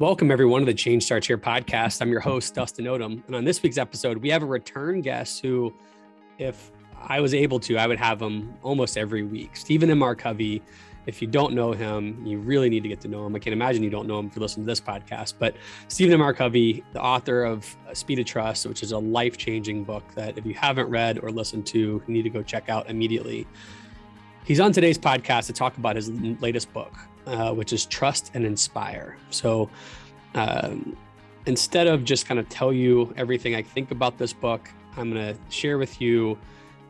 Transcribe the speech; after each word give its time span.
Welcome, 0.00 0.30
everyone, 0.30 0.62
to 0.62 0.64
the 0.64 0.72
Change 0.72 1.02
Starts 1.02 1.26
Here 1.26 1.36
podcast. 1.36 2.00
I'm 2.00 2.10
your 2.10 2.22
host, 2.22 2.54
Dustin 2.54 2.86
Odom. 2.86 3.22
And 3.26 3.36
on 3.36 3.44
this 3.44 3.62
week's 3.62 3.76
episode, 3.76 4.16
we 4.16 4.30
have 4.30 4.42
a 4.42 4.46
return 4.46 5.02
guest 5.02 5.42
who, 5.42 5.74
if 6.38 6.72
I 6.96 7.20
was 7.20 7.34
able 7.34 7.60
to, 7.60 7.76
I 7.76 7.86
would 7.86 7.98
have 7.98 8.22
him 8.22 8.54
almost 8.62 8.96
every 8.96 9.24
week. 9.24 9.54
Stephen 9.58 9.90
M. 9.90 10.02
R. 10.02 10.14
Covey. 10.14 10.62
If 11.04 11.20
you 11.20 11.28
don't 11.28 11.52
know 11.52 11.72
him, 11.72 12.24
you 12.24 12.38
really 12.38 12.70
need 12.70 12.82
to 12.82 12.88
get 12.88 13.02
to 13.02 13.08
know 13.08 13.26
him. 13.26 13.36
I 13.36 13.40
can't 13.40 13.52
imagine 13.52 13.82
you 13.82 13.90
don't 13.90 14.08
know 14.08 14.18
him 14.18 14.28
if 14.28 14.36
you 14.36 14.40
listen 14.40 14.62
to 14.62 14.66
this 14.66 14.80
podcast. 14.80 15.34
But 15.38 15.54
Stephen 15.88 16.14
M. 16.14 16.22
R. 16.22 16.32
Covey, 16.32 16.82
the 16.94 17.02
author 17.02 17.44
of 17.44 17.76
Speed 17.92 18.20
of 18.20 18.24
Trust, 18.24 18.64
which 18.64 18.82
is 18.82 18.92
a 18.92 18.98
life 18.98 19.36
changing 19.36 19.84
book 19.84 20.04
that 20.14 20.38
if 20.38 20.46
you 20.46 20.54
haven't 20.54 20.88
read 20.88 21.22
or 21.22 21.30
listened 21.30 21.66
to, 21.66 21.78
you 21.78 22.02
need 22.06 22.22
to 22.22 22.30
go 22.30 22.42
check 22.42 22.70
out 22.70 22.88
immediately. 22.88 23.46
He's 24.46 24.60
on 24.60 24.72
today's 24.72 24.96
podcast 24.96 25.44
to 25.48 25.52
talk 25.52 25.76
about 25.76 25.96
his 25.96 26.08
latest 26.40 26.72
book, 26.72 26.94
uh, 27.30 27.52
which 27.54 27.72
is 27.72 27.86
Trust 27.86 28.32
and 28.34 28.44
Inspire. 28.44 29.16
So 29.30 29.70
um, 30.34 30.96
instead 31.46 31.86
of 31.86 32.04
just 32.04 32.26
kind 32.26 32.40
of 32.40 32.48
tell 32.48 32.72
you 32.72 33.14
everything 33.16 33.54
I 33.54 33.62
think 33.62 33.90
about 33.90 34.18
this 34.18 34.32
book, 34.32 34.68
I'm 34.96 35.12
going 35.12 35.34
to 35.34 35.40
share 35.48 35.78
with 35.78 36.00
you 36.00 36.36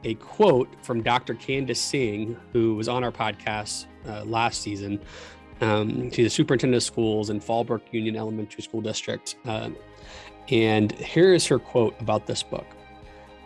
a 0.05 0.15
quote 0.15 0.69
from 0.83 1.03
Dr. 1.03 1.35
Candace 1.35 1.81
Singh, 1.81 2.37
who 2.53 2.75
was 2.75 2.89
on 2.89 3.05
our 3.05 3.13
podcast 3.13 3.85
uh, 4.09 4.25
last 4.25 4.63
season. 4.63 4.99
Um, 5.61 6.11
she's 6.11 6.27
a 6.27 6.31
superintendent 6.31 6.79
of 6.79 6.87
schools 6.87 7.29
in 7.29 7.39
Fallbrook 7.39 7.83
Union 7.93 8.17
Elementary 8.17 8.63
School 8.63 8.81
District. 8.81 9.37
Uh, 9.45 9.69
and 10.49 10.91
here 10.93 11.35
is 11.35 11.47
her 11.47 11.59
quote 11.59 11.95
about 12.01 12.27
this 12.27 12.43
book 12.43 12.67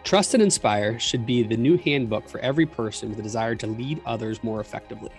Trust 0.04 0.34
and 0.34 0.42
Inspire 0.42 1.00
should 1.00 1.26
be 1.26 1.42
the 1.42 1.56
new 1.56 1.76
handbook 1.76 2.28
for 2.28 2.38
every 2.38 2.66
person 2.66 3.10
with 3.10 3.18
a 3.18 3.22
desire 3.22 3.56
to 3.56 3.66
lead 3.66 4.00
others 4.06 4.45
more 4.45 4.60
effectively. 4.60 5.10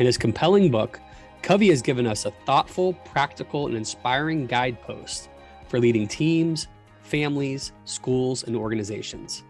In 0.00 0.06
his 0.06 0.16
compelling 0.16 0.70
book, 0.70 0.98
Covey 1.42 1.68
has 1.68 1.82
given 1.82 2.06
us 2.06 2.24
a 2.24 2.30
thoughtful, 2.46 2.94
practical, 3.04 3.66
and 3.66 3.76
inspiring 3.76 4.46
guidepost 4.46 5.28
for 5.68 5.78
leading 5.78 6.08
teams, 6.08 6.68
families, 7.02 7.72
schools, 7.84 8.44
and 8.44 8.56
organizations. 8.56 9.44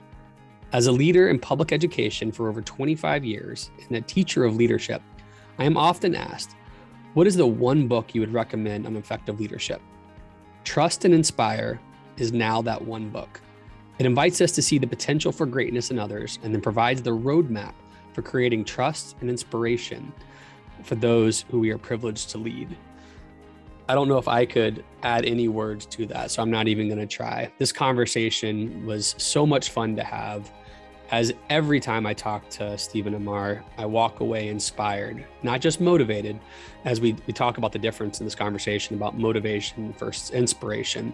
As 0.73 0.89
a 0.89 0.93
leader 0.93 1.29
in 1.29 1.39
public 1.39 1.71
education 1.71 2.33
for 2.33 2.49
over 2.49 2.63
25 2.63 3.25
years 3.25 3.71
and 3.87 3.97
a 3.97 4.01
teacher 4.01 4.45
of 4.45 4.57
leadership, 4.57 5.03
I 5.61 5.67
am 5.67 5.77
often 5.77 6.17
asked, 6.17 6.57
What 7.15 7.29
is 7.29 7.37
the 7.37 7.47
one 7.47 7.87
book 7.87 8.13
you 8.13 8.21
would 8.21 8.35
recommend 8.35 8.89
on 8.89 8.97
effective 8.97 9.39
leadership? 9.39 9.81
Trust 10.65 11.05
and 11.05 11.15
Inspire 11.15 11.81
is 12.17 12.33
now 12.33 12.61
that 12.63 12.85
one 12.85 13.09
book. 13.09 13.41
It 14.01 14.07
invites 14.07 14.41
us 14.41 14.51
to 14.53 14.63
see 14.63 14.79
the 14.79 14.87
potential 14.89 15.31
for 15.31 15.47
greatness 15.47 15.93
in 15.93 15.99
others 16.01 16.41
and 16.43 16.53
then 16.53 16.61
provides 16.61 17.03
the 17.03 17.17
roadmap 17.17 17.75
for 18.15 18.23
creating 18.23 18.65
trust 18.65 19.15
and 19.21 19.31
inspiration 19.31 20.13
for 20.85 20.95
those 20.95 21.43
who 21.51 21.61
we 21.61 21.71
are 21.71 21.79
privileged 21.79 22.31
to 22.31 22.39
lead. 22.39 22.77
I 23.89 23.95
don't 23.95 24.07
know 24.07 24.19
if 24.19 24.29
I 24.29 24.47
could 24.47 24.85
add 25.03 25.25
any 25.25 25.49
words 25.49 25.85
to 25.87 26.07
that, 26.07 26.31
so 26.31 26.43
I'm 26.43 26.51
not 26.51 26.69
even 26.69 26.87
going 26.87 27.01
to 27.01 27.07
try. 27.07 27.51
This 27.59 27.73
conversation 27.73 28.87
was 28.87 29.17
so 29.19 29.45
much 29.45 29.71
fun 29.71 29.97
to 29.97 30.05
have. 30.05 30.51
As 31.11 31.33
every 31.49 31.81
time 31.81 32.07
I 32.07 32.15
talk 32.15 32.49
to 32.51 32.79
Stephen 32.79 33.17
M. 33.17 33.27
R., 33.27 33.65
I 33.77 33.87
walk 33.87 34.21
away 34.21 34.47
inspired, 34.47 35.27
not 35.43 35.61
just 35.61 35.81
motivated, 35.81 36.39
as 36.85 37.01
we, 37.01 37.17
we 37.27 37.33
talk 37.33 37.59
about 37.59 37.73
the 37.73 37.81
difference 37.81 38.21
in 38.21 38.27
this 38.27 38.37
conversation 38.37 38.95
about 38.95 39.19
motivation 39.19 39.93
versus 39.95 40.31
inspiration. 40.31 41.13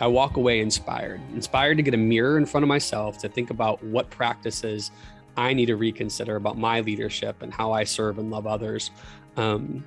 I 0.00 0.08
walk 0.08 0.36
away 0.36 0.58
inspired, 0.58 1.20
inspired 1.32 1.76
to 1.76 1.84
get 1.84 1.94
a 1.94 1.96
mirror 1.96 2.38
in 2.38 2.44
front 2.44 2.64
of 2.64 2.68
myself 2.68 3.18
to 3.18 3.28
think 3.28 3.50
about 3.50 3.82
what 3.84 4.10
practices 4.10 4.90
I 5.36 5.52
need 5.52 5.66
to 5.66 5.76
reconsider 5.76 6.36
about 6.36 6.58
my 6.58 6.80
leadership 6.80 7.42
and 7.42 7.52
how 7.52 7.72
I 7.72 7.84
serve 7.84 8.18
and 8.18 8.30
love 8.30 8.46
others. 8.46 8.90
Um, 9.36 9.84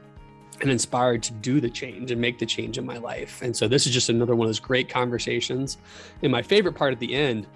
and 0.62 0.70
inspired 0.70 1.24
to 1.24 1.34
do 1.34 1.62
the 1.62 1.70
change 1.70 2.12
and 2.12 2.20
make 2.20 2.38
the 2.38 2.46
change 2.46 2.78
in 2.78 2.86
my 2.86 2.98
life. 2.98 3.42
And 3.42 3.56
so 3.56 3.68
this 3.68 3.88
is 3.88 3.94
just 3.94 4.10
another 4.10 4.36
one 4.36 4.46
of 4.46 4.50
those 4.50 4.60
great 4.60 4.90
conversations. 4.90 5.78
And 6.22 6.32
my 6.32 6.42
favorite 6.42 6.74
part 6.74 6.92
at 6.92 7.00
the 7.00 7.16
end, 7.16 7.48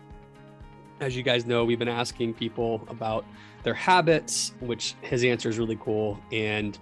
as 0.99 1.15
you 1.15 1.23
guys 1.23 1.45
know, 1.45 1.65
we've 1.65 1.79
been 1.79 1.89
asking 1.89 2.33
people 2.35 2.85
about 2.87 3.25
their 3.63 3.73
habits, 3.73 4.53
which 4.61 4.95
his 5.01 5.23
answer 5.23 5.49
is 5.49 5.59
really 5.59 5.77
cool. 5.81 6.19
And 6.31 6.77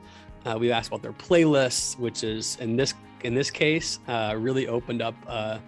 uh, 0.46 0.57
we 0.59 0.72
asked 0.72 0.90
about 0.90 1.02
their 1.02 1.13
playlists, 1.13 1.97
which 1.97 2.24
is 2.24 2.57
in 2.59 2.75
this 2.75 2.94
in 3.24 3.36
this 3.36 3.52
case 3.52 4.00
uh, 4.07 4.36
really 4.38 4.68
opened 4.68 5.02
up 5.02 5.16
uh, 5.28 5.59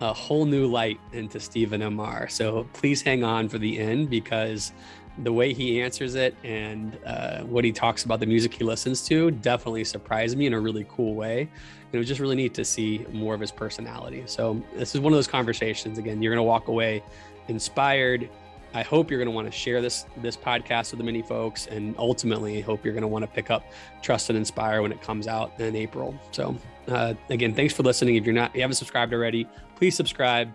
a 0.00 0.12
whole 0.12 0.46
new 0.46 0.66
light 0.66 0.98
into 1.12 1.38
Stephen 1.38 1.80
MR. 1.80 2.30
So 2.30 2.66
please 2.72 3.02
hang 3.02 3.22
on 3.22 3.48
for 3.48 3.58
the 3.58 3.78
end 3.78 4.08
because 4.08 4.72
the 5.18 5.32
way 5.32 5.52
he 5.52 5.80
answers 5.82 6.14
it 6.14 6.34
and 6.44 6.98
uh, 7.04 7.40
what 7.40 7.64
he 7.64 7.72
talks 7.72 8.04
about 8.04 8.20
the 8.20 8.26
music 8.26 8.54
he 8.54 8.64
listens 8.64 9.06
to 9.06 9.30
definitely 9.30 9.84
surprised 9.84 10.38
me 10.38 10.46
in 10.46 10.54
a 10.54 10.60
really 10.60 10.86
cool 10.88 11.14
way. 11.14 11.42
And 11.42 11.94
it 11.94 11.98
was 11.98 12.08
just 12.08 12.20
really 12.20 12.36
neat 12.36 12.54
to 12.54 12.64
see 12.64 13.04
more 13.12 13.34
of 13.34 13.40
his 13.40 13.50
personality. 13.50 14.22
So 14.26 14.62
this 14.74 14.94
is 14.94 15.00
one 15.00 15.12
of 15.12 15.16
those 15.16 15.26
conversations. 15.26 15.98
Again, 15.98 16.22
you're 16.22 16.32
going 16.32 16.44
to 16.44 16.48
walk 16.48 16.68
away 16.68 17.02
inspired. 17.48 18.28
I 18.72 18.82
hope 18.82 19.10
you're 19.10 19.18
going 19.18 19.28
to 19.28 19.34
want 19.34 19.48
to 19.48 19.52
share 19.52 19.82
this 19.82 20.06
this 20.18 20.36
podcast 20.36 20.92
with 20.92 20.98
the 20.98 21.04
many 21.04 21.22
folks, 21.22 21.66
and 21.66 21.92
ultimately, 21.98 22.60
hope 22.60 22.84
you're 22.84 22.94
going 22.94 23.02
to 23.02 23.08
want 23.08 23.24
to 23.24 23.26
pick 23.26 23.50
up 23.50 23.64
Trust 24.00 24.30
and 24.30 24.38
Inspire 24.38 24.80
when 24.80 24.92
it 24.92 25.02
comes 25.02 25.26
out 25.26 25.58
in 25.58 25.74
April. 25.74 26.14
So, 26.30 26.56
uh, 26.86 27.14
again, 27.30 27.52
thanks 27.52 27.74
for 27.74 27.82
listening. 27.82 28.14
If 28.14 28.24
you're 28.24 28.32
not, 28.32 28.50
if 28.50 28.56
you 28.56 28.60
haven't 28.60 28.76
subscribed 28.76 29.12
already, 29.12 29.48
please 29.80 29.96
subscribe. 29.96 30.52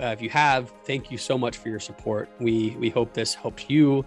Uh, 0.00 0.06
if 0.06 0.22
you 0.22 0.30
have, 0.30 0.72
thank 0.84 1.10
you 1.10 1.18
so 1.18 1.36
much 1.36 1.58
for 1.58 1.68
your 1.68 1.78
support. 1.78 2.30
We 2.40 2.70
we 2.80 2.88
hope 2.88 3.12
this 3.12 3.34
helps 3.34 3.68
you 3.68 4.04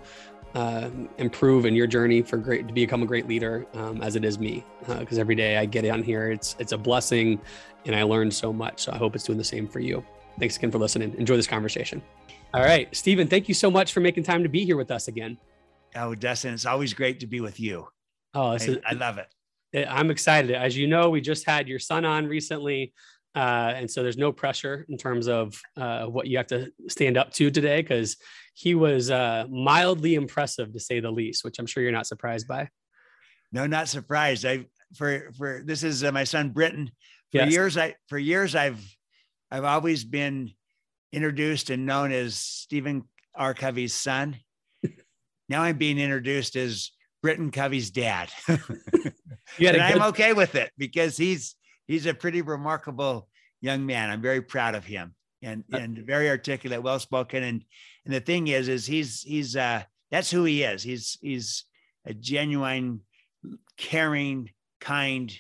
uh, 0.56 0.90
improve 1.20 1.66
in 1.66 1.76
your 1.76 1.86
journey 1.86 2.24
for 2.24 2.38
great 2.38 2.68
to 2.68 2.74
become 2.74 3.04
a 3.04 3.06
great 3.06 3.28
leader, 3.28 3.68
um, 3.76 4.02
as 4.02 4.16
it 4.16 4.26
is 4.26 4.40
me. 4.40 4.66
Because 4.88 5.20
uh, 5.20 5.22
every 5.22 5.36
day 5.36 5.58
I 5.58 5.66
get 5.66 5.88
on 5.88 6.02
here, 6.02 6.32
it's 6.32 6.56
it's 6.58 6.72
a 6.72 6.78
blessing, 6.78 7.40
and 7.86 7.96
I 7.96 8.02
learn 8.02 8.32
so 8.32 8.52
much. 8.52 8.82
So 8.82 8.92
I 8.92 8.98
hope 8.98 9.16
it's 9.16 9.24
doing 9.24 9.38
the 9.38 9.44
same 9.44 9.68
for 9.68 9.80
you. 9.80 10.04
Thanks 10.40 10.58
again 10.58 10.72
for 10.72 10.80
listening. 10.80 11.14
Enjoy 11.20 11.36
this 11.36 11.48
conversation. 11.48 12.02
All 12.56 12.64
right, 12.64 12.94
Stephen, 12.96 13.28
thank 13.28 13.48
you 13.48 13.54
so 13.54 13.70
much 13.70 13.94
for 13.94 14.00
making 14.00 14.24
time 14.24 14.42
to 14.42 14.50
be 14.50 14.66
here 14.66 14.78
with 14.78 14.90
us 14.90 15.08
again. 15.08 15.38
Oh, 15.96 16.16
Dustin, 16.16 16.54
it's 16.54 16.66
always 16.66 16.94
great 16.94 17.20
to 17.20 17.28
be 17.28 17.40
with 17.40 17.60
you. 17.60 17.88
Oh, 18.34 18.48
I, 18.48 18.56
is, 18.56 18.80
I 18.86 18.94
love 18.94 19.20
it. 19.20 19.28
I'm 19.88 20.10
excited. 20.10 20.52
As 20.52 20.76
you 20.76 20.88
know, 20.88 21.10
we 21.10 21.22
just 21.22 21.46
had 21.46 21.68
your 21.68 21.80
son 21.80 22.06
on 22.06 22.28
recently. 22.28 22.94
Uh, 23.36 23.74
and 23.76 23.92
so 23.92 24.02
there's 24.02 24.18
no 24.18 24.32
pressure 24.32 24.86
in 24.88 24.98
terms 24.98 25.28
of 25.28 25.60
uh, 25.76 26.06
what 26.06 26.28
you 26.28 26.38
have 26.38 26.48
to 26.48 26.72
stand 26.88 27.18
up 27.18 27.34
to 27.34 27.52
today 27.52 27.82
because 27.82 28.16
he 28.54 28.76
was 28.76 29.12
uh, 29.12 29.46
mildly 29.50 30.16
impressive 30.16 30.72
to 30.72 30.80
say 30.80 31.02
the 31.02 31.12
least, 31.12 31.44
which 31.44 31.60
I'm 31.60 31.66
sure 31.66 31.84
you're 31.84 31.92
not 31.92 32.08
surprised 32.08 32.48
by. 32.48 32.70
No, 33.52 33.68
not 33.68 33.90
surprised. 33.90 34.46
I 34.46 34.66
for 34.96 35.32
for 35.38 35.62
this 35.66 35.84
is 35.84 36.04
uh, 36.04 36.12
my 36.12 36.24
son 36.24 36.50
Britton. 36.50 36.92
For 37.32 37.40
yes. 37.40 37.52
years, 37.52 37.78
I 37.78 37.96
for 38.08 38.18
years 38.18 38.56
I've 38.56 38.82
I've 39.52 39.66
always 39.66 40.06
been 40.06 40.52
introduced 41.12 41.70
and 41.70 41.86
known 41.86 42.12
as 42.12 42.36
Stephen 42.36 43.04
R. 43.36 43.54
Covey's 43.54 43.94
son. 43.94 44.38
now 45.50 45.62
I'm 45.62 45.78
being 45.78 46.00
introduced 46.00 46.56
as 46.56 46.92
Britton 47.22 47.52
Covey's 47.52 47.92
dad. 47.92 48.30
and 48.48 48.62
good- 49.58 49.76
I'm 49.76 50.02
okay 50.10 50.34
with 50.34 50.56
it 50.56 50.72
because 50.78 51.18
he's 51.18 51.56
he's 51.88 52.06
a 52.06 52.14
pretty 52.14 52.42
remarkable 52.42 53.28
young 53.62 53.86
man. 53.86 54.10
I'm 54.10 54.22
very 54.22 54.42
proud 54.42 54.76
of 54.76 54.86
him 54.86 55.16
and 55.42 55.64
uh, 55.74 55.78
and 55.78 55.98
very 56.00 56.30
articulate, 56.30 56.84
well 56.84 57.00
spoken. 57.00 57.44
And 57.44 57.64
and 58.06 58.14
the 58.14 58.20
thing 58.20 58.48
is, 58.48 58.68
is 58.68 58.86
he's 58.86 59.22
he's 59.22 59.56
uh 59.56 59.84
that's 60.12 60.30
who 60.30 60.44
he 60.44 60.64
is. 60.64 60.84
He's 60.84 61.18
he's 61.22 61.66
a 62.06 62.14
genuine, 62.14 63.02
caring, 63.78 64.52
kind, 64.80 65.36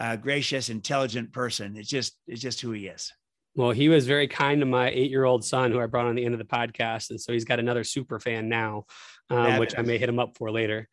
uh, 0.00 0.16
gracious, 0.16 0.70
intelligent 0.70 1.32
person. 1.32 1.76
It's 1.76 1.88
just 1.88 2.16
it's 2.26 2.40
just 2.40 2.60
who 2.60 2.72
he 2.72 2.86
is. 2.86 3.12
Well, 3.54 3.70
he 3.72 3.88
was 3.88 4.06
very 4.06 4.28
kind 4.28 4.60
to 4.60 4.66
my 4.66 4.88
eight-year-old 4.88 5.44
son, 5.44 5.72
who 5.72 5.80
I 5.80 5.86
brought 5.86 6.06
on 6.06 6.14
the 6.14 6.24
end 6.24 6.32
of 6.32 6.38
the 6.38 6.44
podcast, 6.44 7.10
and 7.10 7.20
so 7.20 7.32
he's 7.32 7.44
got 7.44 7.58
another 7.58 7.82
super 7.82 8.20
fan 8.20 8.48
now, 8.48 8.84
um, 9.30 9.58
which 9.58 9.76
I 9.76 9.82
may 9.82 9.98
hit 9.98 10.08
him 10.08 10.20
up 10.20 10.38
for 10.38 10.52
later. 10.52 10.88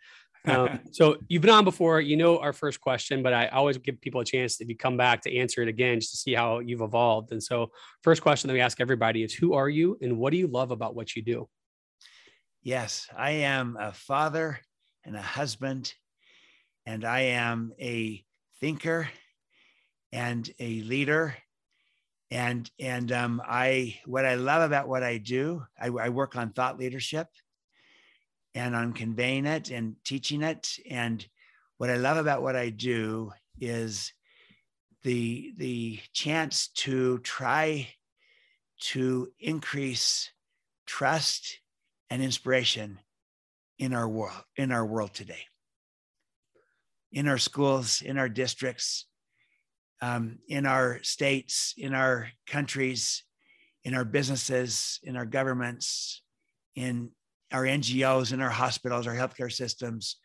Um, 0.48 0.80
so 0.92 1.18
you've 1.28 1.42
been 1.42 1.52
on 1.52 1.64
before, 1.64 2.02
you 2.02 2.18
know 2.18 2.40
our 2.40 2.54
first 2.54 2.82
question, 2.82 3.24
but 3.24 3.34
I 3.34 3.48
always 3.48 3.78
give 3.78 4.00
people 4.02 4.22
a 4.22 4.26
chance 4.26 4.62
if 4.62 4.70
you 4.70 4.78
come 4.78 4.98
back 4.98 5.22
to 5.22 5.38
answer 5.38 5.62
it 5.62 5.68
again, 5.68 6.00
just 6.00 6.12
to 6.12 6.18
see 6.18 6.34
how 6.34 6.60
you've 6.60 6.82
evolved. 6.82 7.32
And 7.32 7.42
so, 7.42 7.72
first 8.04 8.22
question 8.22 8.48
that 8.48 8.54
we 8.54 8.62
ask 8.62 8.80
everybody 8.80 9.24
is, 9.24 9.34
"Who 9.34 9.54
are 9.54 9.70
you, 9.70 9.98
and 10.02 10.18
what 10.18 10.32
do 10.32 10.38
you 10.38 10.48
love 10.48 10.72
about 10.72 10.96
what 10.96 11.16
you 11.16 11.22
do?" 11.22 11.50
Yes, 12.62 13.08
I 13.16 13.32
am 13.32 13.78
a 13.80 13.94
father 13.94 14.60
and 15.04 15.16
a 15.16 15.22
husband, 15.22 15.94
and 16.86 17.06
I 17.06 17.22
am 17.22 17.74
a 17.80 18.24
thinker 18.60 19.10
and 20.12 20.50
a 20.60 20.82
leader. 20.82 21.36
And 22.32 22.70
and 22.80 23.12
um, 23.12 23.42
I 23.46 24.00
what 24.06 24.26
I 24.26 24.36
love 24.36 24.64
about 24.64 24.88
what 24.88 25.04
I 25.04 25.18
do, 25.20 25.64
I, 25.80 25.88
I 25.88 26.10
work 26.10 26.36
on 26.36 26.54
thought 26.54 26.80
leadership 26.80 27.28
and 28.56 28.76
on 28.76 28.94
conveying 28.94 29.46
it 29.46 29.70
and 29.70 29.96
teaching 30.04 30.42
it. 30.42 30.80
And 30.90 31.26
what 31.78 31.92
I 31.92 31.98
love 31.98 32.18
about 32.18 32.42
what 32.42 32.56
I 32.56 32.70
do 32.70 33.32
is 33.60 34.12
the 35.04 35.54
the 35.58 36.00
chance 36.14 36.70
to 36.70 37.20
try 37.20 37.88
to 38.80 39.28
increase 39.40 40.32
trust 40.88 41.60
and 42.10 42.24
inspiration 42.24 43.00
in 43.78 43.94
our 43.94 44.10
world 44.10 44.42
in 44.56 44.72
our 44.72 44.86
world 44.86 45.14
today 45.14 45.46
in 47.12 47.28
our 47.28 47.38
schools 47.38 48.02
in 48.02 48.18
our 48.18 48.30
districts 48.30 49.06
um, 50.02 50.40
in 50.48 50.66
our 50.66 51.00
states, 51.04 51.74
in 51.78 51.94
our 51.94 52.30
countries, 52.48 53.24
in 53.84 53.94
our 53.94 54.06
businesses, 54.06 55.00
in 55.04 55.16
our 55.16 55.26
governments, 55.26 56.22
in 56.76 57.12
our 57.52 57.64
NGOs, 57.64 58.34
in 58.34 58.42
our 58.42 58.50
hospitals, 58.50 59.08
our 59.08 59.16
healthcare 59.16 59.52
systems. 59.52 60.18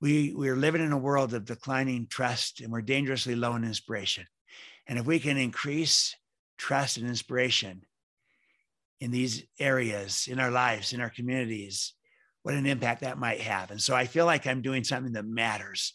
We, 0.00 0.34
we're 0.34 0.56
living 0.56 0.84
in 0.84 0.92
a 0.92 0.98
world 0.98 1.34
of 1.34 1.44
declining 1.44 2.06
trust 2.08 2.60
and 2.60 2.72
we're 2.72 2.82
dangerously 2.82 3.34
low 3.34 3.54
in 3.54 3.64
inspiration. 3.64 4.26
And 4.86 4.98
if 4.98 5.06
we 5.06 5.18
can 5.18 5.36
increase 5.36 6.14
trust 6.58 6.98
and 6.98 7.08
inspiration 7.08 7.82
in 9.00 9.10
these 9.10 9.44
areas, 9.58 10.28
in 10.30 10.38
our 10.38 10.50
lives, 10.50 10.92
in 10.92 11.00
our 11.00 11.10
communities, 11.10 11.94
what 12.42 12.54
an 12.54 12.66
impact 12.66 13.00
that 13.00 13.18
might 13.18 13.40
have. 13.40 13.70
And 13.70 13.80
so 13.80 13.94
I 13.94 14.04
feel 14.06 14.26
like 14.26 14.46
I'm 14.46 14.60
doing 14.60 14.84
something 14.84 15.14
that 15.14 15.24
matters 15.24 15.94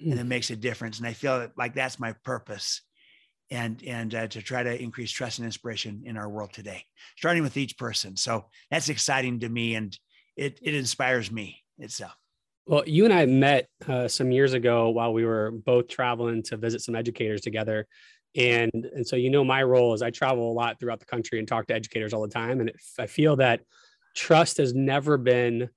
and 0.00 0.18
it 0.18 0.24
mm. 0.24 0.28
makes 0.28 0.50
a 0.50 0.56
difference. 0.56 0.98
And 0.98 1.06
I 1.06 1.12
feel 1.12 1.48
like 1.56 1.74
that's 1.74 2.00
my 2.00 2.14
purpose 2.24 2.80
and 3.52 3.82
and 3.84 4.14
uh, 4.14 4.26
to 4.28 4.40
try 4.40 4.62
to 4.62 4.82
increase 4.82 5.10
trust 5.10 5.38
and 5.38 5.44
inspiration 5.44 6.02
in 6.06 6.16
our 6.16 6.28
world 6.28 6.52
today, 6.52 6.84
starting 7.16 7.42
with 7.42 7.58
each 7.58 7.76
person. 7.76 8.16
So 8.16 8.46
that's 8.70 8.88
exciting 8.88 9.40
to 9.40 9.48
me, 9.48 9.74
and 9.74 9.96
it 10.36 10.58
it 10.62 10.74
inspires 10.74 11.30
me 11.30 11.62
itself. 11.78 12.16
Well, 12.66 12.84
you 12.86 13.04
and 13.04 13.12
I 13.12 13.26
met 13.26 13.68
uh, 13.86 14.08
some 14.08 14.32
years 14.32 14.54
ago 14.54 14.88
while 14.88 15.12
we 15.12 15.26
were 15.26 15.50
both 15.50 15.88
traveling 15.88 16.42
to 16.44 16.56
visit 16.56 16.80
some 16.80 16.96
educators 16.96 17.42
together, 17.42 17.86
and 18.34 18.70
and 18.72 19.06
so 19.06 19.16
you 19.16 19.28
know 19.28 19.44
my 19.44 19.62
role 19.62 19.92
is 19.92 20.00
I 20.00 20.10
travel 20.10 20.50
a 20.50 20.54
lot 20.54 20.80
throughout 20.80 21.00
the 21.00 21.06
country 21.06 21.38
and 21.38 21.46
talk 21.46 21.66
to 21.66 21.74
educators 21.74 22.14
all 22.14 22.22
the 22.22 22.28
time, 22.28 22.60
and 22.60 22.70
it, 22.70 22.76
I 22.98 23.06
feel 23.06 23.36
that 23.36 23.60
trust 24.16 24.56
has 24.56 24.72
never 24.72 25.18
been 25.18 25.68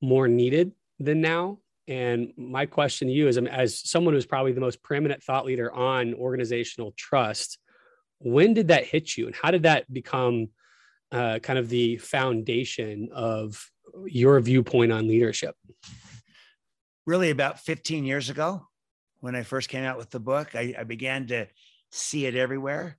more 0.00 0.28
needed 0.28 0.72
than 1.00 1.20
now 1.20 1.58
and 1.88 2.32
my 2.36 2.66
question 2.66 3.08
to 3.08 3.14
you 3.14 3.28
is 3.28 3.38
as 3.38 3.78
someone 3.88 4.14
who's 4.14 4.26
probably 4.26 4.52
the 4.52 4.60
most 4.60 4.82
preeminent 4.82 5.22
thought 5.22 5.44
leader 5.44 5.72
on 5.72 6.14
organizational 6.14 6.92
trust, 6.96 7.58
when 8.18 8.54
did 8.54 8.68
that 8.68 8.84
hit 8.84 9.16
you 9.16 9.26
and 9.26 9.36
how 9.36 9.50
did 9.50 9.62
that 9.64 9.92
become 9.92 10.48
uh, 11.12 11.38
kind 11.38 11.58
of 11.58 11.68
the 11.68 11.96
foundation 11.98 13.08
of 13.12 13.70
your 14.06 14.40
viewpoint 14.40 14.90
on 14.90 15.06
leadership? 15.06 15.54
Really, 17.06 17.30
about 17.30 17.60
15 17.60 18.04
years 18.04 18.30
ago, 18.30 18.66
when 19.20 19.36
I 19.36 19.44
first 19.44 19.68
came 19.68 19.84
out 19.84 19.96
with 19.96 20.10
the 20.10 20.18
book, 20.18 20.56
I, 20.56 20.74
I 20.76 20.82
began 20.82 21.28
to 21.28 21.46
see 21.92 22.26
it 22.26 22.34
everywhere 22.34 22.98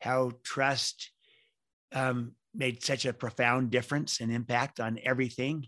how 0.00 0.32
trust 0.44 1.10
um, 1.92 2.32
made 2.54 2.82
such 2.84 3.04
a 3.04 3.12
profound 3.12 3.70
difference 3.70 4.20
and 4.20 4.32
impact 4.32 4.80
on 4.80 4.98
everything 5.02 5.66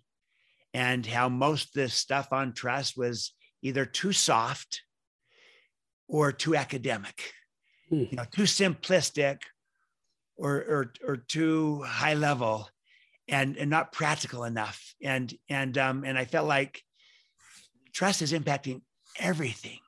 and 0.73 1.05
how 1.07 1.29
most 1.29 1.69
of 1.69 1.73
this 1.75 1.95
stuff 1.95 2.29
on 2.33 2.53
trust 2.53 2.97
was 2.97 3.33
either 3.63 3.85
too 3.85 4.13
soft 4.13 4.83
or 6.09 6.33
too 6.33 6.57
academic, 6.57 7.33
hmm. 7.89 8.05
you 8.11 8.17
know, 8.17 8.25
too 8.31 8.43
simplistic 8.43 9.39
or, 10.37 10.57
or, 10.57 10.93
or 11.07 11.17
too 11.17 11.83
high 11.83 12.15
level 12.15 12.69
and, 13.29 13.57
and 13.57 13.71
not 13.71 13.93
practical 13.93 14.45
enough. 14.45 14.95
And, 15.03 15.33
and, 15.49 15.77
um, 15.79 16.05
and 16.05 16.19
I 16.19 16.25
felt 16.25 16.49
like 16.49 16.83
trust 17.93 18.23
is 18.23 18.33
impacting 18.33 18.83
everything 19.19 19.79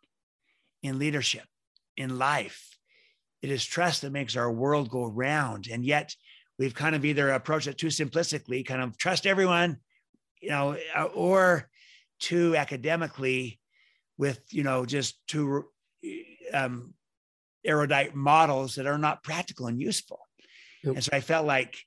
in 0.82 0.98
leadership, 0.98 1.44
in 1.96 2.18
life. 2.18 2.76
It 3.40 3.50
is 3.50 3.64
trust 3.64 4.02
that 4.02 4.12
makes 4.12 4.36
our 4.36 4.52
world 4.52 4.90
go 4.90 5.04
round. 5.06 5.68
And 5.70 5.84
yet 5.84 6.14
we've 6.58 6.74
kind 6.74 6.94
of 6.94 7.04
either 7.04 7.30
approached 7.30 7.66
it 7.66 7.78
too 7.78 7.88
simplistically, 7.88 8.64
kind 8.64 8.82
of 8.82 8.96
trust 8.96 9.26
everyone, 9.26 9.78
you 10.42 10.50
know, 10.50 10.76
uh, 10.96 11.04
or 11.04 11.68
too 12.18 12.56
academically 12.56 13.60
with, 14.18 14.40
you 14.50 14.62
know, 14.62 14.84
just 14.84 15.18
too 15.26 15.64
um, 16.52 16.94
erudite 17.64 18.14
models 18.14 18.74
that 18.74 18.86
are 18.86 18.98
not 18.98 19.22
practical 19.22 19.66
and 19.66 19.80
useful. 19.80 20.20
Yep. 20.84 20.94
And 20.94 21.04
so 21.04 21.10
I 21.12 21.20
felt 21.20 21.46
like 21.46 21.78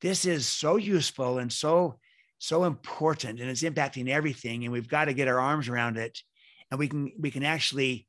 this 0.00 0.24
is 0.24 0.46
so 0.46 0.76
useful 0.76 1.38
and 1.38 1.52
so 1.52 1.98
so 2.38 2.64
important 2.64 3.38
and 3.38 3.50
it's 3.50 3.62
impacting 3.62 4.08
everything 4.08 4.64
and 4.64 4.72
we've 4.72 4.88
got 4.88 5.04
to 5.04 5.12
get 5.12 5.28
our 5.28 5.38
arms 5.38 5.68
around 5.68 5.98
it 5.98 6.18
and 6.70 6.78
we 6.78 6.88
can 6.88 7.12
we 7.18 7.30
can 7.30 7.44
actually 7.44 8.06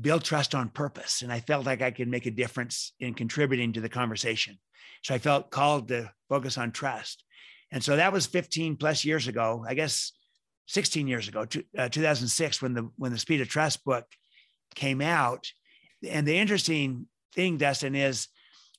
build 0.00 0.24
trust 0.24 0.56
on 0.56 0.68
purpose 0.68 1.22
and 1.22 1.32
i 1.32 1.38
felt 1.38 1.64
like 1.64 1.80
i 1.80 1.92
could 1.92 2.08
make 2.08 2.26
a 2.26 2.32
difference 2.32 2.94
in 2.98 3.14
contributing 3.14 3.72
to 3.72 3.80
the 3.80 3.88
conversation 3.88 4.58
so 5.04 5.14
i 5.14 5.18
felt 5.18 5.52
called 5.52 5.86
to 5.86 6.10
focus 6.28 6.58
on 6.58 6.72
trust 6.72 7.22
and 7.74 7.82
so 7.82 7.96
that 7.96 8.12
was 8.12 8.24
15 8.26 8.76
plus 8.76 9.04
years 9.04 9.26
ago, 9.26 9.64
I 9.68 9.74
guess 9.74 10.12
16 10.68 11.08
years 11.08 11.26
ago, 11.26 11.44
uh, 11.76 11.88
2006, 11.88 12.62
when 12.62 12.72
the 12.72 12.88
when 12.96 13.10
the 13.10 13.18
Speed 13.18 13.40
of 13.40 13.48
Trust 13.48 13.84
book 13.84 14.06
came 14.76 15.00
out. 15.00 15.50
And 16.08 16.24
the 16.24 16.38
interesting 16.38 17.08
thing, 17.34 17.58
Dustin, 17.58 17.96
is 17.96 18.28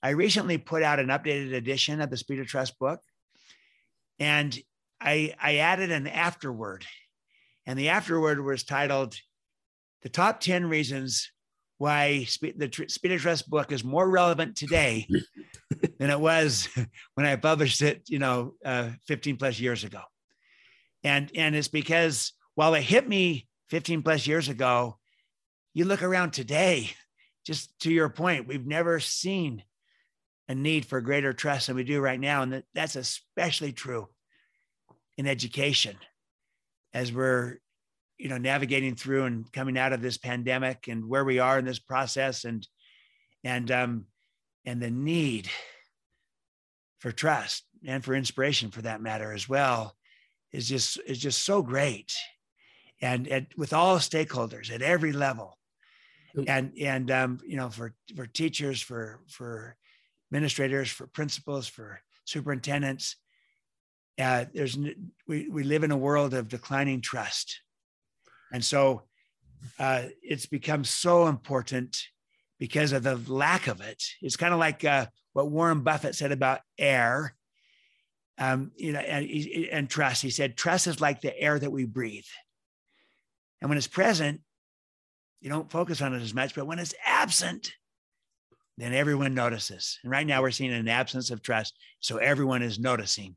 I 0.02 0.12
recently 0.12 0.58
put 0.58 0.82
out 0.82 1.02
an 1.02 1.08
updated 1.08 1.54
edition 1.54 2.00
of 2.00 2.10
the 2.10 2.16
Speed 2.16 2.40
of 2.40 2.48
Trust 2.48 2.80
book, 2.80 3.02
and 4.18 4.58
I 5.02 5.36
I 5.44 5.58
added 5.58 5.92
an 5.92 6.08
afterword, 6.08 6.86
and 7.66 7.78
the 7.78 7.90
afterword 7.90 8.46
was 8.46 8.64
titled 8.64 9.18
"The 10.04 10.10
Top 10.10 10.40
10 10.40 10.68
Reasons 10.68 11.34
Why 11.78 12.20
the 12.20 12.86
Speed 12.88 13.12
of 13.12 13.22
Trust 13.22 13.50
book 13.50 13.72
is 13.72 13.84
more 13.84 14.10
relevant 14.10 14.56
today 14.56 15.08
than 16.00 16.10
it 16.10 16.20
was 16.20 16.70
when 17.16 17.26
I 17.26 17.36
published 17.36 17.82
it, 17.82 18.04
you 18.08 18.20
know, 18.20 18.54
uh, 18.64 18.92
15 19.08 19.38
plus 19.38 19.60
years 19.60 19.84
ago. 19.84 20.02
And, 21.04 21.30
and 21.36 21.56
it's 21.56 21.68
because 21.68 22.34
while 22.56 22.74
it 22.74 22.82
hit 22.82 23.08
me 23.08 23.48
15 23.70 24.04
plus 24.04 24.26
years 24.26 24.50
ago, 24.50 24.98
you 25.74 25.86
look 25.86 26.02
around 26.02 26.32
today, 26.32 26.92
just 27.46 27.78
to 27.82 27.92
your 27.92 28.10
point, 28.10 28.48
we've 28.48 28.66
never 28.66 29.00
seen 29.00 29.64
a 30.48 30.56
need 30.56 30.86
for 30.86 31.02
greater 31.02 31.34
trust 31.34 31.68
than 31.68 31.76
we 31.76 31.84
do 31.84 32.00
right 32.00 32.20
now. 32.20 32.42
And 32.42 32.64
that's 32.74 32.96
especially 32.96 33.74
true 33.74 34.08
in 35.18 35.28
education 35.28 35.98
as 36.94 37.12
we're 37.12 37.58
you 38.18 38.30
know 38.30 38.38
navigating 38.38 38.96
through 38.96 39.26
and 39.26 39.52
coming 39.52 39.78
out 39.78 39.94
of 39.94 40.02
this 40.02 40.18
pandemic 40.18 40.88
and 40.88 41.08
where 41.08 41.26
we 41.26 41.40
are 41.40 41.60
in 41.60 41.66
this 41.66 41.80
process 41.80 42.46
and 42.46 42.68
and 43.44 43.72
um 43.72 44.06
and 44.66 44.82
the 44.82 44.90
need 44.90 45.50
for 47.00 47.12
trust 47.12 47.64
and 47.86 48.04
for 48.04 48.16
inspiration 48.16 48.72
for 48.72 48.82
that 48.82 49.02
matter 49.02 49.32
as 49.32 49.48
well 49.48 49.96
is 50.52 50.68
just 50.68 51.00
is 51.06 51.20
just 51.20 51.44
so 51.44 51.62
great. 51.62 52.14
And, 53.02 53.28
and 53.28 53.48
with 53.58 53.74
all 53.74 53.98
stakeholders 53.98 54.74
at 54.74 54.82
every 54.82 55.12
level. 55.12 55.58
And 56.48 56.74
and 56.82 57.12
um, 57.12 57.40
you 57.46 57.56
know 57.56 57.70
for 57.70 57.94
for 58.16 58.26
teachers 58.26 58.82
for 58.82 59.22
for 59.28 59.78
administrators 60.32 60.90
for 60.90 61.08
principals 61.08 61.68
for 61.68 62.02
superintendents 62.26 63.16
uh, 64.20 64.46
there's 64.54 64.78
we, 65.28 65.48
we 65.48 65.64
live 65.64 65.84
in 65.84 65.92
a 65.92 65.98
world 65.98 66.34
of 66.34 66.50
declining 66.50 67.00
trust 67.00 67.62
and 68.56 68.64
so 68.64 69.02
uh, 69.80 70.04
it's 70.24 70.46
become 70.46 70.86
so 70.86 71.28
important 71.28 71.98
because 72.58 72.94
of 72.94 73.04
the 73.04 73.18
lack 73.28 73.68
of 73.68 73.82
it. 73.82 74.02
It's 74.22 74.38
kind 74.38 74.54
of 74.54 74.60
like 74.62 74.86
uh, 74.86 75.08
what 75.34 75.52
Warren 75.52 75.82
Buffett 75.82 76.16
said 76.16 76.32
about 76.32 76.62
air. 76.78 77.36
Um, 78.38 78.72
you 78.78 78.94
know, 78.94 79.00
and, 79.00 79.26
and 79.72 79.90
trust. 79.90 80.22
He 80.22 80.30
said, 80.30 80.56
trust 80.56 80.88
is 80.88 81.02
like 81.02 81.20
the 81.20 81.38
air 81.38 81.60
that 81.60 81.72
we 81.72 81.84
breathe. 81.84 82.24
And 83.62 83.70
when 83.70 83.78
it's 83.78 83.88
present, 83.88 84.40
you 85.42 85.50
don't 85.50 85.70
focus 85.70 86.02
on 86.02 86.14
it 86.14 86.22
as 86.22 86.34
much, 86.34 86.56
but 86.56 86.68
when 86.68 86.80
it's 86.80 86.96
absent, 87.06 87.74
then 88.78 88.94
everyone 88.94 89.34
notices. 89.34 90.00
And 90.04 90.12
right 90.12 90.26
now 90.26 90.42
we're 90.42 90.52
seeing 90.52 90.72
an 90.72 90.88
absence 90.88 91.30
of 91.30 91.42
trust. 91.42 91.76
So 92.00 92.18
everyone 92.18 92.62
is 92.62 92.80
noticing 92.80 93.36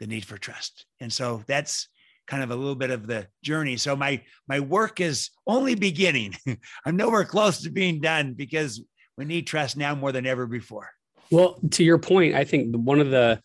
the 0.00 0.06
need 0.06 0.24
for 0.24 0.38
trust. 0.38 0.86
And 1.00 1.12
so 1.12 1.42
that's 1.46 1.88
kind 2.26 2.42
of 2.42 2.50
a 2.50 2.56
little 2.56 2.74
bit 2.74 2.90
of 2.90 3.06
the 3.06 3.26
journey. 3.42 3.76
So 3.76 3.96
my 3.96 4.22
my 4.48 4.60
work 4.60 5.00
is 5.00 5.30
only 5.46 5.74
beginning. 5.74 6.34
I'm 6.86 6.96
nowhere 6.96 7.24
close 7.24 7.62
to 7.62 7.70
being 7.70 8.00
done 8.00 8.34
because 8.34 8.82
we 9.16 9.24
need 9.24 9.46
trust 9.46 9.76
now 9.76 9.94
more 9.94 10.12
than 10.12 10.26
ever 10.26 10.46
before. 10.46 10.90
Well, 11.30 11.58
to 11.72 11.84
your 11.84 11.98
point, 11.98 12.34
I 12.34 12.44
think 12.44 12.74
one 12.74 13.00
of 13.00 13.10
the 13.10 13.40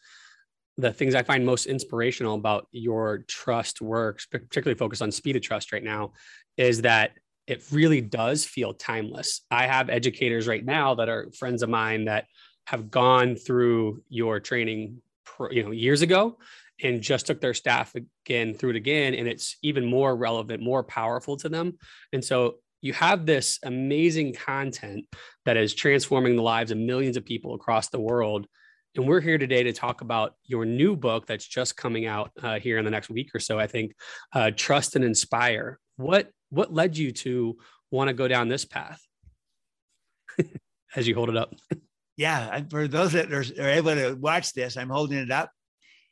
the 0.78 0.94
things 0.94 1.14
I 1.14 1.24
find 1.24 1.46
most 1.46 1.66
inspirational 1.66 2.36
about 2.36 2.68
your 2.72 3.20
trust 3.28 3.82
work, 3.82 4.22
particularly 4.32 4.78
focused 4.78 5.02
on 5.02 5.12
speed 5.12 5.36
of 5.36 5.42
trust 5.42 5.74
right 5.74 5.84
now, 5.84 6.14
is 6.58 6.82
that 6.84 7.12
it 7.48 7.64
really 7.72 8.00
does 8.00 8.46
feel 8.46 8.74
timeless. 8.74 9.42
I 9.52 9.68
have 9.68 9.90
educators 9.90 10.48
right 10.48 10.64
now 10.64 10.96
that 10.96 11.10
are 11.10 11.32
friends 11.38 11.64
of 11.64 11.70
mine 11.70 12.06
that 12.06 12.26
have 12.68 12.92
gone 12.92 13.36
through 13.36 14.04
your 14.08 14.40
training, 14.40 15.02
you 15.50 15.64
know, 15.64 15.72
years 15.72 16.02
ago, 16.02 16.38
and 16.84 17.02
just 17.02 17.28
took 17.28 17.42
their 17.42 17.54
staff 17.54 17.94
again 17.96 18.54
through 18.54 18.72
it 18.72 18.76
again 18.76 19.14
and 19.14 19.28
it's 19.28 19.58
even 19.62 19.86
more 19.86 20.16
relevant 20.16 20.62
more 20.62 20.84
powerful 20.84 21.38
to 21.38 21.50
them 21.50 21.78
and 22.14 22.24
so 22.24 22.56
you 22.82 22.94
have 22.94 23.26
this 23.26 23.60
amazing 23.64 24.34
content 24.34 25.06
that 25.46 25.58
is 25.58 25.74
transforming 25.74 26.36
the 26.36 26.42
lives 26.42 26.72
of 26.72 26.78
millions 26.78 27.18
of 27.18 27.26
people 27.26 27.54
across 27.54 27.90
the 27.90 28.00
world 28.00 28.48
and 28.96 29.08
we're 29.08 29.22
here 29.22 29.38
today 29.38 29.64
to 29.64 29.72
talk 29.72 30.02
about 30.02 30.34
your 30.46 30.66
new 30.66 30.96
book 30.96 31.28
that's 31.28 31.48
just 31.48 31.78
coming 31.78 32.08
out 32.08 32.32
uh, 32.42 32.60
here 32.60 32.78
in 32.78 32.86
the 32.86 32.92
next 32.92 33.10
week 33.10 33.32
or 33.34 33.40
so 33.40 33.60
i 33.60 33.68
think 33.68 33.94
uh, 34.34 34.52
trust 34.56 34.96
and 34.96 35.06
inspire 35.06 35.80
what 35.98 36.30
what 36.50 36.74
led 36.74 36.98
you 36.98 37.12
to 37.12 37.58
want 37.92 38.08
to 38.08 38.14
go 38.14 38.28
down 38.28 38.48
this 38.48 38.66
path? 38.66 39.02
As 40.96 41.08
you 41.08 41.16
hold 41.16 41.30
it 41.30 41.38
up. 41.38 41.54
yeah, 42.18 42.62
for 42.70 42.88
those 42.88 43.14
that 43.14 43.32
are, 43.32 43.44
are 43.62 43.70
able 43.70 43.94
to 43.94 44.14
watch 44.16 44.54
this, 44.54 44.78
I'm 44.78 44.90
holding 44.90 45.20
it 45.20 45.32
up. 45.32 45.52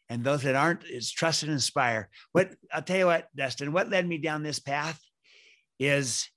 And 0.10 0.24
those 0.24 0.44
that 0.44 0.56
aren't, 0.56 0.86
is 0.86 1.12
trust 1.12 1.44
and 1.44 1.52
inspire. 1.52 2.10
What 2.32 2.56
I'll 2.74 2.82
tell 2.82 2.98
you 2.98 3.06
what, 3.08 3.28
Dustin, 3.36 3.74
what 3.74 3.90
led 3.90 4.08
me 4.08 4.18
down 4.18 4.42
this 4.42 4.60
path 4.60 5.02
is, 5.80 6.30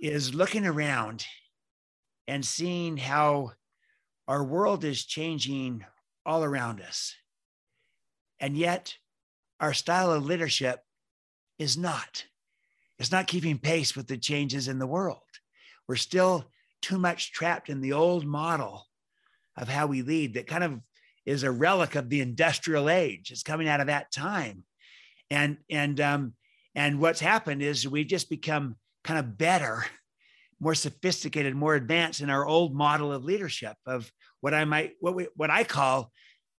is 0.00 0.34
looking 0.34 0.66
around 0.66 1.24
and 2.28 2.44
seeing 2.44 2.96
how 2.96 3.52
our 4.28 4.44
world 4.44 4.84
is 4.84 5.04
changing 5.04 5.84
all 6.24 6.44
around 6.44 6.80
us. 6.80 7.14
And 8.40 8.56
yet 8.56 8.94
our 9.60 9.72
style 9.72 10.12
of 10.12 10.24
leadership 10.24 10.80
is 11.58 11.76
not. 11.76 12.24
It's 12.98 13.12
not 13.12 13.26
keeping 13.26 13.58
pace 13.58 13.96
with 13.96 14.06
the 14.06 14.16
changes 14.16 14.68
in 14.68 14.78
the 14.78 14.86
world. 14.86 15.18
We're 15.88 15.96
still 15.96 16.44
too 16.80 16.98
much 16.98 17.32
trapped 17.32 17.68
in 17.68 17.80
the 17.80 17.92
old 17.92 18.24
model 18.24 18.86
of 19.56 19.68
how 19.68 19.86
we 19.86 20.02
lead 20.02 20.34
that 20.34 20.46
kind 20.46 20.64
of 20.64 20.80
is 21.26 21.42
a 21.42 21.50
relic 21.50 21.94
of 21.94 22.08
the 22.08 22.20
industrial 22.20 22.88
age. 22.88 23.30
It's 23.30 23.42
coming 23.42 23.68
out 23.68 23.80
of 23.80 23.86
that 23.86 24.12
time. 24.12 24.64
And 25.30 25.58
and 25.70 26.00
um, 26.00 26.34
and 26.74 27.00
what's 27.00 27.20
happened 27.20 27.62
is 27.62 27.88
we've 27.88 28.06
just 28.06 28.28
become 28.28 28.76
kind 29.04 29.18
of 29.18 29.38
better, 29.38 29.84
more 30.60 30.74
sophisticated, 30.74 31.54
more 31.54 31.74
advanced 31.74 32.20
in 32.20 32.30
our 32.30 32.46
old 32.46 32.74
model 32.74 33.12
of 33.12 33.24
leadership 33.24 33.76
of 33.86 34.10
what 34.40 34.54
I 34.54 34.64
might 34.64 34.92
what 35.00 35.14
we 35.14 35.28
what 35.34 35.50
I 35.50 35.64
call 35.64 36.12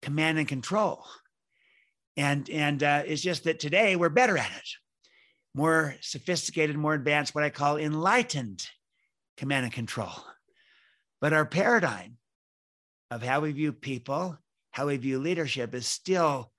command 0.03 0.39
and 0.39 0.49
control. 0.49 1.05
And 2.17 2.49
and 2.49 2.83
uh, 2.83 3.03
it's 3.07 3.23
just 3.23 3.45
that 3.45 3.61
today 3.61 3.97
we're 3.97 4.09
better 4.09 4.39
at 4.39 4.51
it, 4.51 4.69
more 5.55 5.97
sophisticated, 6.01 6.77
more 6.77 6.95
advanced, 6.95 7.35
what 7.35 7.45
I 7.45 7.51
call 7.51 7.77
enlightened 7.77 8.65
command 9.37 9.65
and 9.65 9.75
control. 9.75 10.13
But 11.21 11.33
our 11.33 11.45
paradigm 11.45 12.19
of 13.11 13.23
how 13.23 13.41
we 13.41 13.53
view 13.53 13.73
people, 13.73 14.39
how 14.75 14.89
we 14.89 14.97
view 14.97 15.21
leadership 15.21 15.73
is 15.73 15.87
still 15.87 16.51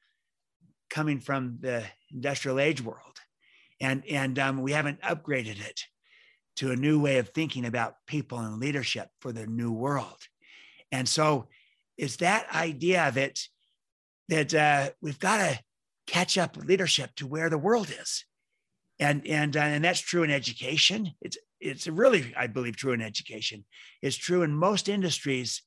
coming 0.89 1.19
from 1.19 1.57
the 1.59 1.83
industrial 2.13 2.61
age 2.61 2.81
world. 2.81 3.19
And, 3.81 4.05
and 4.09 4.39
um, 4.39 4.61
we 4.61 4.71
haven't 4.71 5.01
upgraded 5.01 5.59
it 5.59 5.81
to 6.55 6.71
a 6.71 6.77
new 6.77 6.97
way 6.97 7.17
of 7.17 7.27
thinking 7.27 7.65
about 7.65 7.95
people 8.07 8.39
and 8.39 8.57
leadership 8.57 9.09
for 9.19 9.33
the 9.33 9.45
new 9.45 9.73
world. 9.73 10.15
And 10.93 11.09
so 11.09 11.49
it's 11.97 12.15
that 12.17 12.47
idea 12.55 13.05
of 13.05 13.17
it 13.17 13.49
that 14.29 14.53
uh, 14.53 14.91
we've 15.01 15.19
got 15.19 15.39
to 15.39 15.59
catch 16.07 16.37
up 16.37 16.55
leadership 16.55 17.15
to 17.15 17.27
where 17.27 17.49
the 17.49 17.57
world 17.57 17.93
is. 18.01 18.23
And, 18.97 19.27
and, 19.27 19.57
uh, 19.57 19.59
and 19.59 19.83
that's 19.83 19.99
true 19.99 20.23
in 20.23 20.31
education. 20.31 21.11
It's, 21.21 21.37
it's 21.59 21.85
really, 21.85 22.33
I 22.37 22.47
believe, 22.47 22.77
true 22.77 22.93
in 22.93 23.01
education. 23.01 23.65
It's 24.01 24.15
true 24.15 24.43
in 24.43 24.55
most 24.55 24.87
industries 24.87 25.63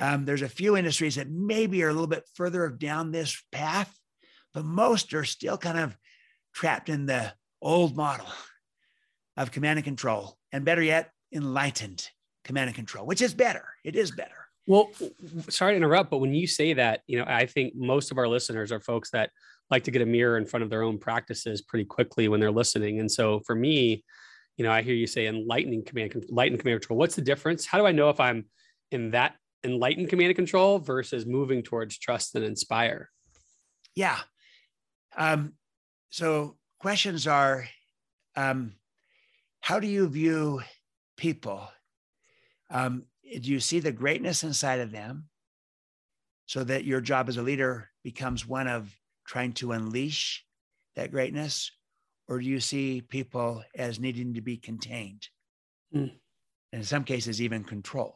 um, 0.00 0.24
there's 0.24 0.42
a 0.42 0.48
few 0.48 0.76
industries 0.76 1.16
that 1.16 1.30
maybe 1.30 1.82
are 1.82 1.88
a 1.88 1.92
little 1.92 2.06
bit 2.06 2.24
further 2.34 2.68
down 2.68 3.12
this 3.12 3.40
path, 3.52 3.94
but 4.54 4.64
most 4.64 5.14
are 5.14 5.24
still 5.24 5.58
kind 5.58 5.78
of 5.78 5.96
trapped 6.54 6.88
in 6.88 7.06
the 7.06 7.32
old 7.62 7.96
model 7.96 8.26
of 9.36 9.52
command 9.52 9.78
and 9.78 9.84
control, 9.84 10.36
and 10.52 10.64
better 10.64 10.82
yet, 10.82 11.10
enlightened 11.32 12.08
command 12.44 12.68
and 12.68 12.74
control, 12.74 13.06
which 13.06 13.22
is 13.22 13.34
better. 13.34 13.64
It 13.84 13.94
is 13.94 14.10
better. 14.10 14.34
Well, 14.66 14.90
sorry 15.48 15.72
to 15.72 15.76
interrupt, 15.76 16.10
but 16.10 16.18
when 16.18 16.34
you 16.34 16.46
say 16.46 16.72
that, 16.74 17.02
you 17.06 17.18
know, 17.18 17.24
I 17.26 17.46
think 17.46 17.74
most 17.74 18.10
of 18.10 18.18
our 18.18 18.28
listeners 18.28 18.72
are 18.72 18.80
folks 18.80 19.10
that 19.10 19.30
like 19.70 19.84
to 19.84 19.90
get 19.90 20.02
a 20.02 20.06
mirror 20.06 20.36
in 20.36 20.46
front 20.46 20.64
of 20.64 20.70
their 20.70 20.82
own 20.82 20.98
practices 20.98 21.62
pretty 21.62 21.84
quickly 21.84 22.28
when 22.28 22.40
they're 22.40 22.50
listening. 22.50 23.00
And 23.00 23.10
so 23.10 23.40
for 23.46 23.54
me, 23.54 24.04
you 24.56 24.64
know, 24.64 24.72
I 24.72 24.82
hear 24.82 24.94
you 24.94 25.06
say 25.06 25.26
enlightening 25.26 25.84
command, 25.84 26.14
enlightened 26.14 26.60
command 26.60 26.80
control. 26.80 26.98
What's 26.98 27.16
the 27.16 27.22
difference? 27.22 27.66
How 27.66 27.78
do 27.78 27.86
I 27.86 27.92
know 27.92 28.10
if 28.10 28.20
I'm 28.20 28.46
in 28.90 29.12
that 29.12 29.34
enlighten 29.64 30.06
command 30.06 30.30
and 30.30 30.36
control 30.36 30.78
versus 30.78 31.26
moving 31.26 31.62
towards 31.62 31.98
trust 31.98 32.34
and 32.34 32.44
inspire? 32.44 33.10
Yeah. 33.94 34.18
Um, 35.16 35.54
so 36.10 36.56
questions 36.78 37.26
are 37.26 37.68
um, 38.36 38.74
how 39.60 39.80
do 39.80 39.86
you 39.86 40.08
view 40.08 40.62
people? 41.16 41.68
Um, 42.70 43.04
do 43.22 43.50
you 43.50 43.60
see 43.60 43.80
the 43.80 43.92
greatness 43.92 44.42
inside 44.42 44.80
of 44.80 44.90
them 44.90 45.28
so 46.46 46.64
that 46.64 46.84
your 46.84 47.00
job 47.00 47.28
as 47.28 47.36
a 47.36 47.42
leader 47.42 47.90
becomes 48.02 48.46
one 48.46 48.66
of 48.66 48.94
trying 49.26 49.52
to 49.54 49.72
unleash 49.72 50.44
that 50.96 51.10
greatness? 51.10 51.70
Or 52.28 52.38
do 52.40 52.46
you 52.46 52.60
see 52.60 53.00
people 53.00 53.62
as 53.74 54.00
needing 54.00 54.34
to 54.34 54.40
be 54.40 54.56
contained? 54.56 55.28
Mm. 55.94 56.12
In 56.72 56.84
some 56.84 57.04
cases, 57.04 57.42
even 57.42 57.64
controlled 57.64 58.14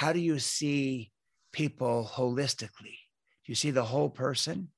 how 0.00 0.14
do 0.14 0.18
you 0.18 0.38
see 0.38 1.12
people 1.52 2.10
holistically? 2.10 2.96
Do 3.44 3.48
you 3.48 3.54
see 3.54 3.70
the 3.70 3.84
whole 3.84 4.08
person 4.08 4.68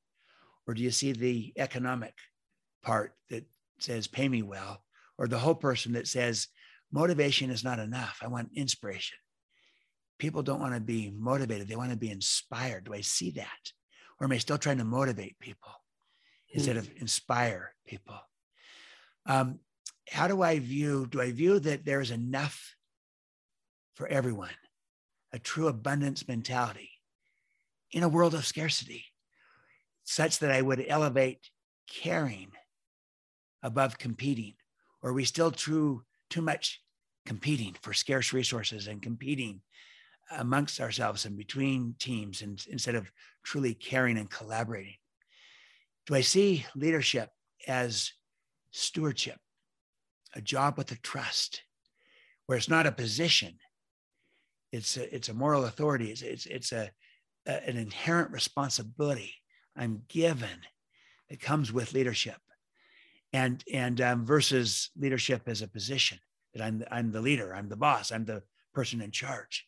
or 0.66 0.74
do 0.74 0.82
you 0.82 0.90
see 0.90 1.12
the 1.12 1.52
economic 1.56 2.12
part 2.82 3.14
that 3.30 3.44
says, 3.78 4.08
pay 4.08 4.28
me 4.28 4.42
well, 4.42 4.82
or 5.18 5.28
the 5.28 5.38
whole 5.38 5.54
person 5.54 5.92
that 5.92 6.08
says, 6.08 6.48
motivation 6.90 7.50
is 7.50 7.62
not 7.62 7.78
enough? 7.78 8.18
I 8.20 8.26
want 8.26 8.50
inspiration. 8.56 9.16
People 10.18 10.42
don't 10.42 10.58
want 10.58 10.74
to 10.74 10.80
be 10.80 11.14
motivated, 11.16 11.68
they 11.68 11.76
want 11.76 11.92
to 11.92 11.96
be 11.96 12.10
inspired. 12.10 12.86
Do 12.86 12.92
I 12.92 13.00
see 13.02 13.30
that? 13.30 13.72
Or 14.18 14.24
am 14.24 14.32
I 14.32 14.38
still 14.38 14.58
trying 14.58 14.78
to 14.78 14.84
motivate 14.84 15.38
people 15.38 15.70
instead 16.50 16.76
of 16.76 16.90
inspire 16.96 17.76
people? 17.86 18.18
Um, 19.26 19.60
how 20.08 20.26
do 20.26 20.42
I 20.42 20.58
view, 20.58 21.06
do 21.08 21.20
I 21.20 21.30
view 21.30 21.60
that 21.60 21.84
there's 21.84 22.10
enough 22.10 22.74
for 23.94 24.08
everyone? 24.08 24.50
A 25.32 25.38
true 25.38 25.68
abundance 25.68 26.28
mentality 26.28 26.90
in 27.90 28.02
a 28.02 28.08
world 28.08 28.34
of 28.34 28.46
scarcity, 28.46 29.04
such 30.04 30.38
that 30.38 30.50
I 30.50 30.62
would 30.62 30.84
elevate 30.86 31.50
caring 31.88 32.52
above 33.62 33.98
competing? 33.98 34.54
Or 35.02 35.10
are 35.10 35.14
we 35.14 35.24
still 35.24 35.50
true 35.50 36.04
too 36.30 36.42
much 36.42 36.82
competing 37.26 37.74
for 37.82 37.92
scarce 37.92 38.32
resources 38.32 38.86
and 38.86 39.02
competing 39.02 39.60
amongst 40.30 40.80
ourselves 40.80 41.24
and 41.26 41.36
between 41.36 41.94
teams 41.98 42.42
and, 42.42 42.64
instead 42.70 42.94
of 42.94 43.12
truly 43.42 43.74
caring 43.74 44.18
and 44.18 44.30
collaborating? 44.30 44.96
Do 46.06 46.14
I 46.14 46.22
see 46.22 46.66
leadership 46.74 47.30
as 47.68 48.12
stewardship, 48.70 49.38
a 50.34 50.40
job 50.40 50.78
with 50.78 50.90
a 50.92 50.96
trust, 50.96 51.62
where 52.46 52.58
it's 52.58 52.68
not 52.68 52.86
a 52.86 52.92
position, 52.92 53.58
it's 54.72 54.96
a, 54.96 55.14
it's 55.14 55.28
a 55.28 55.34
moral 55.34 55.66
authority. 55.66 56.10
It's, 56.10 56.22
it's, 56.22 56.46
it's 56.46 56.72
a, 56.72 56.90
a, 57.46 57.68
an 57.68 57.76
inherent 57.76 58.32
responsibility 58.32 59.34
I'm 59.76 60.02
given 60.08 60.48
that 61.30 61.40
comes 61.40 61.72
with 61.72 61.92
leadership 61.92 62.38
and, 63.32 63.62
and 63.72 64.00
um, 64.00 64.26
versus 64.26 64.90
leadership 64.96 65.42
as 65.46 65.62
a 65.62 65.68
position 65.68 66.18
that 66.54 66.62
I'm, 66.62 66.84
I'm 66.90 67.12
the 67.12 67.20
leader, 67.20 67.54
I'm 67.54 67.68
the 67.68 67.76
boss, 67.76 68.12
I'm 68.12 68.24
the 68.24 68.42
person 68.74 69.00
in 69.00 69.10
charge. 69.10 69.66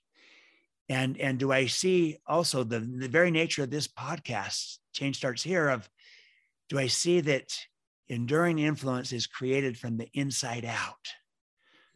And, 0.89 1.19
and 1.19 1.39
do 1.39 1.51
I 1.51 1.67
see 1.67 2.19
also 2.27 2.63
the, 2.63 2.81
the 2.81 3.09
very 3.09 3.31
nature 3.31 3.63
of 3.63 3.71
this 3.71 3.89
podcast, 3.89 4.79
Change 4.93 5.17
Starts 5.17 5.43
Here, 5.43 5.69
of 5.69 5.89
do 6.69 6.79
I 6.79 6.89
see 6.89 7.21
that 7.23 7.57
enduring 8.09 8.59
influence 8.59 9.13
is 9.13 9.27
created 9.27 9.79
from 9.79 9.97
the 9.97 10.09
inside 10.13 10.67
out? 10.67 11.09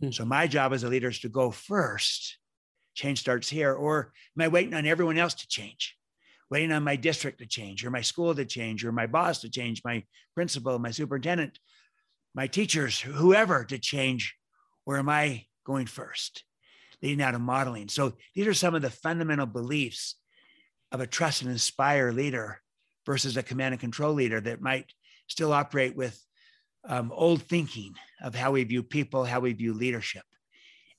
Hmm. 0.00 0.10
So 0.10 0.24
my 0.24 0.46
job 0.46 0.72
as 0.72 0.84
a 0.84 0.88
leader 0.88 1.08
is 1.08 1.18
to 1.20 1.28
go 1.28 1.50
first 1.50 2.38
change 2.98 3.20
starts 3.20 3.48
here? 3.48 3.72
Or 3.72 4.12
am 4.36 4.42
I 4.42 4.48
waiting 4.48 4.74
on 4.74 4.86
everyone 4.86 5.18
else 5.18 5.34
to 5.34 5.48
change? 5.48 5.96
Waiting 6.50 6.72
on 6.72 6.82
my 6.82 6.96
district 6.96 7.38
to 7.38 7.46
change, 7.46 7.84
or 7.84 7.90
my 7.90 8.00
school 8.00 8.34
to 8.34 8.44
change, 8.44 8.84
or 8.84 8.90
my 8.90 9.06
boss 9.06 9.40
to 9.42 9.50
change, 9.50 9.82
my 9.84 10.02
principal, 10.34 10.78
my 10.78 10.90
superintendent, 10.90 11.58
my 12.34 12.46
teachers, 12.46 13.00
whoever 13.00 13.64
to 13.64 13.78
change? 13.78 14.34
Or 14.84 14.98
am 14.98 15.08
I 15.08 15.46
going 15.64 15.86
first? 15.86 16.44
Leading 17.02 17.22
out 17.22 17.34
of 17.34 17.40
modeling. 17.40 17.88
So 17.88 18.14
these 18.34 18.46
are 18.46 18.54
some 18.54 18.74
of 18.74 18.82
the 18.82 18.90
fundamental 18.90 19.46
beliefs 19.46 20.16
of 20.90 21.00
a 21.00 21.06
trust 21.06 21.42
and 21.42 21.50
inspire 21.50 22.10
leader 22.10 22.60
versus 23.06 23.36
a 23.36 23.42
command 23.42 23.74
and 23.74 23.80
control 23.80 24.14
leader 24.14 24.40
that 24.40 24.60
might 24.60 24.92
still 25.28 25.52
operate 25.52 25.94
with 25.94 26.20
um, 26.88 27.12
old 27.14 27.42
thinking 27.42 27.94
of 28.22 28.34
how 28.34 28.52
we 28.52 28.64
view 28.64 28.82
people, 28.82 29.24
how 29.24 29.40
we 29.40 29.52
view 29.52 29.74
leadership, 29.74 30.24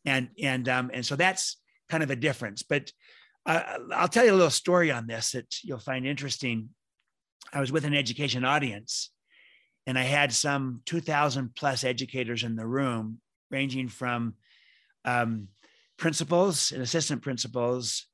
and 0.05 0.29
and 0.41 0.69
um, 0.69 0.91
and 0.93 1.05
so 1.05 1.15
that's 1.15 1.57
kind 1.89 2.03
of 2.03 2.11
a 2.11 2.15
difference. 2.15 2.63
But 2.63 2.91
uh, 3.45 3.79
I'll 3.93 4.07
tell 4.07 4.25
you 4.25 4.31
a 4.31 4.35
little 4.35 4.49
story 4.49 4.91
on 4.91 5.07
this 5.07 5.31
that 5.31 5.63
you'll 5.63 5.79
find 5.79 6.05
interesting. 6.05 6.69
I 7.53 7.59
was 7.59 7.71
with 7.71 7.85
an 7.85 7.95
education 7.95 8.45
audience 8.45 9.11
and 9.87 9.97
I 9.97 10.03
had 10.03 10.31
some 10.31 10.81
2,000 10.85 11.55
plus 11.55 11.83
educators 11.83 12.43
in 12.43 12.55
the 12.55 12.67
room, 12.67 13.19
ranging 13.49 13.87
from 13.87 14.35
um, 15.05 15.47
principals 15.97 16.71
and 16.71 16.81
assistant 16.81 17.21
principals 17.21 18.05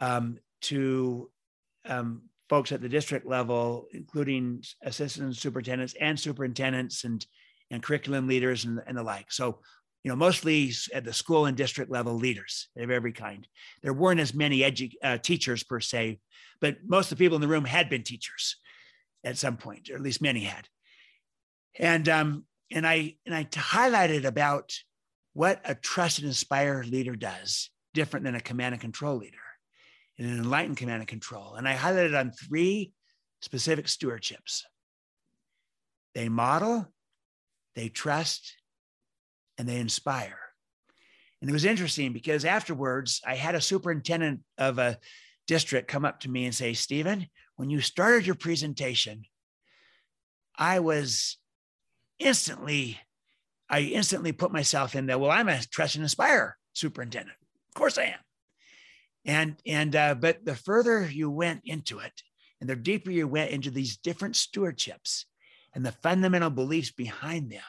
um, 0.00 0.38
to 0.62 1.30
um, 1.84 2.22
folks 2.48 2.72
at 2.72 2.80
the 2.80 2.88
district 2.88 3.26
level, 3.26 3.86
including 3.92 4.62
assistant 4.82 5.36
superintendents 5.36 5.94
and 6.00 6.18
superintendents 6.18 7.04
and 7.04 7.24
and 7.70 7.82
curriculum 7.82 8.28
leaders 8.28 8.64
and, 8.64 8.80
and 8.86 8.96
the 8.96 9.02
like. 9.02 9.32
So, 9.32 9.58
you 10.06 10.12
know, 10.12 10.16
mostly 10.16 10.72
at 10.94 11.02
the 11.02 11.12
school 11.12 11.46
and 11.46 11.56
district 11.56 11.90
level 11.90 12.14
leaders 12.14 12.68
of 12.76 12.92
every 12.92 13.10
kind. 13.10 13.44
There 13.82 13.92
weren't 13.92 14.20
as 14.20 14.32
many 14.32 14.60
edu- 14.60 14.94
uh, 15.02 15.18
teachers 15.18 15.64
per 15.64 15.80
se, 15.80 16.20
but 16.60 16.76
most 16.86 17.10
of 17.10 17.18
the 17.18 17.24
people 17.24 17.34
in 17.34 17.40
the 17.40 17.48
room 17.48 17.64
had 17.64 17.90
been 17.90 18.04
teachers 18.04 18.54
at 19.24 19.36
some 19.36 19.56
point, 19.56 19.90
or 19.90 19.96
at 19.96 20.00
least 20.00 20.22
many 20.22 20.44
had. 20.44 20.68
And 21.76 22.08
um, 22.08 22.44
and 22.70 22.86
I 22.86 23.16
and 23.26 23.34
I 23.34 23.46
highlighted 23.46 24.24
about 24.24 24.78
what 25.32 25.60
a 25.64 25.74
trust 25.74 26.20
and 26.20 26.28
inspire 26.28 26.84
leader 26.84 27.16
does, 27.16 27.70
different 27.92 28.26
than 28.26 28.36
a 28.36 28.40
command 28.40 28.74
and 28.74 28.80
control 28.80 29.16
leader, 29.16 29.38
and 30.20 30.28
an 30.28 30.38
enlightened 30.38 30.76
command 30.76 31.00
and 31.00 31.08
control. 31.08 31.56
And 31.56 31.66
I 31.66 31.74
highlighted 31.74 32.16
on 32.16 32.30
three 32.30 32.92
specific 33.40 33.86
stewardships. 33.86 34.62
They 36.14 36.28
model, 36.28 36.86
they 37.74 37.88
trust, 37.88 38.54
and 39.58 39.68
they 39.68 39.78
inspire. 39.78 40.38
And 41.40 41.50
it 41.50 41.52
was 41.52 41.64
interesting 41.64 42.12
because 42.12 42.44
afterwards, 42.44 43.20
I 43.26 43.34
had 43.34 43.54
a 43.54 43.60
superintendent 43.60 44.40
of 44.58 44.78
a 44.78 44.98
district 45.46 45.88
come 45.88 46.04
up 46.04 46.20
to 46.20 46.30
me 46.30 46.44
and 46.44 46.54
say, 46.54 46.72
Stephen, 46.74 47.28
when 47.56 47.70
you 47.70 47.80
started 47.80 48.26
your 48.26 48.34
presentation, 48.34 49.24
I 50.58 50.80
was 50.80 51.38
instantly, 52.18 52.98
I 53.68 53.80
instantly 53.80 54.32
put 54.32 54.52
myself 54.52 54.94
in 54.94 55.06
there. 55.06 55.18
Well, 55.18 55.30
I'm 55.30 55.48
a 55.48 55.60
trust 55.70 55.96
and 55.96 56.02
inspire 56.02 56.56
superintendent. 56.72 57.36
Of 57.68 57.74
course 57.74 57.98
I 57.98 58.04
am. 58.04 58.18
And, 59.24 59.56
and, 59.66 59.94
uh, 59.94 60.14
but 60.14 60.44
the 60.44 60.54
further 60.54 61.06
you 61.06 61.30
went 61.30 61.62
into 61.64 61.98
it 61.98 62.12
and 62.60 62.70
the 62.70 62.76
deeper 62.76 63.10
you 63.10 63.28
went 63.28 63.50
into 63.50 63.70
these 63.70 63.96
different 63.96 64.34
stewardships 64.34 65.24
and 65.74 65.84
the 65.84 65.92
fundamental 65.92 66.50
beliefs 66.50 66.92
behind 66.92 67.50
them, 67.50 67.62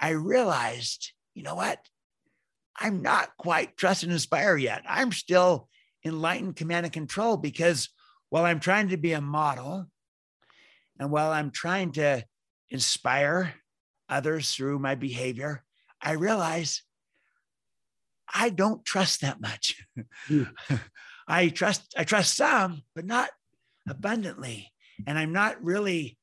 I 0.00 0.10
realized, 0.10 1.12
you 1.34 1.42
know 1.42 1.54
what? 1.54 1.78
I'm 2.78 3.02
not 3.02 3.36
quite 3.38 3.76
trust 3.76 4.02
and 4.02 4.12
inspire 4.12 4.56
yet. 4.56 4.82
I'm 4.88 5.12
still 5.12 5.68
enlightened 6.04 6.56
command 6.56 6.86
and 6.86 6.92
control 6.92 7.36
because 7.36 7.88
while 8.30 8.44
I'm 8.44 8.60
trying 8.60 8.88
to 8.88 8.96
be 8.96 9.12
a 9.12 9.20
model 9.20 9.86
and 10.98 11.10
while 11.10 11.32
I'm 11.32 11.50
trying 11.50 11.92
to 11.92 12.24
inspire 12.70 13.54
others 14.08 14.54
through 14.54 14.78
my 14.78 14.94
behavior, 14.94 15.64
I 16.00 16.12
realize 16.12 16.82
I 18.32 18.50
don't 18.50 18.84
trust 18.84 19.22
that 19.22 19.40
much. 19.40 19.82
Mm. 20.28 20.50
I 21.28 21.48
trust 21.48 21.94
I 21.96 22.04
trust 22.04 22.36
some, 22.36 22.82
but 22.94 23.04
not 23.04 23.30
abundantly. 23.88 24.72
And 25.06 25.18
I'm 25.18 25.32
not 25.32 25.62
really 25.62 26.18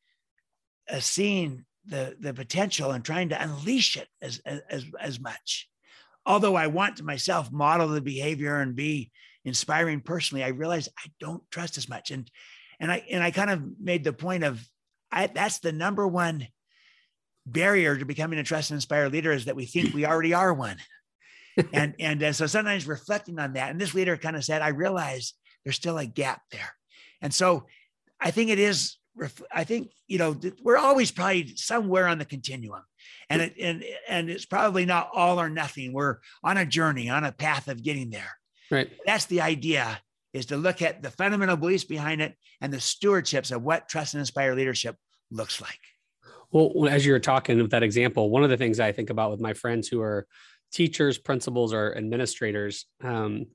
uh, 0.90 1.00
seeing 1.00 1.66
the, 1.88 2.16
the 2.20 2.34
potential 2.34 2.92
and 2.92 3.04
trying 3.04 3.30
to 3.30 3.42
unleash 3.42 3.98
it 3.98 4.08
as, 4.22 4.42
as, 4.46 4.86
as 5.00 5.20
much. 5.20 5.70
Although 6.26 6.56
I 6.56 6.68
want 6.68 6.98
to 6.98 7.04
myself 7.04 7.52
model 7.52 7.88
the 7.88 8.02
behavior 8.02 8.60
and 8.60 8.76
be 8.76 9.12
inspiring 9.44 10.02
personally, 10.02 10.44
I 10.44 10.50
realize 10.50 10.90
I 10.98 11.10
don't 11.20 11.44
trust 11.52 11.78
as 11.78 11.88
much. 11.88 12.12
And 12.12 12.30
and 12.80 12.92
I 12.92 13.06
and 13.10 13.24
I 13.24 13.32
kind 13.32 13.50
of 13.50 13.64
made 13.80 14.04
the 14.04 14.12
point 14.12 14.44
of 14.44 14.62
I, 15.12 15.28
that's 15.28 15.60
the 15.60 15.72
number 15.72 16.06
one 16.08 16.48
barrier 17.46 17.96
to 17.96 18.06
becoming 18.06 18.40
a 18.40 18.44
trust 18.44 18.72
and 18.72 18.78
inspire 18.78 19.08
leader 19.08 19.32
is 19.32 19.46
that 19.46 19.56
we 19.56 19.66
think 19.66 19.94
we 19.94 20.06
already 20.06 20.34
are 20.34 20.54
one. 20.54 20.78
and 21.74 21.96
and 22.00 22.22
uh, 22.24 22.34
so 22.34 22.48
sometimes 22.48 22.88
reflecting 22.88 23.40
on 23.40 23.54
that, 23.54 23.72
and 23.72 23.80
this 23.80 23.94
leader 23.94 24.18
kind 24.18 24.36
of 24.36 24.44
said, 24.44 24.62
I 24.62 24.70
realize 24.70 25.34
there's 25.64 25.76
still 25.76 25.98
a 25.98 26.06
gap 26.06 26.42
there. 26.52 26.74
And 27.22 27.34
so 27.34 27.66
I 28.20 28.32
think 28.32 28.50
it 28.50 28.60
is 28.60 28.98
I 29.52 29.64
think 29.64 29.92
you 30.08 30.18
know 30.18 30.36
we're 30.62 30.78
always 30.78 31.12
probably 31.12 31.56
somewhere 31.56 32.08
on 32.08 32.18
the 32.18 32.26
continuum, 32.26 32.82
and 33.30 33.42
it, 33.42 33.54
and 33.60 33.84
and 34.08 34.30
it's 34.30 34.46
probably 34.46 34.86
not 34.86 35.10
all 35.14 35.40
or 35.40 35.50
nothing. 35.50 35.94
We're 35.94 36.18
on 36.44 36.58
a 36.58 36.66
journey, 36.66 37.10
on 37.10 37.24
a 37.24 37.32
path 37.32 37.68
of 37.68 37.84
getting 37.84 38.10
there. 38.10 38.38
Right. 38.70 38.92
That's 39.06 39.26
the 39.26 39.42
idea: 39.42 40.00
is 40.34 40.48
to 40.48 40.58
look 40.58 40.82
at 40.82 41.02
the 41.02 41.12
fundamental 41.12 41.56
beliefs 41.56 41.86
behind 41.86 42.22
it 42.22 42.36
and 42.60 42.74
the 42.74 42.78
stewardships 42.78 43.52
of 43.56 43.64
what 43.64 43.88
trust 43.88 44.14
and 44.14 44.20
inspire 44.20 44.54
leadership 44.54 44.98
looks 45.32 45.62
like. 45.62 45.80
Well, 46.52 46.88
as 46.90 47.06
you 47.06 47.14
were 47.14 47.20
talking 47.20 47.62
with 47.62 47.72
that 47.72 47.84
example, 47.84 48.30
one 48.30 48.44
of 48.44 48.50
the 48.50 48.58
things 48.58 48.80
I 48.80 48.92
think 48.92 49.10
about 49.10 49.32
with 49.32 49.40
my 49.40 49.54
friends 49.54 49.88
who 49.88 50.02
are 50.02 50.28
teachers, 50.72 51.18
principals, 51.18 51.74
or 51.74 51.96
administrators, 51.98 52.86
um, 53.04 53.48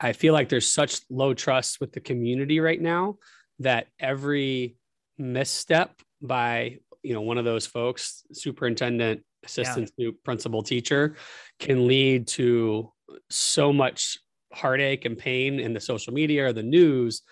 I 0.00 0.12
feel 0.12 0.32
like 0.32 0.48
there's 0.48 0.70
such 0.70 1.00
low 1.10 1.34
trust 1.34 1.80
with 1.80 1.92
the 1.92 2.00
community 2.00 2.58
right 2.60 2.80
now 2.80 3.18
that 3.60 3.86
every 3.98 4.76
misstep 5.20 6.00
by 6.20 6.78
you 7.02 7.14
know 7.14 7.20
one 7.20 7.38
of 7.38 7.44
those 7.44 7.66
folks 7.66 8.24
superintendent 8.32 9.22
assistant 9.44 9.90
yeah. 9.96 10.10
principal 10.24 10.62
teacher 10.62 11.16
can 11.58 11.86
lead 11.86 12.26
to 12.26 12.92
so 13.30 13.72
much 13.72 14.18
heartache 14.52 15.04
and 15.04 15.16
pain 15.16 15.60
in 15.60 15.72
the 15.72 15.80
social 15.80 16.12
media 16.12 16.46
or 16.46 16.52
the 16.52 16.62
news 16.62 17.22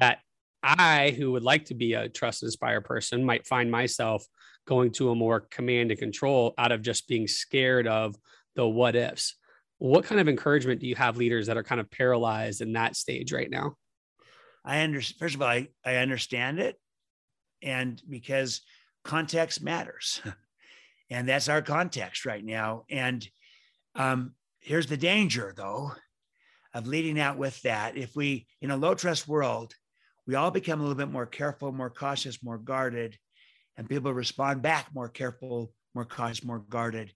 that 0.00 0.18
I, 0.62 1.14
who 1.16 1.32
would 1.32 1.42
like 1.42 1.66
to 1.66 1.74
be 1.74 1.94
a 1.94 2.08
trust 2.08 2.42
inspire 2.42 2.80
person, 2.80 3.24
might 3.24 3.46
find 3.46 3.70
myself 3.70 4.26
going 4.66 4.90
to 4.92 5.10
a 5.10 5.14
more 5.14 5.40
command 5.40 5.90
and 5.90 6.00
control 6.00 6.54
out 6.58 6.72
of 6.72 6.82
just 6.82 7.08
being 7.08 7.28
scared 7.28 7.86
of 7.86 8.16
the 8.56 8.66
what 8.66 8.96
ifs. 8.96 9.36
What 9.78 10.04
kind 10.04 10.20
of 10.20 10.28
encouragement 10.28 10.80
do 10.80 10.88
you 10.88 10.96
have 10.96 11.16
leaders 11.16 11.46
that 11.46 11.56
are 11.56 11.62
kind 11.62 11.80
of 11.80 11.90
paralyzed 11.90 12.60
in 12.60 12.72
that 12.72 12.96
stage 12.96 13.32
right 13.32 13.50
now? 13.50 13.76
I 14.64 14.80
understand. 14.80 15.18
First 15.20 15.36
of 15.36 15.42
all, 15.42 15.48
I, 15.48 15.68
I 15.84 15.96
understand 15.96 16.58
it 16.58 16.76
and 17.62 18.00
because 18.08 18.62
context 19.04 19.62
matters. 19.62 20.20
And 21.10 21.26
that's 21.26 21.48
our 21.48 21.62
context 21.62 22.26
right 22.26 22.44
now. 22.44 22.84
And 22.90 23.26
um, 23.94 24.34
here's 24.60 24.88
the 24.88 24.98
danger 24.98 25.54
though 25.56 25.92
of 26.74 26.86
leading 26.86 27.18
out 27.18 27.38
with 27.38 27.62
that. 27.62 27.96
If 27.96 28.14
we 28.14 28.46
in 28.60 28.70
a 28.70 28.76
low 28.76 28.94
trust 28.94 29.26
world 29.26 29.72
we 30.28 30.34
all 30.34 30.50
become 30.50 30.78
a 30.78 30.82
little 30.82 30.94
bit 30.94 31.10
more 31.10 31.26
careful 31.26 31.72
more 31.72 31.90
cautious 31.90 32.40
more 32.44 32.58
guarded 32.58 33.18
and 33.76 33.88
people 33.88 34.12
respond 34.12 34.62
back 34.62 34.94
more 34.94 35.08
careful 35.08 35.72
more 35.94 36.04
cautious 36.04 36.44
more 36.44 36.60
guarded 36.60 37.12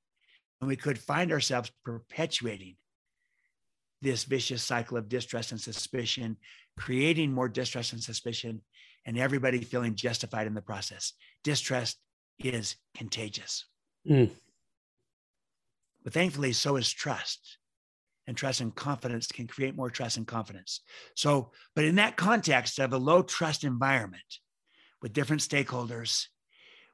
and 0.60 0.66
we 0.68 0.76
could 0.76 0.98
find 0.98 1.30
ourselves 1.30 1.70
perpetuating 1.84 2.74
this 4.00 4.24
vicious 4.24 4.64
cycle 4.64 4.96
of 4.96 5.08
distrust 5.08 5.52
and 5.52 5.60
suspicion 5.60 6.36
creating 6.76 7.30
more 7.30 7.48
distrust 7.48 7.92
and 7.92 8.02
suspicion 8.02 8.62
and 9.04 9.18
everybody 9.18 9.62
feeling 9.62 9.94
justified 9.94 10.46
in 10.46 10.54
the 10.54 10.62
process. 10.62 11.12
Distrust 11.42 11.98
is 12.38 12.76
contagious. 12.96 13.66
Mm. 14.08 14.30
But 16.04 16.12
thankfully, 16.12 16.52
so 16.52 16.76
is 16.76 16.90
trust. 16.90 17.58
And 18.28 18.36
trust 18.36 18.60
and 18.60 18.74
confidence 18.74 19.26
can 19.26 19.48
create 19.48 19.74
more 19.74 19.90
trust 19.90 20.16
and 20.16 20.26
confidence. 20.26 20.80
So, 21.16 21.50
but 21.74 21.84
in 21.84 21.96
that 21.96 22.16
context 22.16 22.78
of 22.78 22.92
a 22.92 22.98
low 22.98 23.22
trust 23.22 23.64
environment 23.64 24.22
with 25.00 25.12
different 25.12 25.42
stakeholders, 25.42 26.26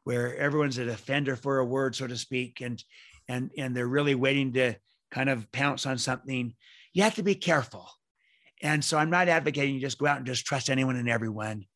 where 0.04 0.34
everyone's 0.38 0.78
a 0.78 0.86
defender 0.86 1.36
for 1.36 1.58
a 1.58 1.66
word, 1.66 1.94
so 1.94 2.06
to 2.06 2.16
speak, 2.16 2.62
and 2.62 2.82
and 3.28 3.50
and 3.58 3.76
they're 3.76 3.86
really 3.86 4.14
waiting 4.14 4.54
to 4.54 4.74
kind 5.10 5.28
of 5.28 5.52
pounce 5.52 5.84
on 5.84 5.98
something, 5.98 6.54
you 6.94 7.02
have 7.02 7.16
to 7.16 7.22
be 7.22 7.34
careful. 7.34 7.90
And 8.62 8.82
so 8.82 8.96
I'm 8.96 9.10
not 9.10 9.28
advocating 9.28 9.74
you 9.74 9.82
just 9.82 9.98
go 9.98 10.06
out 10.06 10.16
and 10.16 10.26
just 10.26 10.46
trust 10.46 10.70
anyone 10.70 10.96
and 10.96 11.10
everyone 11.10 11.66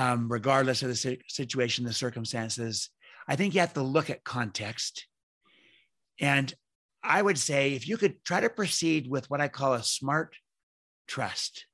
um, 0.00 0.32
regardless 0.32 0.82
of 0.82 0.88
the 0.88 1.18
situation, 1.28 1.84
the 1.84 1.92
circumstances. 1.92 2.88
I 3.28 3.36
think 3.36 3.52
you 3.52 3.60
have 3.60 3.74
to 3.74 3.82
look 3.82 4.08
at 4.08 4.24
context. 4.24 5.06
And 6.18 6.54
I 7.04 7.20
would 7.20 7.38
say 7.38 7.74
if 7.74 7.86
you 7.86 7.98
could 7.98 8.24
try 8.24 8.40
to 8.40 8.48
proceed 8.48 9.10
with 9.10 9.28
what 9.28 9.42
I 9.42 9.48
call 9.48 9.74
a 9.74 9.82
smart 9.82 10.36
trust. 11.06 11.66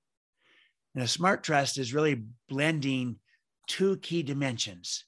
And 0.93 1.05
a 1.05 1.09
smart 1.09 1.45
trust 1.45 1.79
is 1.79 1.95
really 1.95 2.25
blending 2.49 3.21
two 3.69 3.97
key 3.99 4.25
dimensions. 4.25 5.05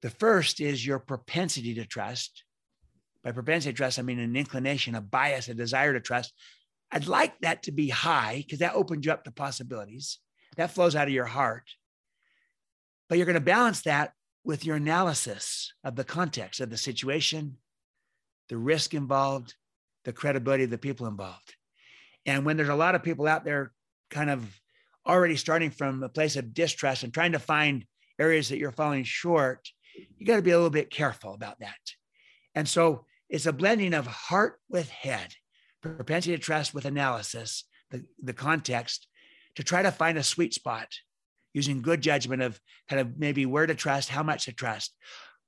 The 0.00 0.10
first 0.10 0.60
is 0.60 0.84
your 0.84 0.98
propensity 0.98 1.74
to 1.74 1.86
trust. 1.86 2.42
By 3.22 3.30
propensity 3.30 3.72
to 3.72 3.76
trust, 3.76 4.00
I 4.00 4.02
mean 4.02 4.18
an 4.18 4.34
inclination, 4.34 4.96
a 4.96 5.00
bias, 5.00 5.46
a 5.48 5.54
desire 5.54 5.92
to 5.92 6.00
trust. 6.00 6.34
I'd 6.90 7.06
like 7.06 7.38
that 7.42 7.62
to 7.64 7.72
be 7.72 7.88
high 7.88 8.38
because 8.44 8.58
that 8.58 8.74
opens 8.74 9.06
you 9.06 9.12
up 9.12 9.22
to 9.24 9.30
possibilities. 9.30 10.18
That 10.56 10.72
flows 10.72 10.96
out 10.96 11.06
of 11.06 11.14
your 11.14 11.26
heart. 11.26 11.70
But 13.12 13.18
you're 13.18 13.26
going 13.26 13.34
to 13.34 13.40
balance 13.40 13.82
that 13.82 14.14
with 14.42 14.64
your 14.64 14.76
analysis 14.76 15.74
of 15.84 15.96
the 15.96 16.02
context 16.02 16.60
of 16.60 16.70
the 16.70 16.78
situation, 16.78 17.58
the 18.48 18.56
risk 18.56 18.94
involved, 18.94 19.54
the 20.06 20.14
credibility 20.14 20.64
of 20.64 20.70
the 20.70 20.78
people 20.78 21.06
involved. 21.06 21.54
And 22.24 22.46
when 22.46 22.56
there's 22.56 22.70
a 22.70 22.74
lot 22.74 22.94
of 22.94 23.02
people 23.02 23.26
out 23.26 23.44
there 23.44 23.72
kind 24.08 24.30
of 24.30 24.58
already 25.06 25.36
starting 25.36 25.70
from 25.70 26.02
a 26.02 26.08
place 26.08 26.36
of 26.36 26.54
distrust 26.54 27.02
and 27.02 27.12
trying 27.12 27.32
to 27.32 27.38
find 27.38 27.84
areas 28.18 28.48
that 28.48 28.56
you're 28.56 28.72
falling 28.72 29.04
short, 29.04 29.68
you 30.16 30.24
got 30.24 30.36
to 30.36 30.42
be 30.42 30.52
a 30.52 30.56
little 30.56 30.70
bit 30.70 30.88
careful 30.88 31.34
about 31.34 31.60
that. 31.60 31.76
And 32.54 32.66
so 32.66 33.04
it's 33.28 33.44
a 33.44 33.52
blending 33.52 33.92
of 33.92 34.06
heart 34.06 34.58
with 34.70 34.88
head, 34.88 35.34
propensity 35.82 36.34
to 36.34 36.42
trust 36.42 36.72
with 36.72 36.86
analysis, 36.86 37.64
the, 37.90 38.06
the 38.22 38.32
context, 38.32 39.06
to 39.56 39.62
try 39.62 39.82
to 39.82 39.92
find 39.92 40.16
a 40.16 40.22
sweet 40.22 40.54
spot 40.54 40.88
using 41.54 41.82
good 41.82 42.00
judgment 42.00 42.42
of 42.42 42.58
kind 42.88 43.00
of 43.00 43.18
maybe 43.18 43.46
where 43.46 43.66
to 43.66 43.74
trust, 43.74 44.08
how 44.08 44.22
much 44.22 44.46
to 44.46 44.52
trust, 44.52 44.94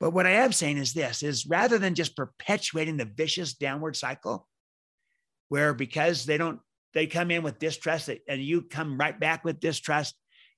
But 0.00 0.10
what 0.10 0.26
I 0.26 0.32
am 0.32 0.52
saying 0.52 0.78
is 0.78 0.92
this 0.92 1.22
is 1.22 1.46
rather 1.46 1.78
than 1.78 1.94
just 1.94 2.16
perpetuating 2.16 2.96
the 2.96 3.04
vicious 3.04 3.54
downward 3.54 3.96
cycle, 3.96 4.46
where 5.48 5.74
because 5.74 6.26
they 6.26 6.36
don't, 6.36 6.60
they 6.94 7.06
come 7.06 7.30
in 7.30 7.42
with 7.42 7.58
distrust 7.58 8.10
and 8.28 8.42
you 8.42 8.62
come 8.62 8.98
right 8.98 9.18
back 9.18 9.44
with 9.44 9.60
distrust, 9.60 10.14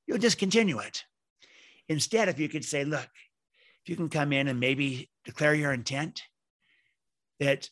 you'll 0.06 0.18
just 0.18 0.38
continue 0.38 0.78
it. 0.78 1.04
Instead, 1.88 2.28
if 2.28 2.38
you 2.38 2.48
could 2.48 2.64
say, 2.64 2.84
look, 2.84 3.08
if 3.84 3.88
you 3.88 3.96
can 3.96 4.08
come 4.08 4.32
in 4.32 4.48
and 4.48 4.58
maybe 4.58 5.10
declare 5.24 5.54
your 5.54 5.72
intent 5.72 6.22
that 7.38 7.68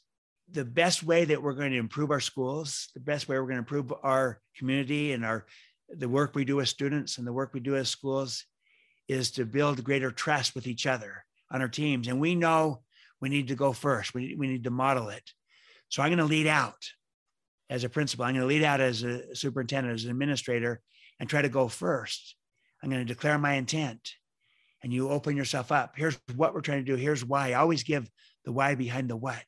the 0.50 0.64
best 0.64 1.02
way 1.02 1.24
that 1.24 1.42
we're 1.42 1.54
going 1.54 1.72
to 1.72 1.78
improve 1.78 2.10
our 2.10 2.20
schools, 2.20 2.90
the 2.94 3.00
best 3.00 3.28
way 3.28 3.38
we're 3.38 3.46
going 3.46 3.54
to 3.54 3.58
improve 3.58 3.92
our 4.02 4.40
community 4.56 5.12
and 5.12 5.24
our 5.24 5.46
the 5.98 6.08
work 6.08 6.34
we 6.34 6.44
do 6.44 6.60
as 6.60 6.70
students 6.70 7.18
and 7.18 7.26
the 7.26 7.32
work 7.32 7.52
we 7.52 7.60
do 7.60 7.76
as 7.76 7.88
schools 7.88 8.44
is 9.08 9.30
to 9.32 9.44
build 9.44 9.84
greater 9.84 10.10
trust 10.10 10.54
with 10.54 10.66
each 10.66 10.86
other 10.86 11.24
on 11.50 11.60
our 11.60 11.68
teams. 11.68 12.08
And 12.08 12.20
we 12.20 12.34
know 12.34 12.82
we 13.20 13.28
need 13.28 13.48
to 13.48 13.54
go 13.54 13.72
first. 13.72 14.14
We, 14.14 14.34
we 14.36 14.46
need 14.46 14.64
to 14.64 14.70
model 14.70 15.08
it. 15.08 15.22
So 15.88 16.02
I'm 16.02 16.08
going 16.08 16.18
to 16.18 16.24
lead 16.24 16.46
out 16.46 16.82
as 17.70 17.84
a 17.84 17.88
principal. 17.88 18.24
I'm 18.24 18.34
going 18.34 18.42
to 18.42 18.46
lead 18.46 18.64
out 18.64 18.80
as 18.80 19.02
a 19.02 19.34
superintendent, 19.34 19.94
as 19.94 20.04
an 20.04 20.10
administrator, 20.10 20.80
and 21.20 21.28
try 21.28 21.42
to 21.42 21.48
go 21.48 21.68
first. 21.68 22.36
I'm 22.82 22.90
going 22.90 23.06
to 23.06 23.14
declare 23.14 23.38
my 23.38 23.54
intent. 23.54 24.10
And 24.82 24.92
you 24.92 25.08
open 25.08 25.36
yourself 25.36 25.72
up. 25.72 25.94
Here's 25.96 26.18
what 26.36 26.52
we're 26.52 26.60
trying 26.60 26.84
to 26.84 26.92
do. 26.92 26.96
Here's 26.96 27.24
why. 27.24 27.50
I 27.50 27.54
always 27.54 27.84
give 27.84 28.10
the 28.44 28.52
why 28.52 28.74
behind 28.74 29.08
the 29.08 29.16
what. 29.16 29.44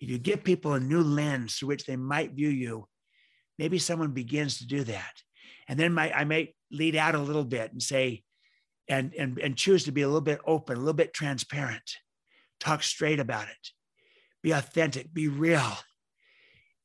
If 0.00 0.08
you 0.08 0.18
give 0.18 0.44
people 0.44 0.74
a 0.74 0.80
new 0.80 1.02
lens 1.02 1.56
through 1.56 1.68
which 1.68 1.84
they 1.84 1.96
might 1.96 2.32
view 2.32 2.50
you, 2.50 2.86
maybe 3.58 3.78
someone 3.78 4.12
begins 4.12 4.58
to 4.58 4.66
do 4.66 4.84
that. 4.84 5.12
And 5.68 5.78
then 5.78 5.92
my, 5.92 6.10
I 6.12 6.24
may 6.24 6.54
lead 6.70 6.96
out 6.96 7.14
a 7.14 7.20
little 7.20 7.44
bit 7.44 7.72
and 7.72 7.82
say, 7.82 8.22
and, 8.88 9.12
and, 9.14 9.38
and 9.38 9.56
choose 9.56 9.84
to 9.84 9.92
be 9.92 10.02
a 10.02 10.06
little 10.06 10.22
bit 10.22 10.40
open, 10.46 10.76
a 10.76 10.80
little 10.80 10.94
bit 10.94 11.12
transparent, 11.12 11.96
talk 12.58 12.82
straight 12.82 13.20
about 13.20 13.48
it, 13.48 13.70
be 14.42 14.52
authentic, 14.52 15.12
be 15.12 15.28
real. 15.28 15.72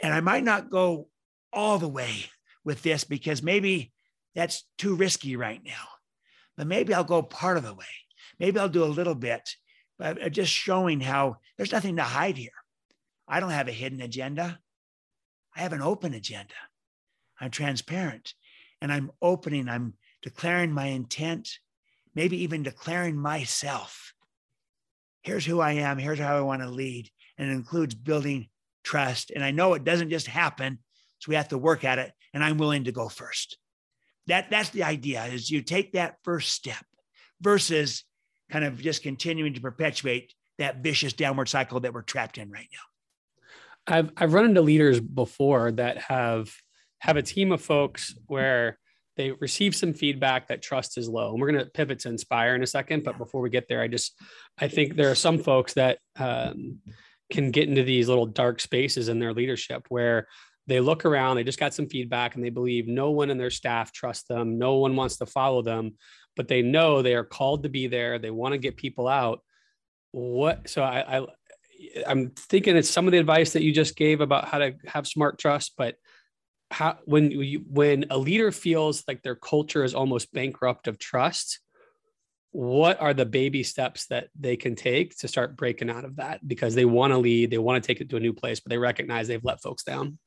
And 0.01 0.13
I 0.13 0.19
might 0.19 0.43
not 0.43 0.69
go 0.69 1.07
all 1.53 1.79
the 1.79 1.87
way 1.87 2.25
with 2.65 2.81
this 2.83 3.05
because 3.05 3.41
maybe 3.41 3.93
that's 4.35 4.65
too 4.77 4.95
risky 4.95 5.37
right 5.37 5.61
now, 5.63 5.87
but 6.57 6.67
maybe 6.67 6.93
I'll 6.93 7.05
go 7.05 7.21
part 7.21 7.57
of 7.57 7.63
the 7.63 7.73
way. 7.73 7.85
Maybe 8.39 8.59
I'll 8.59 8.67
do 8.67 8.83
a 8.83 8.85
little 8.85 9.15
bit, 9.15 9.49
but 9.97 10.31
just 10.31 10.51
showing 10.51 10.99
how 10.99 11.37
there's 11.55 11.71
nothing 11.71 11.95
to 11.97 12.03
hide 12.03 12.35
here. 12.35 12.49
I 13.27 13.39
don't 13.39 13.51
have 13.51 13.69
a 13.69 13.73
hidden 13.73 14.01
agenda. 14.01 14.59
I 15.55 15.61
have 15.61 15.71
an 15.71 15.81
open 15.81 16.13
agenda. 16.13 16.55
I'm 17.39 17.51
transparent 17.51 18.33
and 18.83 18.91
I'm 18.91 19.11
opening, 19.21 19.69
I'm 19.69 19.93
declaring 20.21 20.73
my 20.73 20.87
intent, 20.87 21.57
maybe 22.13 22.43
even 22.43 22.63
declaring 22.63 23.17
myself. 23.17 24.13
Here's 25.21 25.45
who 25.45 25.61
I 25.61 25.71
am, 25.71 25.97
here's 25.97 26.19
how 26.19 26.37
I 26.37 26.41
want 26.41 26.61
to 26.63 26.69
lead. 26.69 27.09
And 27.37 27.49
it 27.49 27.53
includes 27.53 27.95
building 27.95 28.49
trust. 28.83 29.31
And 29.31 29.41
I 29.41 29.51
know 29.51 29.73
it 29.73 29.85
doesn't 29.85 30.09
just 30.09 30.27
happen, 30.27 30.79
so 31.19 31.29
we 31.29 31.35
have 31.35 31.47
to 31.47 31.57
work 31.57 31.85
at 31.85 31.97
it. 31.97 32.11
And 32.33 32.43
I'm 32.43 32.57
willing 32.57 32.83
to 32.83 32.91
go 32.91 33.07
first. 33.07 33.57
That, 34.27 34.49
that's 34.49 34.69
the 34.69 34.83
idea 34.83 35.23
is 35.25 35.49
you 35.49 35.61
take 35.61 35.93
that 35.93 36.17
first 36.23 36.51
step 36.51 36.85
versus 37.39 38.03
kind 38.51 38.65
of 38.65 38.81
just 38.81 39.01
continuing 39.01 39.53
to 39.53 39.61
perpetuate 39.61 40.33
that 40.59 40.83
vicious 40.83 41.13
downward 41.13 41.47
cycle 41.47 41.79
that 41.79 41.93
we're 41.93 42.01
trapped 42.01 42.37
in 42.37 42.51
right 42.51 42.67
now. 42.71 43.95
I've 43.95 44.11
I've 44.15 44.33
run 44.33 44.45
into 44.45 44.61
leaders 44.61 44.99
before 44.99 45.71
that 45.73 45.97
have 45.97 46.53
have 47.03 47.17
a 47.17 47.21
team 47.21 47.51
of 47.51 47.61
folks 47.61 48.15
where 48.27 48.79
they 49.17 49.31
receive 49.31 49.75
some 49.75 49.93
feedback 49.93 50.47
that 50.47 50.61
trust 50.61 50.97
is 50.97 51.09
low. 51.09 51.31
And 51.31 51.41
we're 51.41 51.51
going 51.51 51.65
to 51.65 51.69
pivot 51.69 51.99
to 51.99 52.09
inspire 52.09 52.55
in 52.55 52.63
a 52.63 52.67
second. 52.67 53.03
But 53.03 53.17
before 53.17 53.41
we 53.41 53.49
get 53.49 53.67
there, 53.67 53.81
I 53.81 53.89
just, 53.89 54.17
I 54.57 54.69
think 54.69 54.95
there 54.95 55.11
are 55.11 55.15
some 55.15 55.37
folks 55.37 55.73
that 55.73 55.99
um, 56.15 56.79
can 57.29 57.51
get 57.51 57.67
into 57.67 57.83
these 57.83 58.07
little 58.07 58.25
dark 58.25 58.61
spaces 58.61 59.09
in 59.09 59.19
their 59.19 59.33
leadership 59.33 59.85
where 59.89 60.27
they 60.65 60.79
look 60.79 61.03
around, 61.03 61.35
they 61.35 61.43
just 61.43 61.59
got 61.59 61.73
some 61.73 61.89
feedback 61.89 62.35
and 62.35 62.43
they 62.43 62.49
believe 62.49 62.87
no 62.87 63.11
one 63.11 63.29
in 63.29 63.37
their 63.37 63.49
staff 63.49 63.91
trusts 63.91 64.27
them. 64.29 64.57
No 64.57 64.75
one 64.75 64.95
wants 64.95 65.17
to 65.17 65.25
follow 65.25 65.61
them, 65.61 65.95
but 66.37 66.47
they 66.47 66.61
know 66.61 67.01
they 67.01 67.15
are 67.15 67.25
called 67.25 67.63
to 67.63 67.69
be 67.69 67.87
there. 67.87 68.17
They 68.17 68.31
want 68.31 68.53
to 68.53 68.57
get 68.57 68.77
people 68.77 69.09
out. 69.09 69.41
What, 70.13 70.69
so 70.69 70.81
I, 70.81 71.19
I 71.19 71.25
I'm 72.07 72.29
thinking 72.29 72.77
it's 72.77 72.89
some 72.89 73.07
of 73.07 73.11
the 73.11 73.17
advice 73.17 73.51
that 73.53 73.63
you 73.63 73.73
just 73.73 73.97
gave 73.97 74.21
about 74.21 74.47
how 74.47 74.59
to 74.59 74.75
have 74.85 75.05
smart 75.05 75.37
trust, 75.37 75.73
but 75.77 75.95
how 76.73 76.97
when 77.05 77.31
you, 77.31 77.63
when 77.69 78.05
a 78.09 78.17
leader 78.17 78.51
feels 78.51 79.03
like 79.07 79.21
their 79.21 79.35
culture 79.35 79.83
is 79.83 79.93
almost 79.93 80.33
bankrupt 80.33 80.87
of 80.87 80.97
trust 80.97 81.59
what 82.53 83.01
are 83.01 83.15
the 83.15 83.25
baby 83.25 83.63
steps 83.63 84.05
that 84.07 84.29
they 84.39 84.55
can 84.55 84.75
take 84.75 85.17
to 85.17 85.27
start 85.27 85.57
breaking 85.57 85.89
out 85.89 86.05
of 86.05 86.17
that? 86.17 86.47
Because 86.47 86.75
they 86.75 86.85
want 86.85 87.11
to 87.11 87.17
lead 87.17 87.49
they 87.49 87.57
want 87.57 87.83
to 87.83 87.87
take 87.87 87.99
it 87.99 88.09
to 88.09 88.17
a 88.17 88.19
new 88.19 88.33
place 88.33 88.59
but 88.59 88.69
they 88.69 88.77
recognize 88.77 89.27
they've 89.27 89.43
let 89.43 89.61
folks 89.61 89.83
down. 89.83 90.19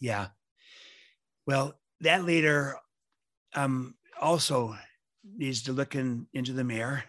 Yeah. 0.00 0.28
Well 1.46 1.78
that 2.00 2.24
leader 2.24 2.78
um, 3.54 3.94
also 4.20 4.76
needs 5.36 5.62
to 5.64 5.72
look 5.72 5.94
in, 5.94 6.26
into 6.32 6.52
the 6.52 6.64
mirror 6.64 7.04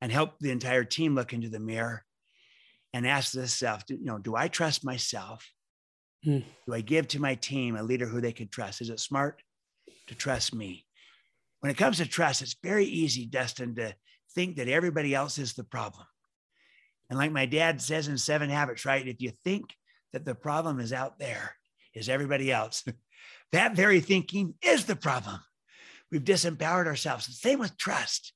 and 0.00 0.12
help 0.12 0.38
the 0.38 0.50
entire 0.50 0.84
team 0.84 1.14
look 1.14 1.32
into 1.32 1.48
the 1.48 1.60
mirror 1.60 2.04
and 2.92 3.06
ask 3.06 3.32
themselves 3.32 3.84
you 3.88 4.04
know 4.04 4.18
do 4.18 4.36
i 4.36 4.48
trust 4.48 4.84
myself 4.84 5.53
Hmm. 6.24 6.38
Do 6.66 6.74
I 6.74 6.80
give 6.80 7.06
to 7.08 7.20
my 7.20 7.34
team 7.34 7.76
a 7.76 7.82
leader 7.82 8.06
who 8.06 8.20
they 8.20 8.32
can 8.32 8.48
trust? 8.48 8.80
Is 8.80 8.88
it 8.88 8.98
smart 8.98 9.42
to 10.06 10.14
trust 10.14 10.54
me? 10.54 10.86
When 11.60 11.70
it 11.70 11.76
comes 11.76 11.98
to 11.98 12.06
trust, 12.06 12.42
it's 12.42 12.56
very 12.62 12.86
easy, 12.86 13.26
Dustin, 13.26 13.74
to 13.76 13.94
think 14.34 14.56
that 14.56 14.68
everybody 14.68 15.14
else 15.14 15.38
is 15.38 15.52
the 15.52 15.64
problem. 15.64 16.06
And 17.10 17.18
like 17.18 17.32
my 17.32 17.46
dad 17.46 17.80
says 17.82 18.08
in 18.08 18.16
Seven 18.16 18.48
Habits, 18.48 18.84
right? 18.84 19.06
If 19.06 19.20
you 19.20 19.32
think 19.44 19.74
that 20.12 20.24
the 20.24 20.34
problem 20.34 20.80
is 20.80 20.92
out 20.92 21.18
there, 21.18 21.56
is 21.94 22.08
everybody 22.08 22.50
else, 22.50 22.84
that 23.52 23.76
very 23.76 24.00
thinking 24.00 24.54
is 24.62 24.86
the 24.86 24.96
problem. 24.96 25.40
We've 26.10 26.24
disempowered 26.24 26.86
ourselves. 26.86 27.38
same 27.40 27.58
with 27.58 27.76
trust. 27.76 28.32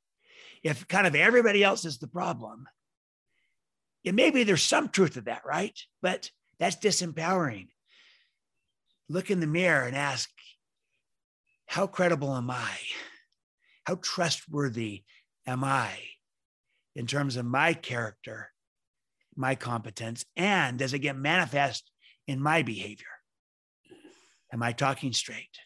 If 0.62 0.88
kind 0.88 1.06
of 1.06 1.14
everybody 1.14 1.64
else 1.64 1.84
is 1.84 1.98
the 1.98 2.08
problem, 2.08 2.66
it 4.04 4.14
maybe 4.14 4.44
there's 4.44 4.62
some 4.62 4.88
truth 4.88 5.14
to 5.14 5.20
that, 5.22 5.42
right? 5.46 5.78
But 6.02 6.30
that's 6.58 6.76
disempowering 6.76 7.68
look 9.08 9.30
in 9.30 9.40
the 9.40 9.46
mirror 9.46 9.84
and 9.84 9.96
ask, 9.96 10.30
how 11.66 11.86
credible 11.86 12.34
am 12.34 12.50
I? 12.50 12.78
How 13.84 13.96
trustworthy 13.96 15.04
am 15.46 15.64
I 15.64 15.92
in 16.94 17.06
terms 17.06 17.36
of 17.36 17.46
my 17.46 17.74
character, 17.74 18.50
my 19.36 19.54
competence, 19.54 20.24
and 20.36 20.78
does 20.78 20.92
it 20.92 21.00
get 21.00 21.16
manifest 21.16 21.90
in 22.26 22.40
my 22.40 22.62
behavior? 22.62 23.06
Am 24.52 24.62
I 24.62 24.72
talking 24.72 25.12
straight? 25.12 25.58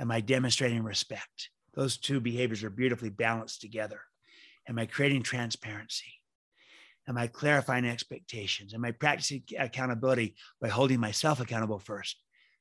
Am 0.00 0.10
I 0.10 0.20
demonstrating 0.20 0.82
respect? 0.84 1.50
Those 1.74 1.96
two 1.96 2.20
behaviors 2.20 2.62
are 2.62 2.70
beautifully 2.70 3.10
balanced 3.10 3.60
together. 3.60 4.00
Am 4.68 4.78
I 4.78 4.86
creating 4.86 5.22
transparency? 5.22 6.12
Am 7.08 7.16
I 7.16 7.26
clarifying 7.26 7.86
expectations? 7.86 8.74
Am 8.74 8.84
I 8.84 8.92
practicing 8.92 9.42
accountability 9.58 10.34
by 10.60 10.68
holding 10.68 11.00
myself 11.00 11.40
accountable 11.40 11.78
first 11.78 12.18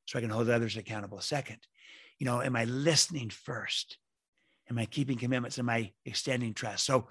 so 0.08 0.18
I 0.18 0.22
can 0.22 0.32
hold 0.32 0.50
others 0.50 0.78
accountable. 0.78 1.22
Second, 1.22 1.60
you 2.18 2.26
know, 2.26 2.42
am 2.42 2.56
I 2.56 2.64
listening 2.64 3.30
first? 3.30 3.98
Am 4.70 4.80
I 4.80 4.86
keeping 4.86 5.18
commitments? 5.18 5.60
Am 5.60 5.70
I 5.70 5.92
extending 6.06 6.54
trust? 6.54 6.86
So, 6.86 7.08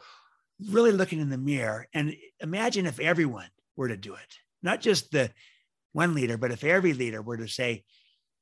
really 0.71 0.91
looking 0.93 1.21
in 1.21 1.29
the 1.29 1.37
mirror 1.37 1.87
and 1.93 2.17
imagine 2.41 2.87
if 2.87 2.99
everyone 2.99 3.49
were 3.77 3.89
to 3.89 3.97
do 3.97 4.15
it, 4.15 4.39
not 4.63 4.81
just 4.81 5.13
the 5.13 5.31
one 5.93 6.15
leader, 6.15 6.39
but 6.39 6.51
if 6.51 6.65
every 6.65 6.95
leader 6.95 7.21
were 7.21 7.37
to 7.37 7.47
say, 7.47 7.85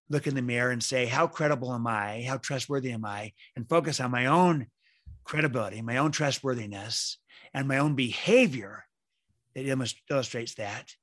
look 0.09 0.29
in 0.29 0.37
the 0.37 0.43
mirror 0.43 0.71
and 0.71 0.83
say, 0.83 1.07
how 1.07 1.27
credible 1.27 1.73
am 1.73 1.89
I? 1.89 2.23
How 2.23 2.37
trustworthy 2.37 2.93
am 2.93 3.05
I? 3.05 3.33
And 3.57 3.69
focus 3.69 3.99
on 3.99 4.13
my 4.13 4.27
own 4.27 4.69
credibility, 5.25 5.83
my 5.83 5.97
own 5.97 6.13
trustworthiness, 6.13 7.19
and 7.53 7.67
my 7.67 7.79
own 7.79 7.97
behavior 7.97 8.85
that 9.57 9.67
illustrates 10.11 10.55
that. 10.55 10.95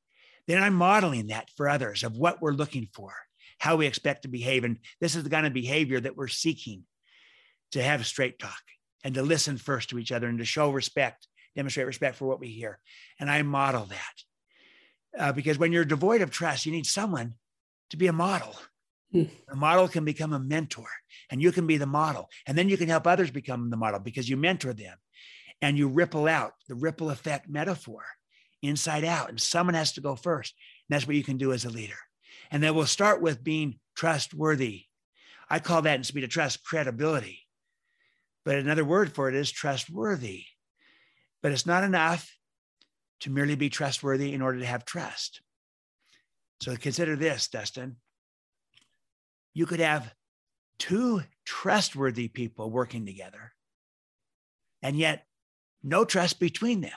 Then 0.48 0.64
I'm 0.64 0.74
modeling 0.74 1.28
that 1.28 1.50
for 1.58 1.68
others 1.68 2.04
of 2.04 2.18
what 2.18 2.42
we're 2.42 2.54
looking 2.54 2.88
for 2.94 3.14
how 3.62 3.76
we 3.76 3.86
expect 3.86 4.24
to 4.24 4.28
behave. 4.28 4.64
And 4.64 4.80
this 5.00 5.16
is 5.16 5.24
the 5.24 5.30
kind 5.30 5.46
of 5.46 5.54
behavior 5.54 6.00
that 6.00 6.18
we're 6.18 6.28
seeking 6.28 6.84
to 7.74 7.84
have 7.84 8.08
straight 8.08 8.40
talk 8.40 8.64
and 9.04 9.14
to 9.14 9.22
listen 9.22 9.56
first 9.56 9.92
to 9.92 10.00
each 10.00 10.12
other 10.12 10.28
and 10.28 10.40
to 10.40 10.46
show 10.46 10.72
respect, 10.72 11.28
demonstrate 11.56 11.86
respect 11.86 12.16
for 12.16 12.26
what 12.26 12.40
we 12.40 12.48
hear. 12.48 12.80
And 13.20 13.30
I 13.30 13.44
model 13.44 13.86
that 13.86 15.22
uh, 15.24 15.32
because 15.32 15.60
when 15.60 15.72
you're 15.72 15.86
devoid 15.86 16.24
of 16.24 16.32
trust, 16.32 16.66
you 16.66 16.72
need 16.72 16.88
someone 16.88 17.36
to 17.92 17.98
be 17.98 18.08
a 18.08 18.14
model. 18.14 18.56
Hmm. 19.12 19.26
A 19.52 19.56
model 19.56 19.88
can 19.88 20.06
become 20.06 20.34
a 20.34 20.40
mentor 20.40 20.88
and 21.30 21.40
you 21.40 21.52
can 21.52 21.68
be 21.68 21.78
the 21.78 21.86
model. 21.86 22.30
And 22.48 22.58
then 22.58 22.68
you 22.68 22.78
can 22.78 22.90
help 22.90 23.06
others 23.06 23.30
become 23.30 23.70
the 23.70 23.78
model 23.78 24.00
because 24.00 24.28
you 24.28 24.38
mentor 24.38 24.74
them 24.74 24.98
and 25.62 25.78
you 25.78 25.88
ripple 25.88 26.28
out 26.28 26.54
the 26.68 26.74
ripple 26.74 27.12
effect 27.12 27.48
metaphor 27.48 28.02
inside 28.64 29.04
out. 29.04 29.30
And 29.30 29.40
someone 29.40 29.76
has 29.76 29.94
to 29.94 30.02
go 30.02 30.16
first. 30.16 30.56
And 30.90 30.96
that's 30.96 31.06
what 31.06 31.16
you 31.16 31.24
can 31.24 31.38
do 31.38 31.54
as 31.54 31.64
a 31.64 31.70
leader. 31.70 32.00
And 32.52 32.62
then 32.62 32.76
we'll 32.76 32.86
start 32.86 33.22
with 33.22 33.44
being 33.44 33.80
trustworthy. 33.96 34.84
I 35.50 35.60
call 35.60 35.82
that 35.84 35.96
in 35.96 36.04
speed 36.04 36.26
of 36.26 36.30
trust 36.30 36.64
credibility. 36.64 37.48
But 38.44 38.58
another 38.58 38.86
word 38.86 39.14
for 39.14 39.30
it 39.30 39.36
is 39.36 39.52
trustworthy. 39.52 40.44
But 41.42 41.52
it's 41.52 41.66
not 41.66 41.84
enough 41.84 42.38
to 43.22 43.30
merely 43.30 43.56
be 43.56 43.70
trustworthy 43.70 44.34
in 44.34 44.42
order 44.42 44.60
to 44.60 44.66
have 44.66 44.86
trust. 44.86 45.42
So 46.62 46.76
consider 46.76 47.16
this, 47.16 47.48
Dustin. 47.48 47.98
You 49.54 49.66
could 49.66 49.80
have 49.80 50.14
two 50.78 51.24
trustworthy 51.46 52.28
people 52.28 52.70
working 52.70 53.06
together, 53.06 53.54
and 54.82 54.96
yet 54.96 55.26
no 55.84 56.06
trust 56.06 56.40
between 56.40 56.82
them, 56.82 56.92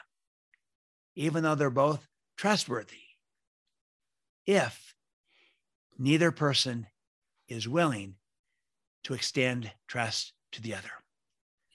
even 1.17 1.43
though 1.43 1.55
they're 1.55 1.71
both 1.71 2.07
trustworthy. 2.37 2.97
If 4.47 4.94
neither 5.99 6.31
person 6.31 6.87
is 7.49 7.69
willing 7.69 8.15
to 9.05 9.15
extend 9.15 9.71
trust 9.87 10.33
to 10.53 10.63
the 10.63 10.75
other. 10.75 10.91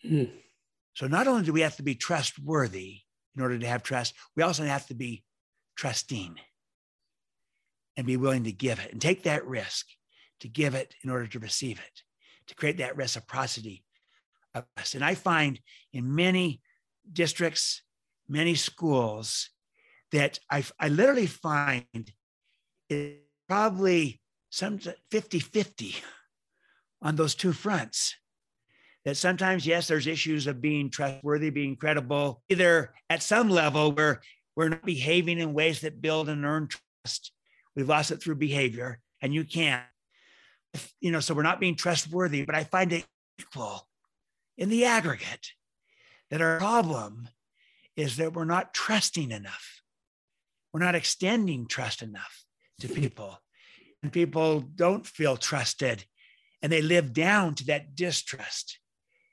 Mm. 0.05 0.31
So 0.93 1.07
not 1.07 1.27
only 1.27 1.43
do 1.43 1.53
we 1.53 1.61
have 1.61 1.77
to 1.77 1.83
be 1.83 1.95
trustworthy 1.95 2.99
in 3.35 3.41
order 3.41 3.57
to 3.57 3.67
have 3.67 3.83
trust, 3.83 4.13
we 4.35 4.43
also 4.43 4.63
have 4.63 4.87
to 4.87 4.93
be 4.93 5.23
trusting 5.77 6.35
and 7.95 8.07
be 8.07 8.17
willing 8.17 8.43
to 8.45 8.51
give 8.51 8.79
it 8.79 8.91
and 8.91 9.01
take 9.01 9.23
that 9.23 9.45
risk 9.45 9.85
to 10.39 10.47
give 10.47 10.73
it 10.73 10.95
in 11.03 11.09
order 11.09 11.27
to 11.27 11.39
receive 11.39 11.79
it, 11.79 12.01
to 12.47 12.55
create 12.55 12.77
that 12.77 12.97
reciprocity 12.97 13.83
of 14.55 14.65
us. 14.77 14.93
And 14.95 15.03
I 15.03 15.15
find 15.15 15.59
in 15.93 16.15
many 16.15 16.61
districts, 17.11 17.83
many 18.27 18.55
schools, 18.55 19.49
that 20.11 20.39
I, 20.49 20.63
I 20.79 20.87
literally 20.87 21.27
find 21.27 22.11
it 22.89 23.28
probably 23.49 24.21
some 24.51 24.79
50 25.11 25.39
50 25.39 25.95
on 27.01 27.15
those 27.15 27.35
two 27.35 27.51
fronts. 27.51 28.15
That 29.05 29.17
sometimes, 29.17 29.65
yes, 29.65 29.87
there's 29.87 30.07
issues 30.07 30.45
of 30.45 30.61
being 30.61 30.89
trustworthy, 30.89 31.49
being 31.49 31.77
credible, 31.77 32.43
either 32.49 32.93
at 33.09 33.23
some 33.23 33.49
level 33.49 33.91
where 33.93 34.21
we're 34.55 34.69
not 34.69 34.85
behaving 34.85 35.39
in 35.39 35.53
ways 35.53 35.81
that 35.81 36.01
build 36.01 36.29
and 36.29 36.45
earn 36.45 36.67
trust. 36.67 37.31
We've 37.75 37.87
lost 37.87 38.11
it 38.11 38.21
through 38.21 38.35
behavior, 38.35 38.99
and 39.21 39.33
you 39.33 39.45
can't. 39.45 39.83
You 40.99 41.11
know, 41.11 41.21
so 41.21 41.33
we're 41.33 41.43
not 41.43 41.61
being 41.61 41.75
trustworthy, 41.75 42.43
but 42.45 42.55
I 42.55 42.65
find 42.65 42.91
it 42.91 43.05
equal 43.39 43.87
in 44.57 44.69
the 44.69 44.85
aggregate 44.85 45.53
that 46.29 46.41
our 46.41 46.57
problem 46.57 47.29
is 47.95 48.17
that 48.17 48.33
we're 48.33 48.43
not 48.43 48.73
trusting 48.73 49.31
enough. 49.31 49.81
We're 50.73 50.81
not 50.81 50.93
extending 50.93 51.67
trust 51.67 52.01
enough 52.01 52.43
to 52.79 52.87
people. 52.87 53.39
And 54.01 54.11
people 54.11 54.61
don't 54.61 55.05
feel 55.05 55.37
trusted 55.37 56.05
and 56.61 56.71
they 56.71 56.81
live 56.81 57.13
down 57.13 57.55
to 57.55 57.65
that 57.65 57.95
distrust 57.95 58.79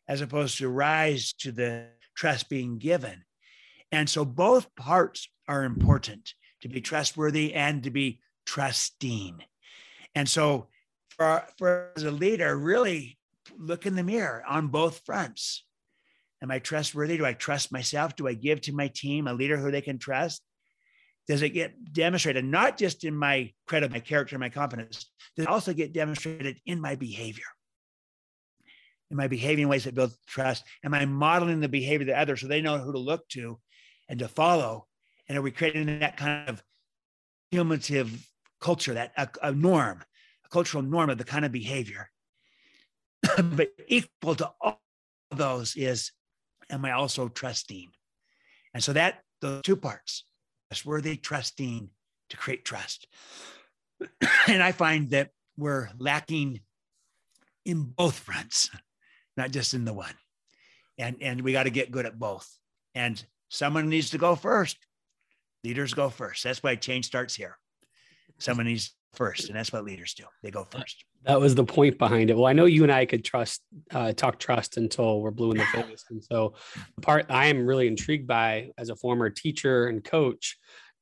as 0.09 0.21
opposed 0.21 0.59
to 0.59 0.69
rise 0.69 1.33
to 1.33 1.51
the 1.51 1.89
trust 2.17 2.49
being 2.49 2.79
given. 2.79 3.25
And 3.91 4.09
so 4.09 4.25
both 4.25 4.75
parts 4.77 5.29
are 5.49 5.65
important 5.65 6.35
to 6.63 6.69
be 6.69 6.81
trustworthy 6.81 7.55
and 7.55 7.83
to 7.83 7.91
be 7.91 8.21
trusting. 8.45 9.43
And 10.15 10.29
so 10.29 10.69
for, 11.11 11.45
for 11.59 11.93
as 11.97 12.05
a 12.05 12.11
leader, 12.11 12.57
really 12.57 13.19
look 13.59 13.87
in 13.87 13.97
the 13.97 14.03
mirror 14.03 14.43
on 14.47 14.69
both 14.69 15.03
fronts. 15.05 15.65
Am 16.43 16.51
I 16.51 16.59
trustworthy? 16.59 17.17
Do 17.17 17.25
I 17.25 17.33
trust 17.33 17.73
myself? 17.73 18.15
Do 18.15 18.29
I 18.29 18.35
give 18.35 18.61
to 18.63 18.73
my 18.73 18.89
team 18.89 19.27
a 19.27 19.33
leader 19.33 19.57
who 19.57 19.71
they 19.71 19.81
can 19.81 19.99
trust? 19.99 20.43
Does 21.27 21.43
it 21.43 21.51
get 21.51 21.93
demonstrated 21.93 22.45
not 22.45 22.79
just 22.79 23.05
in 23.05 23.17
my 23.17 23.53
credit, 23.67 23.91
my 23.91 24.01
character, 24.01 24.39
my 24.39 24.49
confidence? 24.49 25.11
Does 25.37 25.47
it 25.47 25.49
also 25.49 25.73
get 25.73 25.93
demonstrated 25.93 26.61
in 26.67 26.81
my 26.81 26.95
behavior? 26.95 27.45
Am 29.11 29.21
I 29.21 29.29
behaving 29.29 29.65
in 29.65 29.69
ways 29.69 29.85
that 29.85 29.95
build 29.95 30.13
trust? 30.27 30.65
Am 30.85 30.95
I 30.95 31.05
modeling 31.05 31.61
the 31.61 31.69
behavior 31.69 32.03
of 32.03 32.09
the 32.09 32.19
others 32.19 32.41
so 32.41 32.47
they 32.47 32.61
know 32.61 32.79
who 32.79 32.93
to 32.93 32.99
look 32.99 33.29
to 33.31 33.59
and 34.09 34.19
to 34.21 34.29
follow? 34.29 34.87
And 35.29 35.37
are 35.37 35.43
we 35.43 35.51
creating 35.51 36.01
that 36.01 36.17
kind 36.17 36.49
of 36.49 36.63
cumulative 37.51 38.27
culture, 38.61 38.95
that 38.95 39.13
a, 39.17 39.29
a 39.43 39.53
norm, 39.53 40.05
a 40.45 40.49
cultural 40.49 40.83
norm 40.83 41.11
of 41.11 41.19
the 41.19 41.25
kind 41.25 41.45
of 41.45 41.53
behavior? 41.53 42.11
but 43.43 43.71
equal 43.89 44.35
to 44.37 44.51
all 44.61 44.81
those 45.31 45.77
is, 45.77 46.13
am 46.71 46.85
I 46.85 46.93
also 46.93 47.29
trusting? 47.29 47.89
And 48.75 48.83
so 48.83 48.93
that 48.93 49.23
those 49.41 49.63
two 49.63 49.77
parts, 49.77 50.25
trustworthy, 50.69 51.17
trusting 51.17 51.91
to 52.31 52.37
create 52.37 52.65
trust. 52.65 53.07
and 54.49 54.63
I 54.63 54.73
find 54.73 55.11
that 55.11 55.31
we're 55.57 55.89
lacking 55.99 56.61
in 57.65 57.83
both 57.85 58.19
fronts, 58.19 58.71
not 59.37 59.51
just 59.51 59.75
in 59.75 59.85
the 59.85 59.93
one. 59.93 60.15
And, 60.99 61.17
and 61.21 61.41
we 61.43 61.53
got 61.53 61.65
to 61.65 61.71
get 61.71 61.91
good 61.91 62.07
at 62.07 62.19
both. 62.19 62.49
And 62.95 63.23
someone 63.49 63.89
needs 63.89 64.11
to 64.11 64.19
go 64.19 64.35
first. 64.35 64.79
Leaders 65.65 65.95
go 65.95 66.09
first. 66.09 66.45
That's 66.45 66.63
why 66.63 66.77
change 66.77 67.07
starts 67.07 67.35
here. 67.35 67.59
Someone 68.39 68.67
needs 68.67 68.95
first, 69.17 69.49
and 69.49 69.57
that's 69.57 69.73
what 69.73 69.85
leaders 69.85 70.15
do. 70.15 70.25
They 70.43 70.51
go 70.51 70.65
first. 70.65 71.05
That 71.25 71.41
was 71.41 71.55
the 71.55 71.65
point 71.65 71.99
behind 71.99 72.31
it. 72.31 72.37
Well, 72.37 72.47
I 72.47 72.53
know 72.53 72.67
you 72.67 72.83
and 72.83 72.93
I 72.93 73.07
could 73.07 73.25
trust, 73.25 73.63
uh, 73.93 74.13
talk 74.13 74.39
trust 74.39 74.77
until 74.77 75.21
we're 75.21 75.31
blue 75.31 75.53
in 75.53 75.59
the 75.59 75.65
face. 75.65 76.05
And 76.11 76.23
so, 76.23 76.55
the 76.95 77.03
part 77.03 77.27
I 77.31 77.47
am 77.47 77.67
really 77.67 77.87
intrigued 77.87 78.27
by 78.27 78.71
as 78.79 78.91
a 78.91 78.97
former 78.97 79.31
teacher 79.31 79.89
and 79.89 80.05
coach 80.05 80.57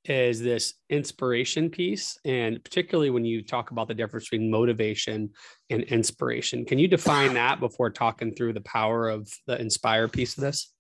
is 0.07 0.41
this 0.41 0.75
inspiration 0.91 1.71
piece. 1.71 2.19
And 2.25 2.63
particularly 2.63 3.11
when 3.11 3.25
you 3.25 3.43
talk 3.43 3.71
about 3.71 3.89
the 3.89 3.95
difference 3.95 4.29
between 4.29 4.51
motivation 4.51 5.31
and 5.71 5.83
inspiration, 5.85 6.65
can 6.65 6.79
you 6.79 6.89
define 6.89 7.35
that 7.35 7.61
before 7.61 7.91
talking 7.91 8.35
through 8.35 8.53
the 8.53 8.61
power 8.63 9.09
of 9.09 9.31
the 9.47 9.61
inspire 9.61 10.09
piece 10.09 10.37
of 10.37 10.43
this? 10.43 10.73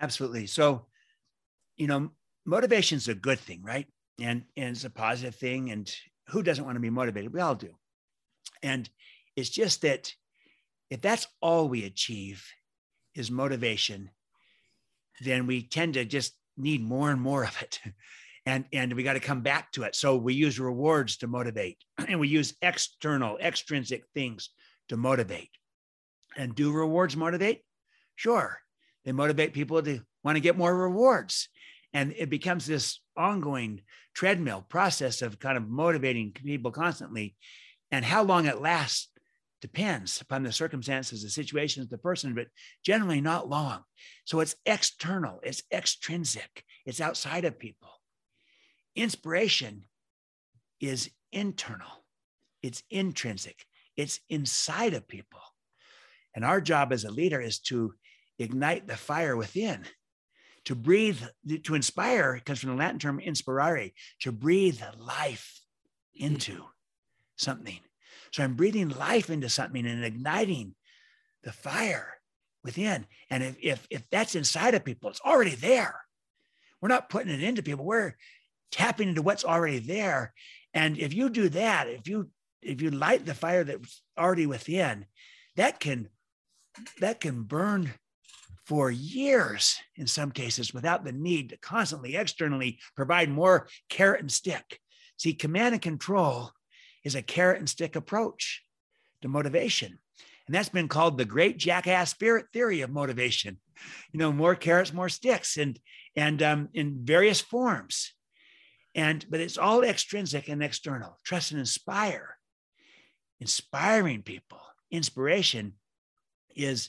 Absolutely. 0.00 0.46
So, 0.46 0.86
you 1.76 1.86
know, 1.86 2.10
motivation 2.44 2.96
is 2.96 3.08
a 3.08 3.14
good 3.14 3.38
thing, 3.38 3.62
right? 3.62 3.86
And, 4.20 4.44
and 4.56 4.70
it's 4.70 4.84
a 4.84 4.90
positive 4.90 5.34
thing. 5.34 5.70
And 5.70 5.92
who 6.32 6.42
doesn't 6.42 6.64
want 6.64 6.76
to 6.76 6.80
be 6.80 6.90
motivated? 6.90 7.32
We 7.32 7.40
all 7.40 7.54
do. 7.54 7.74
And 8.62 8.88
it's 9.36 9.50
just 9.50 9.82
that 9.82 10.12
if 10.90 11.00
that's 11.00 11.26
all 11.40 11.68
we 11.68 11.84
achieve 11.84 12.44
is 13.14 13.30
motivation, 13.30 14.10
then 15.20 15.46
we 15.46 15.62
tend 15.62 15.94
to 15.94 16.04
just 16.04 16.32
need 16.56 16.82
more 16.82 17.10
and 17.10 17.20
more 17.20 17.44
of 17.44 17.56
it. 17.62 17.78
And, 18.44 18.64
and 18.72 18.94
we 18.94 19.04
got 19.04 19.12
to 19.12 19.20
come 19.20 19.42
back 19.42 19.70
to 19.70 19.84
it. 19.84 19.94
So 19.94 20.16
we 20.16 20.34
use 20.34 20.58
rewards 20.58 21.18
to 21.18 21.28
motivate, 21.28 21.78
and 22.08 22.18
we 22.18 22.26
use 22.26 22.56
external, 22.60 23.38
extrinsic 23.38 24.02
things 24.14 24.50
to 24.88 24.96
motivate. 24.96 25.50
And 26.36 26.52
do 26.52 26.72
rewards 26.72 27.16
motivate? 27.16 27.60
Sure. 28.16 28.58
They 29.04 29.12
motivate 29.12 29.52
people 29.52 29.80
to 29.80 30.00
want 30.24 30.34
to 30.34 30.40
get 30.40 30.58
more 30.58 30.76
rewards. 30.76 31.50
And 31.94 32.14
it 32.16 32.30
becomes 32.30 32.66
this 32.66 33.00
ongoing 33.16 33.82
treadmill 34.14 34.64
process 34.68 35.22
of 35.22 35.38
kind 35.38 35.56
of 35.56 35.68
motivating 35.68 36.32
people 36.32 36.70
constantly. 36.70 37.36
And 37.90 38.04
how 38.04 38.22
long 38.22 38.46
it 38.46 38.60
lasts 38.60 39.08
depends 39.62 40.20
upon 40.20 40.42
the 40.42 40.52
circumstances, 40.52 41.22
the 41.22 41.30
situations, 41.30 41.88
the 41.88 41.96
person, 41.96 42.34
but 42.34 42.48
generally 42.84 43.20
not 43.20 43.48
long. 43.48 43.82
So 44.24 44.40
it's 44.40 44.56
external, 44.66 45.38
it's 45.42 45.62
extrinsic, 45.72 46.64
it's 46.84 47.00
outside 47.00 47.44
of 47.44 47.58
people. 47.58 47.88
Inspiration 48.96 49.84
is 50.80 51.10
internal, 51.30 52.04
it's 52.62 52.82
intrinsic, 52.90 53.64
it's 53.96 54.20
inside 54.28 54.94
of 54.94 55.06
people. 55.06 55.40
And 56.34 56.44
our 56.44 56.60
job 56.60 56.92
as 56.92 57.04
a 57.04 57.10
leader 57.10 57.40
is 57.40 57.60
to 57.60 57.94
ignite 58.38 58.88
the 58.88 58.96
fire 58.96 59.36
within, 59.36 59.84
to 60.64 60.74
breathe, 60.74 61.20
to 61.64 61.74
inspire, 61.74 62.40
comes 62.44 62.60
from 62.60 62.70
the 62.70 62.76
Latin 62.76 62.98
term 62.98 63.20
inspirare, 63.20 63.90
to 64.20 64.32
breathe 64.32 64.80
life 64.98 65.60
into 66.14 66.64
something. 67.36 67.80
So 68.32 68.42
I'm 68.42 68.54
breathing 68.54 68.88
life 68.88 69.28
into 69.30 69.48
something 69.48 69.86
and 69.86 70.04
igniting 70.04 70.74
the 71.42 71.52
fire 71.52 72.14
within. 72.64 73.06
And 73.30 73.42
if, 73.42 73.56
if, 73.60 73.86
if 73.90 74.10
that's 74.10 74.34
inside 74.34 74.74
of 74.74 74.84
people, 74.84 75.10
it's 75.10 75.20
already 75.20 75.54
there. 75.54 76.00
We're 76.80 76.88
not 76.88 77.10
putting 77.10 77.32
it 77.32 77.42
into 77.42 77.62
people. 77.62 77.84
We're 77.84 78.16
tapping 78.70 79.10
into 79.10 79.22
what's 79.22 79.44
already 79.44 79.78
there. 79.78 80.32
And 80.74 80.98
if 80.98 81.12
you 81.12 81.28
do 81.28 81.48
that, 81.50 81.88
if 81.88 82.08
you 82.08 82.30
if 82.62 82.80
you 82.80 82.90
light 82.90 83.26
the 83.26 83.34
fire 83.34 83.64
that's 83.64 84.02
already 84.16 84.46
within, 84.46 85.06
that 85.56 85.80
can 85.80 86.08
that 87.00 87.20
can 87.20 87.42
burn 87.42 87.92
for 88.72 88.90
years 88.90 89.76
in 89.96 90.06
some 90.06 90.30
cases 90.30 90.72
without 90.72 91.04
the 91.04 91.12
need 91.12 91.50
to 91.50 91.58
constantly 91.58 92.16
externally 92.16 92.78
provide 92.96 93.28
more 93.28 93.68
carrot 93.90 94.22
and 94.22 94.32
stick. 94.32 94.80
See, 95.18 95.34
command 95.34 95.74
and 95.74 95.82
control 95.82 96.50
is 97.04 97.14
a 97.14 97.20
carrot 97.20 97.58
and 97.58 97.68
stick 97.68 97.96
approach 97.96 98.62
to 99.20 99.28
motivation. 99.28 99.98
And 100.46 100.54
that's 100.54 100.70
been 100.70 100.88
called 100.88 101.18
the 101.18 101.26
great 101.26 101.58
jackass 101.58 102.12
spirit 102.12 102.46
theory 102.54 102.80
of 102.80 102.88
motivation. 102.88 103.58
You 104.10 104.18
know, 104.18 104.32
more 104.32 104.54
carrots, 104.54 104.94
more 104.94 105.10
sticks, 105.10 105.58
and 105.58 105.78
and 106.16 106.42
um, 106.42 106.70
in 106.72 107.00
various 107.04 107.42
forms. 107.42 108.14
And 108.94 109.22
but 109.28 109.40
it's 109.40 109.58
all 109.58 109.82
extrinsic 109.82 110.48
and 110.48 110.62
external. 110.62 111.18
Trust 111.26 111.50
and 111.50 111.60
inspire. 111.60 112.38
Inspiring 113.38 114.22
people. 114.22 114.62
Inspiration 114.90 115.74
is 116.56 116.88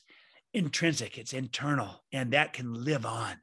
intrinsic, 0.53 1.17
it's 1.17 1.33
internal, 1.33 2.03
and 2.11 2.33
that 2.33 2.53
can 2.53 2.73
live 2.73 3.05
on. 3.05 3.37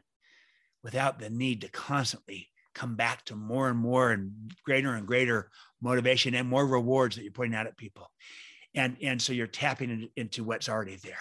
without 0.83 1.19
the 1.19 1.31
need 1.31 1.63
to 1.63 1.69
constantly 1.69 2.49
come 2.75 2.95
back 2.95 3.25
to 3.27 3.37
more 3.37 3.69
and 3.69 3.79
more 3.79 4.11
and 4.11 4.53
greater 4.65 4.95
and 4.95 5.07
greater 5.07 5.51
motivation 5.83 6.35
and 6.35 6.49
more 6.49 6.67
rewards 6.67 7.17
that 7.17 7.23
you're 7.23 7.33
pointing 7.33 7.59
out 7.59 7.67
at 7.67 7.77
people. 7.77 8.11
And, 8.75 8.97
and 9.03 9.21
so 9.21 9.33
you're 9.33 9.47
tapping 9.47 10.09
into 10.17 10.45
what's 10.45 10.69
already 10.69 10.97
there. 10.97 11.19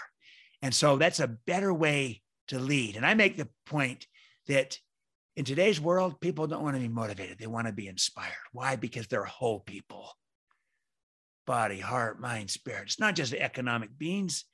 And 0.61 0.73
so 0.73 0.97
that's 0.97 1.19
a 1.19 1.27
better 1.27 1.73
way 1.73 2.21
to 2.49 2.59
lead. 2.59 2.95
And 2.95 3.05
I 3.05 3.13
make 3.15 3.37
the 3.37 3.49
point 3.65 4.05
that 4.47 4.77
in 5.35 5.45
today's 5.45 5.79
world, 5.79 6.19
people 6.19 6.47
don't 6.47 6.63
want 6.63 6.75
to 6.75 6.81
be 6.81 6.87
motivated. 6.87 7.37
They 7.39 7.47
want 7.47 7.67
to 7.67 7.73
be 7.73 7.87
inspired. 7.87 8.33
Why? 8.51 8.75
Because 8.75 9.07
they're 9.07 9.23
whole 9.23 9.59
people 9.59 10.11
body, 11.47 11.79
heart, 11.79 12.21
mind, 12.21 12.47
spirit. 12.47 12.83
It's 12.83 12.99
not 12.99 13.15
just 13.15 13.33
economic 13.33 13.97
beings. 13.97 14.45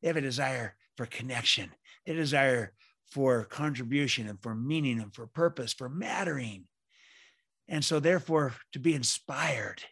They 0.00 0.06
have 0.06 0.16
a 0.16 0.20
desire 0.20 0.76
for 0.96 1.06
connection, 1.06 1.70
a 2.06 2.14
desire 2.14 2.72
for 3.10 3.44
contribution 3.44 4.28
and 4.28 4.42
for 4.42 4.54
meaning 4.54 5.00
and 5.00 5.14
for 5.14 5.26
purpose, 5.26 5.72
for 5.72 5.88
mattering. 5.88 6.64
And 7.68 7.84
so, 7.84 8.00
therefore, 8.00 8.54
to 8.72 8.78
be 8.78 8.94
inspired. 8.94 9.82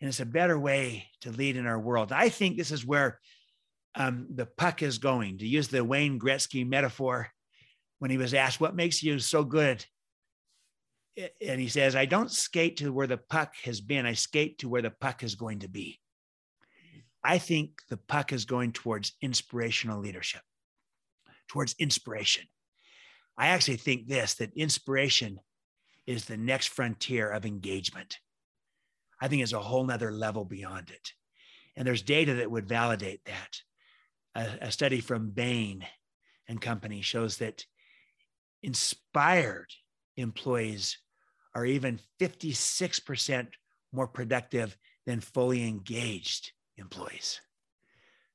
And 0.00 0.08
it's 0.08 0.20
a 0.20 0.26
better 0.26 0.58
way 0.58 1.08
to 1.22 1.30
lead 1.30 1.56
in 1.56 1.66
our 1.66 1.78
world. 1.78 2.12
I 2.12 2.28
think 2.28 2.56
this 2.56 2.70
is 2.70 2.84
where 2.84 3.20
um, 3.94 4.26
the 4.34 4.46
puck 4.46 4.82
is 4.82 4.98
going, 4.98 5.38
to 5.38 5.46
use 5.46 5.68
the 5.68 5.84
Wayne 5.84 6.18
Gretzky 6.18 6.66
metaphor 6.66 7.30
when 7.98 8.10
he 8.10 8.18
was 8.18 8.34
asked, 8.34 8.60
What 8.60 8.76
makes 8.76 9.02
you 9.02 9.18
so 9.18 9.42
good? 9.44 9.84
And 11.16 11.58
he 11.58 11.68
says, 11.68 11.96
I 11.96 12.04
don't 12.04 12.30
skate 12.30 12.78
to 12.78 12.92
where 12.92 13.06
the 13.06 13.16
puck 13.16 13.54
has 13.64 13.80
been, 13.80 14.04
I 14.04 14.12
skate 14.12 14.58
to 14.58 14.68
where 14.68 14.82
the 14.82 14.90
puck 14.90 15.22
is 15.22 15.34
going 15.34 15.60
to 15.60 15.68
be. 15.68 15.98
I 17.28 17.38
think 17.38 17.82
the 17.90 17.96
puck 17.96 18.32
is 18.32 18.44
going 18.44 18.70
towards 18.70 19.14
inspirational 19.20 19.98
leadership, 19.98 20.42
towards 21.48 21.74
inspiration. 21.76 22.44
I 23.36 23.48
actually 23.48 23.78
think 23.78 24.06
this 24.06 24.34
that 24.34 24.54
inspiration 24.54 25.40
is 26.06 26.26
the 26.26 26.36
next 26.36 26.68
frontier 26.68 27.28
of 27.28 27.44
engagement. 27.44 28.18
I 29.20 29.26
think 29.26 29.42
it's 29.42 29.52
a 29.52 29.58
whole 29.58 29.84
nother 29.84 30.12
level 30.12 30.44
beyond 30.44 30.90
it. 30.90 31.14
And 31.74 31.84
there's 31.84 32.02
data 32.02 32.34
that 32.34 32.50
would 32.50 32.68
validate 32.68 33.24
that. 33.24 33.60
A, 34.36 34.66
a 34.66 34.70
study 34.70 35.00
from 35.00 35.30
Bain 35.30 35.84
and 36.46 36.60
company 36.60 37.00
shows 37.00 37.38
that 37.38 37.66
inspired 38.62 39.66
employees 40.16 40.98
are 41.56 41.66
even 41.66 41.98
56% 42.20 43.48
more 43.92 44.06
productive 44.06 44.76
than 45.06 45.20
fully 45.20 45.66
engaged 45.66 46.52
employees. 46.76 47.40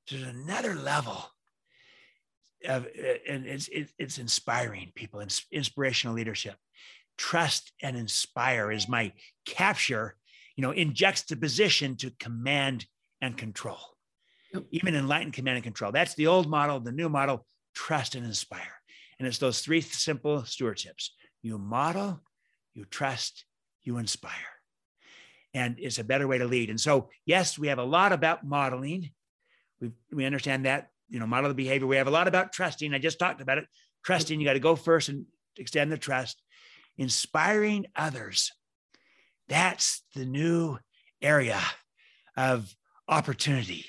There's 0.10 0.24
another 0.24 0.76
level 0.76 1.24
of, 2.68 2.88
and 3.28 3.46
it's, 3.46 3.70
it's 3.98 4.18
inspiring 4.18 4.92
people, 4.96 5.24
inspirational 5.52 6.16
leadership. 6.16 6.56
Trust 7.18 7.72
and 7.82 7.96
inspire 7.96 8.72
is 8.72 8.88
my 8.90 9.14
capture, 9.46 10.16
you 10.56 10.62
know, 10.62 10.72
in 10.72 10.94
juxtaposition 10.94 11.96
to 11.98 12.12
command 12.20 12.86
and 13.22 13.38
control. 13.38 13.80
Yep. 14.54 14.64
Even 14.72 14.96
enlightened 14.96 15.34
command 15.34 15.58
and 15.58 15.64
control. 15.64 15.92
That's 15.92 16.16
the 16.16 16.28
old 16.28 16.50
model, 16.50 16.80
the 16.80 16.92
new 16.92 17.10
model, 17.10 17.46
trust 17.74 18.16
and 18.16 18.26
inspire. 18.26 18.82
And 19.18 19.28
it's 19.28 19.38
those 19.38 19.62
three 19.62 19.82
simple 19.82 20.42
stewardships. 20.42 21.10
You 21.42 21.58
model, 21.58 22.22
you 22.74 22.86
trust, 22.86 23.46
you 23.84 23.98
inspire. 23.98 24.34
And 25.54 25.76
it's 25.80 26.00
a 26.00 26.04
better 26.04 26.28
way 26.28 26.38
to 26.38 26.46
lead. 26.46 26.70
And 26.70 26.80
so, 26.80 27.10
yes, 27.26 27.60
we 27.60 27.68
have 27.68 27.80
a 27.80 27.84
lot 27.84 28.14
about 28.14 28.46
modeling. 28.46 29.12
We, 29.80 29.92
we 30.12 30.26
understand 30.26 30.66
that, 30.66 30.90
you 31.10 31.20
know, 31.20 31.28
model 31.28 31.50
the 31.50 31.56
behavior. 31.56 31.88
We 31.88 31.98
have 31.98 32.08
a 32.08 32.12
lot 32.12 32.28
about 32.28 32.54
trusting. 32.54 32.94
I 32.94 33.00
just 33.00 33.20
talked 33.20 33.42
about 33.42 33.58
it. 33.58 33.66
Trusting, 34.06 34.40
you 34.40 34.46
got 34.46 34.54
to 34.54 34.60
go 34.60 34.76
first 34.76 35.10
and 35.10 35.26
extend 35.58 35.92
the 35.92 35.98
trust. 35.98 36.42
Inspiring 36.98 37.88
others. 37.96 38.52
That's 39.50 40.04
the 40.16 40.26
new 40.26 40.78
area 41.22 41.60
of 42.38 42.74
opportunity. 43.08 43.86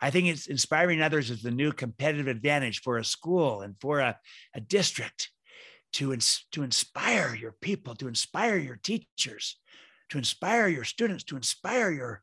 I 0.00 0.10
think 0.10 0.28
it's 0.28 0.46
inspiring 0.46 1.00
others 1.00 1.30
is 1.30 1.42
the 1.42 1.50
new 1.50 1.72
competitive 1.72 2.28
advantage 2.28 2.82
for 2.82 2.98
a 2.98 3.04
school 3.04 3.62
and 3.62 3.74
for 3.80 4.00
a, 4.00 4.18
a 4.54 4.60
district 4.60 5.30
to, 5.94 6.12
ins- 6.12 6.44
to 6.52 6.62
inspire 6.62 7.34
your 7.34 7.52
people, 7.52 7.94
to 7.96 8.08
inspire 8.08 8.56
your 8.56 8.76
teachers, 8.76 9.58
to 10.10 10.18
inspire 10.18 10.68
your 10.68 10.84
students, 10.84 11.24
to 11.24 11.36
inspire 11.36 11.90
your, 11.90 12.22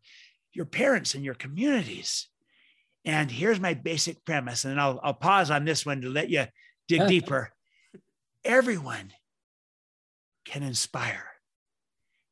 your 0.54 0.66
parents 0.66 1.16
and 1.16 1.24
your 1.24 1.34
communities. 1.34 2.28
And 3.04 3.32
here's 3.32 3.60
my 3.60 3.74
basic 3.74 4.24
premise, 4.26 4.64
and 4.64 4.80
I'll, 4.80 5.00
I'll 5.04 5.14
pause 5.14 5.50
on 5.50 5.66
this 5.66 5.86
one 5.86 6.02
to 6.02 6.10
let 6.10 6.30
you 6.30 6.46
dig 6.88 7.08
deeper. 7.08 7.52
Everyone 8.46 9.12
can 10.46 10.64
inspire. 10.64 11.28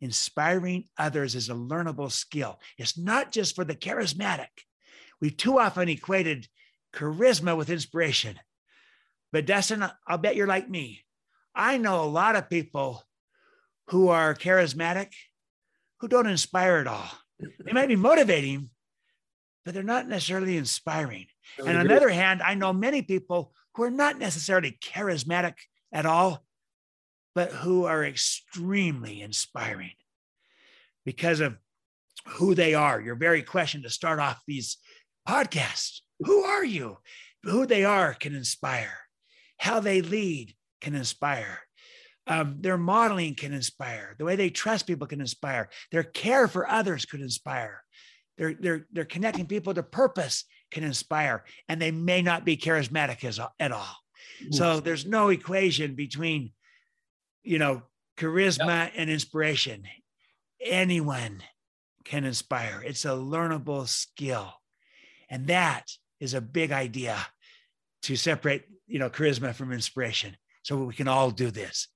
Inspiring 0.02 0.86
others 0.98 1.36
is 1.36 1.50
a 1.50 1.54
learnable 1.54 2.12
skill. 2.12 2.60
It's 2.78 2.98
not 2.98 3.32
just 3.32 3.56
for 3.56 3.66
the 3.66 3.76
charismatic. 3.76 4.48
We've 5.20 5.36
too 5.36 5.60
often 5.60 5.90
equated 5.90 6.48
charisma 6.94 7.58
with 7.58 7.70
inspiration. 7.70 8.40
But 9.32 9.46
Dustin, 9.46 9.86
I'll 10.08 10.18
bet 10.18 10.36
you're 10.36 10.48
like 10.48 10.70
me. 10.70 11.04
I 11.54 11.78
know 11.78 12.04
a 12.04 12.06
lot 12.06 12.36
of 12.36 12.50
people 12.50 13.04
who 13.88 14.08
are 14.10 14.34
charismatic 14.34 15.10
who 16.00 16.08
don't 16.08 16.28
inspire 16.28 16.78
at 16.78 16.88
all. 16.88 17.10
They 17.40 17.72
might 17.72 17.88
be 17.88 17.96
motivating, 17.96 18.70
but 19.64 19.74
they're 19.74 19.84
not 19.84 20.08
necessarily 20.08 20.58
inspiring. 20.58 21.28
And 21.58 21.78
on 21.78 21.88
the 21.88 21.96
other 21.96 22.10
hand, 22.10 22.42
I 22.42 22.56
know 22.56 22.74
many 22.74 23.02
people 23.02 23.54
who 23.76 23.84
are 23.84 23.92
not 23.92 24.18
necessarily 24.18 24.78
charismatic 24.82 25.54
at 25.92 26.06
all, 26.06 26.44
but 27.36 27.52
who 27.52 27.86
are 27.86 28.04
extremely 28.04 29.22
inspiring 29.22 29.92
because 31.06 31.40
of 31.40 31.58
who 32.28 32.56
they 32.56 32.74
are. 32.74 33.00
Your 33.00 33.16
very 33.16 33.42
question 33.42 33.84
to 33.84 33.90
start 33.90 34.20
off 34.20 34.42
these 34.46 34.78
podcasts 35.28 36.02
who 36.20 36.44
are 36.44 36.66
you? 36.66 36.98
Who 37.44 37.66
they 37.66 37.86
are 37.86 38.14
can 38.14 38.36
inspire, 38.36 38.98
how 39.58 39.80
they 39.80 40.02
lead 40.02 40.54
can 40.82 40.96
inspire. 40.96 41.62
Um, 42.28 42.58
their 42.60 42.78
modeling 42.78 43.36
can 43.36 43.54
inspire. 43.54 44.16
The 44.18 44.26
way 44.26 44.36
they 44.36 44.50
trust 44.50 44.88
people 44.88 45.08
can 45.08 45.22
inspire. 45.22 45.70
Their 45.92 46.04
care 46.04 46.48
for 46.48 46.70
others 46.70 47.06
could 47.06 47.22
inspire. 47.22 47.84
They're, 48.38 48.54
they're, 48.54 48.88
they're 48.92 49.06
connecting 49.06 49.48
people 49.48 49.74
to 49.74 49.84
purpose 49.84 50.46
can 50.72 50.84
inspire. 50.84 51.44
And 51.68 51.82
they 51.82 51.92
may 51.92 52.22
not 52.22 52.46
be 52.46 52.56
charismatic 52.56 53.24
as, 53.24 53.40
at 53.60 53.72
all. 53.72 53.96
So 54.52 54.80
there's 54.80 55.06
no 55.06 55.30
equation 55.30 55.96
between, 55.96 56.52
you 57.44 57.60
know, 57.60 57.84
charisma 58.18 58.86
yep. 58.86 58.94
and 58.96 59.10
inspiration. 59.10 59.84
Anyone 60.62 61.42
can 62.06 62.26
inspire. 62.26 62.82
It's 62.86 63.06
a 63.06 63.10
learnable 63.10 63.88
skill. 63.88 64.54
And 65.30 65.48
that 65.48 65.86
is 66.20 66.34
a 66.34 66.42
big 66.42 66.72
idea 66.72 67.18
to 68.04 68.16
separate, 68.16 68.64
you 68.88 69.00
know, 69.00 69.10
charisma 69.10 69.54
from 69.54 69.72
inspiration 69.72 70.36
so 70.64 70.78
we 70.78 70.94
can 70.94 71.08
all 71.08 71.32
do 71.32 71.52
this 71.52 71.88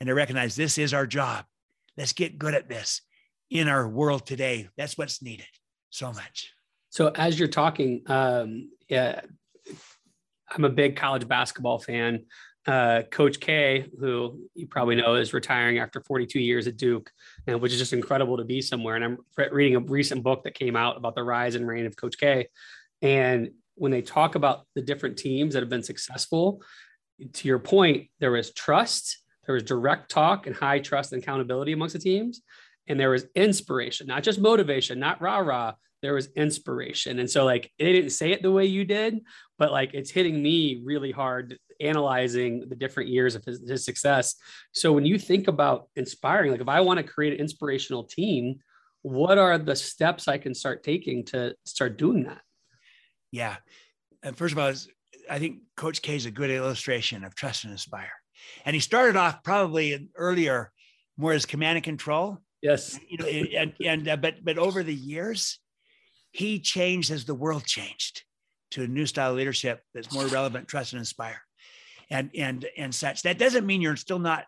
and 0.00 0.06
to 0.06 0.14
recognize 0.14 0.56
this 0.56 0.78
is 0.78 0.94
our 0.94 1.06
job. 1.06 1.44
Let's 1.96 2.12
get 2.12 2.38
good 2.38 2.54
at 2.54 2.68
this 2.68 3.02
in 3.50 3.68
our 3.68 3.88
world 3.88 4.26
today. 4.26 4.68
That's 4.76 4.96
what's 4.96 5.22
needed 5.22 5.46
so 5.90 6.12
much. 6.12 6.52
So 6.88 7.08
as 7.14 7.38
you're 7.38 7.48
talking, 7.48 8.02
um, 8.06 8.70
yeah, 8.88 9.20
I'm 10.50 10.64
a 10.64 10.70
big 10.70 10.96
college 10.96 11.28
basketball 11.28 11.78
fan. 11.78 12.24
Uh, 12.66 13.02
Coach 13.10 13.40
K, 13.40 13.86
who 13.98 14.40
you 14.54 14.66
probably 14.66 14.94
know 14.94 15.14
is 15.14 15.32
retiring 15.32 15.78
after 15.78 16.00
42 16.00 16.40
years 16.40 16.66
at 16.66 16.76
Duke, 16.76 17.10
and 17.46 17.60
which 17.60 17.72
is 17.72 17.78
just 17.78 17.92
incredible 17.92 18.36
to 18.36 18.44
be 18.44 18.60
somewhere. 18.60 18.96
And 18.96 19.04
I'm 19.04 19.18
reading 19.50 19.76
a 19.76 19.80
recent 19.80 20.22
book 20.22 20.44
that 20.44 20.54
came 20.54 20.76
out 20.76 20.96
about 20.96 21.14
the 21.14 21.22
rise 21.22 21.54
and 21.54 21.66
reign 21.66 21.86
of 21.86 21.96
Coach 21.96 22.18
K. 22.18 22.48
And 23.02 23.50
when 23.76 23.92
they 23.92 24.02
talk 24.02 24.34
about 24.34 24.66
the 24.74 24.82
different 24.82 25.16
teams 25.16 25.54
that 25.54 25.60
have 25.60 25.70
been 25.70 25.82
successful, 25.82 26.62
to 27.32 27.48
your 27.48 27.58
point, 27.58 28.08
there 28.18 28.32
was 28.32 28.52
trust, 28.52 29.19
there 29.50 29.54
was 29.54 29.64
direct 29.64 30.08
talk 30.08 30.46
and 30.46 30.54
high 30.54 30.78
trust 30.78 31.12
and 31.12 31.20
accountability 31.20 31.72
amongst 31.72 31.94
the 31.94 31.98
teams. 31.98 32.40
And 32.86 33.00
there 33.00 33.10
was 33.10 33.26
inspiration, 33.34 34.06
not 34.06 34.22
just 34.22 34.38
motivation, 34.40 35.00
not 35.00 35.20
rah 35.20 35.38
rah. 35.38 35.72
There 36.02 36.14
was 36.14 36.28
inspiration. 36.36 37.18
And 37.18 37.28
so, 37.28 37.44
like, 37.44 37.68
they 37.76 37.92
didn't 37.92 38.10
say 38.10 38.30
it 38.30 38.42
the 38.42 38.52
way 38.52 38.66
you 38.66 38.84
did, 38.84 39.18
but 39.58 39.72
like, 39.72 39.92
it's 39.92 40.12
hitting 40.12 40.40
me 40.40 40.82
really 40.84 41.10
hard 41.10 41.58
analyzing 41.80 42.68
the 42.68 42.76
different 42.76 43.08
years 43.08 43.34
of 43.34 43.44
his, 43.44 43.68
his 43.68 43.84
success. 43.84 44.36
So, 44.70 44.92
when 44.92 45.04
you 45.04 45.18
think 45.18 45.48
about 45.48 45.88
inspiring, 45.96 46.52
like, 46.52 46.60
if 46.60 46.68
I 46.68 46.80
want 46.80 46.98
to 46.98 47.02
create 47.02 47.32
an 47.32 47.40
inspirational 47.40 48.04
team, 48.04 48.60
what 49.02 49.36
are 49.36 49.58
the 49.58 49.74
steps 49.74 50.28
I 50.28 50.38
can 50.38 50.54
start 50.54 50.84
taking 50.84 51.24
to 51.26 51.56
start 51.66 51.98
doing 51.98 52.22
that? 52.22 52.42
Yeah. 53.32 53.56
And 54.22 54.36
first 54.36 54.52
of 54.52 54.60
all, 54.60 54.72
I 55.28 55.38
think 55.40 55.62
Coach 55.76 56.02
K 56.02 56.14
is 56.14 56.26
a 56.26 56.30
good 56.30 56.50
illustration 56.50 57.24
of 57.24 57.34
trust 57.34 57.64
and 57.64 57.72
inspire. 57.72 58.12
And 58.64 58.74
he 58.74 58.80
started 58.80 59.16
off 59.16 59.42
probably 59.42 60.08
earlier 60.16 60.72
more 61.16 61.32
as 61.32 61.46
command 61.46 61.76
and 61.76 61.84
control. 61.84 62.38
Yes. 62.62 62.98
You 63.08 63.18
know, 63.18 63.26
and 63.26 63.72
and 63.84 64.08
uh, 64.08 64.16
but 64.16 64.44
but 64.44 64.58
over 64.58 64.82
the 64.82 64.94
years, 64.94 65.58
he 66.32 66.60
changed 66.60 67.10
as 67.10 67.24
the 67.24 67.34
world 67.34 67.64
changed 67.64 68.24
to 68.72 68.84
a 68.84 68.88
new 68.88 69.06
style 69.06 69.30
of 69.30 69.36
leadership 69.36 69.82
that's 69.94 70.12
more 70.12 70.26
relevant, 70.26 70.68
trust, 70.68 70.92
and 70.92 71.00
inspire. 71.00 71.42
and 72.10 72.30
and 72.34 72.66
and 72.76 72.94
such. 72.94 73.22
That 73.22 73.38
doesn't 73.38 73.66
mean 73.66 73.80
you're 73.80 73.96
still 73.96 74.18
not 74.18 74.46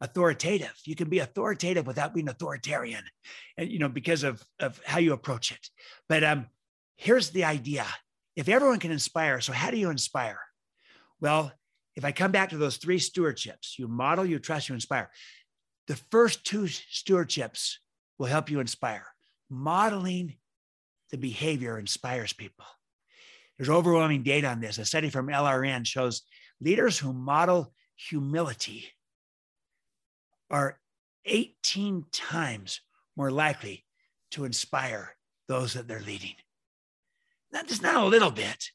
authoritative. 0.00 0.74
You 0.84 0.94
can 0.94 1.08
be 1.08 1.18
authoritative 1.18 1.86
without 1.86 2.14
being 2.14 2.28
authoritarian, 2.28 3.02
and 3.56 3.70
you 3.70 3.78
know 3.78 3.88
because 3.88 4.22
of 4.22 4.42
of 4.60 4.80
how 4.84 4.98
you 4.98 5.12
approach 5.12 5.50
it. 5.50 5.68
But 6.08 6.22
um, 6.22 6.46
here's 6.96 7.30
the 7.30 7.44
idea: 7.44 7.86
if 8.36 8.48
everyone 8.48 8.78
can 8.78 8.92
inspire, 8.92 9.40
so 9.40 9.52
how 9.52 9.70
do 9.70 9.78
you 9.78 9.90
inspire? 9.90 10.40
Well, 11.20 11.52
if 11.98 12.04
I 12.04 12.12
come 12.12 12.30
back 12.30 12.50
to 12.50 12.56
those 12.56 12.76
three 12.76 13.00
stewardships, 13.00 13.76
you 13.76 13.88
model, 13.88 14.24
you 14.24 14.38
trust, 14.38 14.68
you 14.68 14.74
inspire. 14.76 15.10
The 15.88 15.96
first 16.12 16.44
two 16.44 16.62
stewardships 16.62 17.78
will 18.20 18.26
help 18.26 18.52
you 18.52 18.60
inspire. 18.60 19.04
Modeling 19.50 20.36
the 21.10 21.18
behavior 21.18 21.76
inspires 21.76 22.32
people. 22.32 22.66
There's 23.56 23.68
overwhelming 23.68 24.22
data 24.22 24.46
on 24.46 24.60
this. 24.60 24.78
A 24.78 24.84
study 24.84 25.10
from 25.10 25.26
LRN 25.26 25.84
shows 25.84 26.22
leaders 26.60 26.96
who 26.96 27.12
model 27.12 27.74
humility 27.96 28.84
are 30.52 30.78
18 31.24 32.04
times 32.12 32.80
more 33.16 33.32
likely 33.32 33.84
to 34.30 34.44
inspire 34.44 35.16
those 35.48 35.72
that 35.72 35.88
they're 35.88 35.98
leading. 35.98 36.36
Not 37.52 37.66
just 37.66 37.82
not 37.82 37.96
a 37.96 38.06
little 38.06 38.30
bit, 38.30 38.70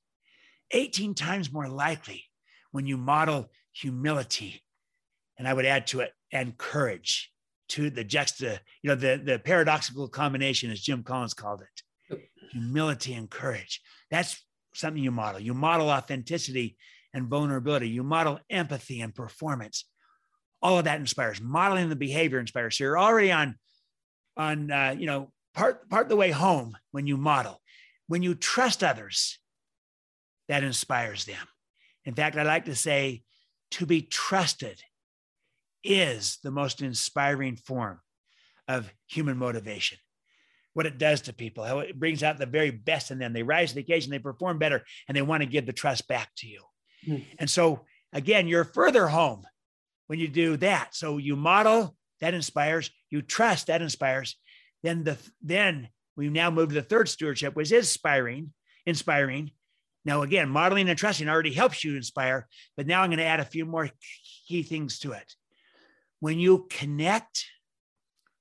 18 0.71 1.15
times 1.15 1.53
more 1.53 1.69
likely 1.69 2.25
when 2.73 2.85
you 2.85 2.97
model 2.97 3.49
humility. 3.71 4.61
And 5.37 5.47
I 5.47 5.53
would 5.53 5.65
add 5.65 5.87
to 5.87 6.01
it, 6.01 6.11
and 6.31 6.57
courage 6.57 7.31
to 7.69 7.89
the 7.89 8.03
juxta, 8.03 8.59
you 8.81 8.89
know, 8.89 8.95
the, 8.95 9.21
the 9.23 9.39
paradoxical 9.39 10.09
combination, 10.09 10.69
as 10.69 10.81
Jim 10.81 11.03
Collins 11.03 11.33
called 11.33 11.61
it 11.61 11.83
humility 12.53 13.13
and 13.13 13.29
courage. 13.29 13.81
That's 14.11 14.41
something 14.75 15.03
you 15.03 15.11
model. 15.11 15.41
You 15.41 15.53
model 15.53 15.89
authenticity 15.89 16.77
and 17.13 17.27
vulnerability. 17.27 17.89
You 17.89 18.03
model 18.03 18.39
empathy 18.49 19.01
and 19.01 19.13
performance. 19.13 19.85
All 20.61 20.77
of 20.77 20.85
that 20.85 20.99
inspires. 20.99 21.41
Modeling 21.41 21.89
the 21.89 21.95
behavior 21.95 22.39
inspires. 22.39 22.77
So 22.77 22.85
you're 22.85 22.99
already 22.99 23.31
on, 23.31 23.55
on 24.37 24.71
uh, 24.71 24.95
you 24.97 25.07
know, 25.07 25.31
part 25.53 25.89
part 25.89 26.09
the 26.09 26.15
way 26.15 26.31
home 26.31 26.77
when 26.91 27.07
you 27.07 27.17
model. 27.17 27.59
When 28.07 28.23
you 28.23 28.35
trust 28.35 28.83
others, 28.83 29.39
that 30.47 30.63
inspires 30.63 31.25
them. 31.25 31.45
In 32.05 32.15
fact, 32.15 32.37
I 32.37 32.43
like 32.43 32.65
to 32.65 32.75
say, 32.75 33.23
to 33.71 33.85
be 33.85 34.01
trusted 34.01 34.81
is 35.83 36.39
the 36.43 36.51
most 36.51 36.81
inspiring 36.81 37.55
form 37.55 37.99
of 38.67 38.91
human 39.07 39.37
motivation. 39.37 39.97
What 40.73 40.85
it 40.85 40.97
does 40.97 41.21
to 41.21 41.33
people, 41.33 41.63
how 41.63 41.79
it 41.79 41.99
brings 41.99 42.23
out 42.23 42.39
the 42.39 42.45
very 42.45 42.71
best 42.71 43.11
in 43.11 43.19
them. 43.19 43.33
They 43.33 43.43
rise 43.43 43.69
to 43.69 43.75
the 43.75 43.81
occasion, 43.81 44.11
they 44.11 44.19
perform 44.19 44.57
better, 44.57 44.83
and 45.07 45.15
they 45.15 45.21
want 45.21 45.43
to 45.43 45.49
give 45.49 45.65
the 45.65 45.73
trust 45.73 46.07
back 46.07 46.29
to 46.37 46.47
you. 46.47 46.61
Mm. 47.07 47.25
And 47.39 47.49
so, 47.49 47.85
again, 48.11 48.47
you're 48.47 48.63
further 48.63 49.07
home 49.07 49.43
when 50.07 50.19
you 50.19 50.27
do 50.27 50.57
that. 50.57 50.95
So 50.95 51.17
you 51.17 51.35
model, 51.35 51.95
that 52.21 52.33
inspires, 52.33 52.89
you 53.09 53.21
trust, 53.21 53.67
that 53.67 53.81
inspires. 53.81 54.37
Then 54.81 55.03
the 55.03 55.17
then 55.41 55.89
we 56.15 56.29
now 56.29 56.49
move 56.51 56.69
to 56.69 56.75
the 56.75 56.81
third 56.81 57.09
stewardship, 57.09 57.55
which 57.55 57.67
is 57.67 57.71
inspiring, 57.71 58.53
inspiring. 58.85 59.51
Now, 60.05 60.21
again, 60.21 60.49
modeling 60.49 60.89
and 60.89 60.97
trusting 60.97 61.29
already 61.29 61.53
helps 61.53 61.83
you 61.83 61.95
inspire, 61.95 62.47
but 62.75 62.87
now 62.87 63.01
I'm 63.01 63.09
going 63.09 63.19
to 63.19 63.25
add 63.25 63.39
a 63.39 63.45
few 63.45 63.65
more 63.65 63.89
key 64.47 64.63
things 64.63 64.99
to 64.99 65.13
it 65.13 65.35
when 66.23 66.39
you 66.39 66.67
connect 66.69 67.47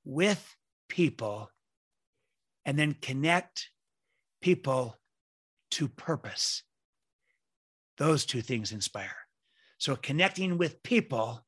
with 0.05 0.55
people 0.89 1.51
and 2.65 2.79
then 2.79 2.95
connect 2.95 3.71
people 4.41 4.97
to 5.73 5.89
purpose, 5.89 6.63
those 7.99 8.25
two 8.25 8.41
things 8.41 8.71
inspire. 8.71 9.17
So, 9.79 9.97
connecting 9.97 10.59
with 10.59 10.85
people, 10.85 11.45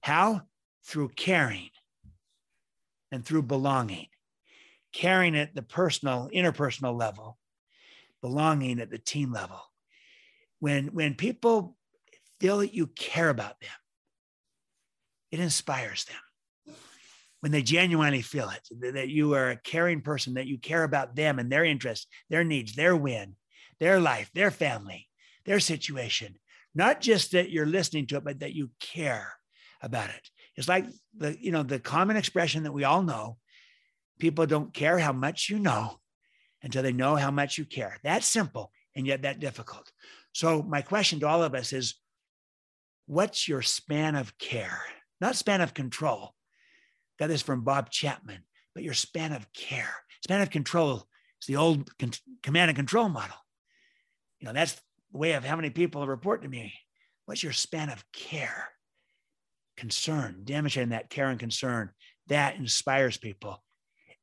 how? 0.00 0.42
Through 0.84 1.10
caring 1.10 1.70
and 3.12 3.24
through 3.24 3.42
belonging. 3.42 4.08
Caring 4.92 5.36
at 5.36 5.54
the 5.54 5.62
personal, 5.62 6.28
interpersonal 6.34 6.98
level, 6.98 7.38
belonging 8.20 8.80
at 8.80 8.90
the 8.90 8.98
team 8.98 9.32
level. 9.32 9.60
When, 10.58 10.86
when 10.88 11.14
people 11.14 11.76
feel 12.40 12.58
that 12.58 12.74
you 12.74 12.86
care 12.88 13.28
about 13.28 13.60
them, 13.60 13.70
it 15.30 15.40
inspires 15.40 16.04
them. 16.04 16.76
When 17.40 17.52
they 17.52 17.62
genuinely 17.62 18.22
feel 18.22 18.50
it, 18.50 18.94
that 18.94 19.08
you 19.08 19.34
are 19.34 19.50
a 19.50 19.56
caring 19.56 20.00
person, 20.00 20.34
that 20.34 20.46
you 20.46 20.58
care 20.58 20.82
about 20.82 21.14
them 21.14 21.38
and 21.38 21.52
their 21.52 21.64
interests, 21.64 22.06
their 22.30 22.42
needs, 22.42 22.74
their 22.74 22.96
win, 22.96 23.36
their 23.78 24.00
life, 24.00 24.30
their 24.34 24.50
family, 24.50 25.08
their 25.44 25.60
situation. 25.60 26.36
Not 26.74 27.00
just 27.00 27.32
that 27.32 27.50
you're 27.50 27.66
listening 27.66 28.06
to 28.08 28.16
it, 28.16 28.24
but 28.24 28.40
that 28.40 28.54
you 28.54 28.70
care 28.80 29.32
about 29.82 30.08
it. 30.08 30.30
It's 30.56 30.68
like 30.68 30.86
the, 31.16 31.36
you 31.38 31.52
know, 31.52 31.62
the 31.62 31.78
common 31.78 32.16
expression 32.16 32.62
that 32.64 32.72
we 32.72 32.84
all 32.84 33.02
know 33.02 33.36
people 34.18 34.46
don't 34.46 34.72
care 34.72 34.98
how 34.98 35.12
much 35.12 35.48
you 35.50 35.58
know 35.58 36.00
until 36.66 36.82
they 36.82 36.92
know 36.92 37.16
how 37.16 37.30
much 37.30 37.56
you 37.56 37.64
care. 37.64 37.96
That's 38.02 38.26
simple 38.26 38.72
and 38.94 39.06
yet 39.06 39.22
that 39.22 39.40
difficult. 39.40 39.90
So, 40.32 40.62
my 40.62 40.82
question 40.82 41.20
to 41.20 41.28
all 41.28 41.42
of 41.42 41.54
us 41.54 41.72
is 41.72 41.94
what's 43.06 43.48
your 43.48 43.62
span 43.62 44.16
of 44.16 44.36
care? 44.36 44.82
not 45.20 45.36
span 45.36 45.60
of 45.60 45.74
control. 45.74 46.34
Got 47.18 47.28
this 47.28 47.42
from 47.42 47.64
Bob 47.64 47.90
Chapman, 47.90 48.42
but 48.74 48.84
your 48.84 48.94
span 48.94 49.32
of 49.32 49.50
care. 49.52 49.94
Span 50.22 50.42
of 50.42 50.50
control 50.50 51.06
is 51.40 51.46
the 51.46 51.56
old 51.56 51.96
con- 51.98 52.12
command 52.42 52.68
and 52.68 52.76
control 52.76 53.08
model. 53.08 53.36
You 54.40 54.46
know, 54.46 54.52
that's 54.52 54.74
the 55.12 55.18
way 55.18 55.32
of 55.32 55.44
how 55.44 55.56
many 55.56 55.70
people 55.70 56.06
report 56.06 56.42
to 56.42 56.48
me. 56.48 56.74
What's 57.24 57.42
your 57.42 57.52
span 57.52 57.88
of 57.88 58.04
care? 58.12 58.68
Concern, 59.76 60.42
demonstrating 60.44 60.90
that 60.90 61.10
care 61.10 61.28
and 61.28 61.40
concern, 61.40 61.90
that 62.28 62.56
inspires 62.56 63.16
people. 63.16 63.62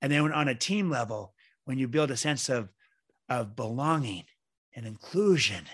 And 0.02 0.12
then 0.12 0.32
on 0.32 0.48
a 0.48 0.56
team 0.56 0.90
level, 0.90 1.34
when 1.66 1.78
you 1.78 1.88
build 1.88 2.12
a 2.12 2.18
sense 2.18 2.50
of, 2.50 2.70
of 3.30 3.56
belonging 3.56 4.26
and 4.76 4.86
inclusion, 4.86 5.66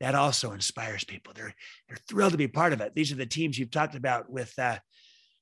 that 0.00 0.14
also 0.14 0.52
inspires 0.52 1.04
people. 1.04 1.32
They're 1.34 1.54
they're 1.88 1.98
thrilled 2.08 2.32
to 2.32 2.38
be 2.38 2.48
part 2.48 2.72
of 2.72 2.80
it. 2.80 2.94
These 2.94 3.12
are 3.12 3.16
the 3.16 3.26
teams 3.26 3.58
you've 3.58 3.70
talked 3.70 3.94
about 3.94 4.30
with 4.30 4.52
uh, 4.58 4.78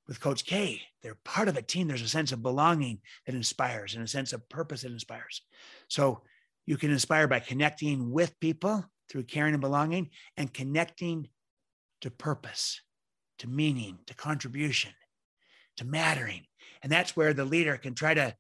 with 0.07 0.21
Coach 0.21 0.45
K. 0.45 0.83
They're 1.03 1.19
part 1.25 1.49
of 1.49 1.57
a 1.57 1.63
team. 1.63 1.89
There's 1.89 2.03
a 2.03 2.09
sense 2.09 2.33
of 2.33 2.43
belonging 2.43 3.01
that 3.27 3.35
inspires 3.35 3.95
and 3.95 4.05
a 4.05 4.09
sense 4.09 4.33
of 4.33 4.49
purpose 4.49 4.83
that 4.83 4.93
inspires. 4.93 5.43
So 5.89 6.23
you 6.67 6.77
can 6.77 6.91
inspire 6.91 7.27
by 7.27 7.41
connecting 7.41 8.11
with 8.11 8.39
people 8.41 8.85
through 9.09 9.25
caring 9.25 9.55
and 9.55 9.61
belonging 9.61 10.11
and 10.37 10.53
connecting 10.53 11.29
to 12.03 12.11
purpose, 12.11 12.81
to 13.39 13.49
meaning, 13.49 13.99
to 14.07 14.15
contribution, 14.15 14.93
to 15.77 15.85
mattering. 15.85 16.43
And 16.83 16.91
that's 16.91 17.17
where 17.17 17.35
the 17.35 17.45
leader 17.45 17.77
can 17.77 17.95
try 17.95 18.15
to 18.15 18.35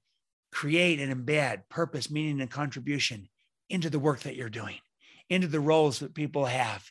create 0.53 1.01
and 1.01 1.13
embed 1.13 1.63
purpose, 1.69 2.11
meaning, 2.11 2.41
and 2.41 2.51
contribution 2.51 3.29
into 3.69 3.91
the 3.91 3.99
work 3.99 4.21
that 4.21 4.37
you're 4.37 4.51
doing 4.51 4.77
into 5.29 5.47
the 5.47 5.61
roles 5.61 6.01
that 6.01 6.15
people 6.15 6.45
have. 6.45 6.85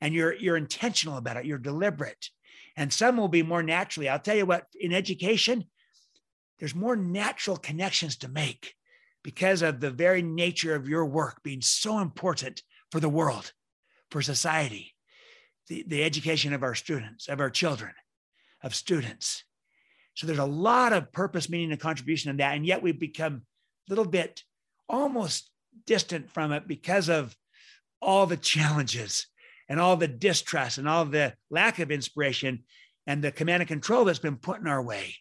And 0.00 0.12
you're 0.12 0.34
you're 0.34 0.56
intentional 0.56 1.16
about 1.16 1.38
it. 1.38 1.46
You're 1.46 1.58
deliberate. 1.58 2.28
And 2.76 2.92
some 2.92 3.16
will 3.16 3.28
be 3.28 3.42
more 3.42 3.62
naturally. 3.62 4.08
I'll 4.08 4.18
tell 4.18 4.36
you 4.36 4.44
what 4.44 4.66
in 4.78 4.92
education 4.92 5.64
there's 6.58 6.74
more 6.74 6.96
natural 6.96 7.56
connections 7.56 8.16
to 8.18 8.28
make 8.28 8.74
because 9.22 9.62
of 9.62 9.80
the 9.80 9.90
very 9.90 10.22
nature 10.22 10.74
of 10.74 10.88
your 10.88 11.04
work 11.04 11.42
being 11.42 11.62
so 11.62 11.98
important 11.98 12.62
for 12.90 13.00
the 13.00 13.08
world 13.08 13.52
for 14.10 14.22
society 14.22 14.94
the, 15.68 15.84
the 15.88 16.04
education 16.04 16.52
of 16.52 16.62
our 16.62 16.74
students 16.74 17.28
of 17.28 17.40
our 17.40 17.50
children 17.50 17.92
of 18.62 18.74
students 18.74 19.44
so 20.16 20.26
there's 20.26 20.38
a 20.38 20.44
lot 20.44 20.92
of 20.92 21.12
purpose 21.12 21.48
meaning 21.48 21.70
and 21.70 21.80
contribution 21.80 22.30
in 22.30 22.38
that 22.38 22.56
and 22.56 22.66
yet 22.66 22.82
we've 22.82 22.98
become 22.98 23.42
a 23.88 23.90
little 23.90 24.06
bit 24.06 24.42
almost 24.88 25.50
distant 25.86 26.30
from 26.30 26.52
it 26.52 26.66
because 26.66 27.08
of 27.08 27.36
all 28.02 28.26
the 28.26 28.36
challenges 28.36 29.26
and 29.68 29.78
all 29.78 29.96
the 29.96 30.08
distrust 30.08 30.78
and 30.78 30.88
all 30.88 31.04
the 31.04 31.34
lack 31.50 31.78
of 31.78 31.90
inspiration 31.90 32.64
and 33.06 33.22
the 33.22 33.30
command 33.30 33.60
and 33.60 33.68
control 33.68 34.04
that's 34.04 34.18
been 34.18 34.36
put 34.36 34.60
in 34.60 34.66
our 34.66 34.82
way 34.82 35.14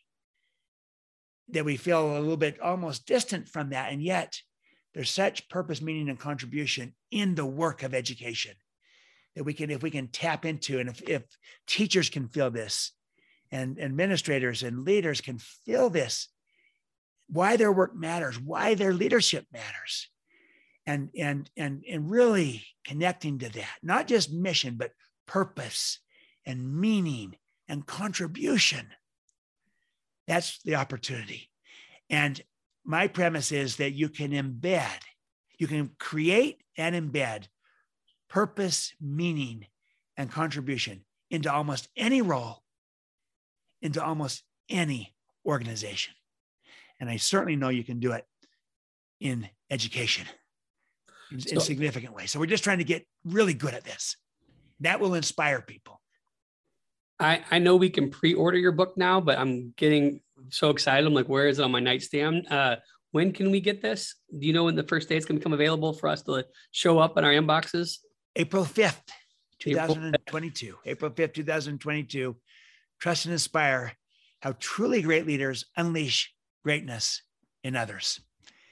that 1.49 1.65
we 1.65 1.77
feel 1.77 2.17
a 2.17 2.19
little 2.19 2.37
bit 2.37 2.59
almost 2.59 3.05
distant 3.05 3.47
from 3.47 3.69
that 3.69 3.91
and 3.91 4.01
yet 4.01 4.39
there's 4.93 5.11
such 5.11 5.49
purpose 5.49 5.81
meaning 5.81 6.09
and 6.09 6.19
contribution 6.19 6.95
in 7.11 7.35
the 7.35 7.45
work 7.45 7.83
of 7.83 7.93
education 7.93 8.53
that 9.35 9.43
we 9.43 9.53
can 9.53 9.69
if 9.69 9.83
we 9.83 9.91
can 9.91 10.07
tap 10.07 10.45
into 10.45 10.79
and 10.79 10.89
if, 10.89 11.01
if 11.07 11.23
teachers 11.67 12.09
can 12.09 12.29
feel 12.29 12.49
this 12.49 12.93
and 13.51 13.79
administrators 13.79 14.63
and 14.63 14.85
leaders 14.85 15.21
can 15.21 15.39
feel 15.39 15.89
this. 15.89 16.29
Why 17.27 17.57
their 17.57 17.71
work 17.71 17.95
matters 17.95 18.39
why 18.39 18.75
their 18.75 18.93
leadership 18.93 19.45
matters. 19.51 20.09
And 20.85 21.09
and 21.17 21.49
and 21.57 21.83
and 21.89 22.09
really 22.09 22.65
connecting 22.85 23.39
to 23.39 23.49
that 23.49 23.77
not 23.81 24.07
just 24.07 24.31
mission 24.31 24.75
but 24.77 24.91
purpose 25.25 25.99
and 26.45 26.79
meaning 26.79 27.35
and 27.67 27.85
contribution. 27.85 28.87
That's 30.27 30.61
the 30.61 30.75
opportunity. 30.75 31.49
And 32.09 32.39
my 32.83 33.07
premise 33.07 33.51
is 33.51 33.77
that 33.77 33.93
you 33.93 34.09
can 34.09 34.31
embed 34.31 35.01
you 35.57 35.67
can 35.67 35.91
create 35.99 36.61
and 36.77 36.95
embed 36.95 37.47
purpose 38.29 38.93
meaning 38.99 39.65
and 40.17 40.31
contribution 40.31 41.05
into 41.29 41.51
almost 41.51 41.89
any 41.95 42.21
role, 42.21 42.63
into 43.85 44.03
almost 44.03 44.43
any 44.69 45.15
organization. 45.45 46.13
And 46.99 47.09
I 47.09 47.17
certainly 47.17 47.55
know 47.55 47.69
you 47.69 47.83
can 47.83 47.99
do 47.99 48.13
it 48.13 48.25
in 49.19 49.47
education 49.69 50.25
in, 51.31 51.39
so, 51.39 51.55
in 51.55 51.59
significant 51.61 52.13
ways. 52.13 52.31
So 52.31 52.39
we're 52.39 52.45
just 52.47 52.63
trying 52.63 52.79
to 52.79 52.83
get 52.83 53.05
really 53.23 53.53
good 53.53 53.73
at 53.73 53.83
this. 53.83 54.17
That 54.81 54.99
will 54.99 55.13
inspire 55.13 55.61
people. 55.61 56.01
I, 57.19 57.43
I 57.49 57.59
know 57.59 57.75
we 57.75 57.89
can 57.89 58.09
pre-order 58.09 58.57
your 58.57 58.73
book 58.73 58.97
now, 58.97 59.21
but 59.21 59.37
I'm 59.37 59.73
getting 59.77 60.19
so 60.49 60.69
excited. 60.69 61.07
I'm 61.07 61.13
like, 61.13 61.29
where 61.29 61.47
is 61.47 61.59
it 61.59 61.63
on 61.63 61.71
my 61.71 61.79
nightstand? 61.79 62.47
Uh, 62.49 62.77
when 63.11 63.31
can 63.31 63.51
we 63.51 63.61
get 63.61 63.81
this? 63.81 64.15
Do 64.37 64.45
you 64.45 64.51
know 64.51 64.65
when 64.65 64.75
the 64.75 64.83
first 64.83 65.07
day 65.07 65.15
it's 65.15 65.25
going 65.25 65.37
to 65.37 65.39
become 65.39 65.53
available 65.53 65.93
for 65.93 66.09
us 66.09 66.21
to 66.23 66.45
show 66.71 66.99
up 66.99 67.17
in 67.17 67.23
our 67.23 67.31
inboxes? 67.31 67.99
April 68.35 68.65
5th, 68.65 68.99
2022. 69.59 70.75
April 70.85 71.11
5th, 71.11 71.33
2022. 71.33 72.35
Trust 73.05 73.25
and 73.25 73.33
inspire 73.33 73.93
how 74.39 74.55
truly 74.59 75.03
great 75.03 75.27
leaders 75.27 75.63
unleash 75.77 76.33
greatness 76.63 77.21
in 77.63 77.75
others. 77.75 78.19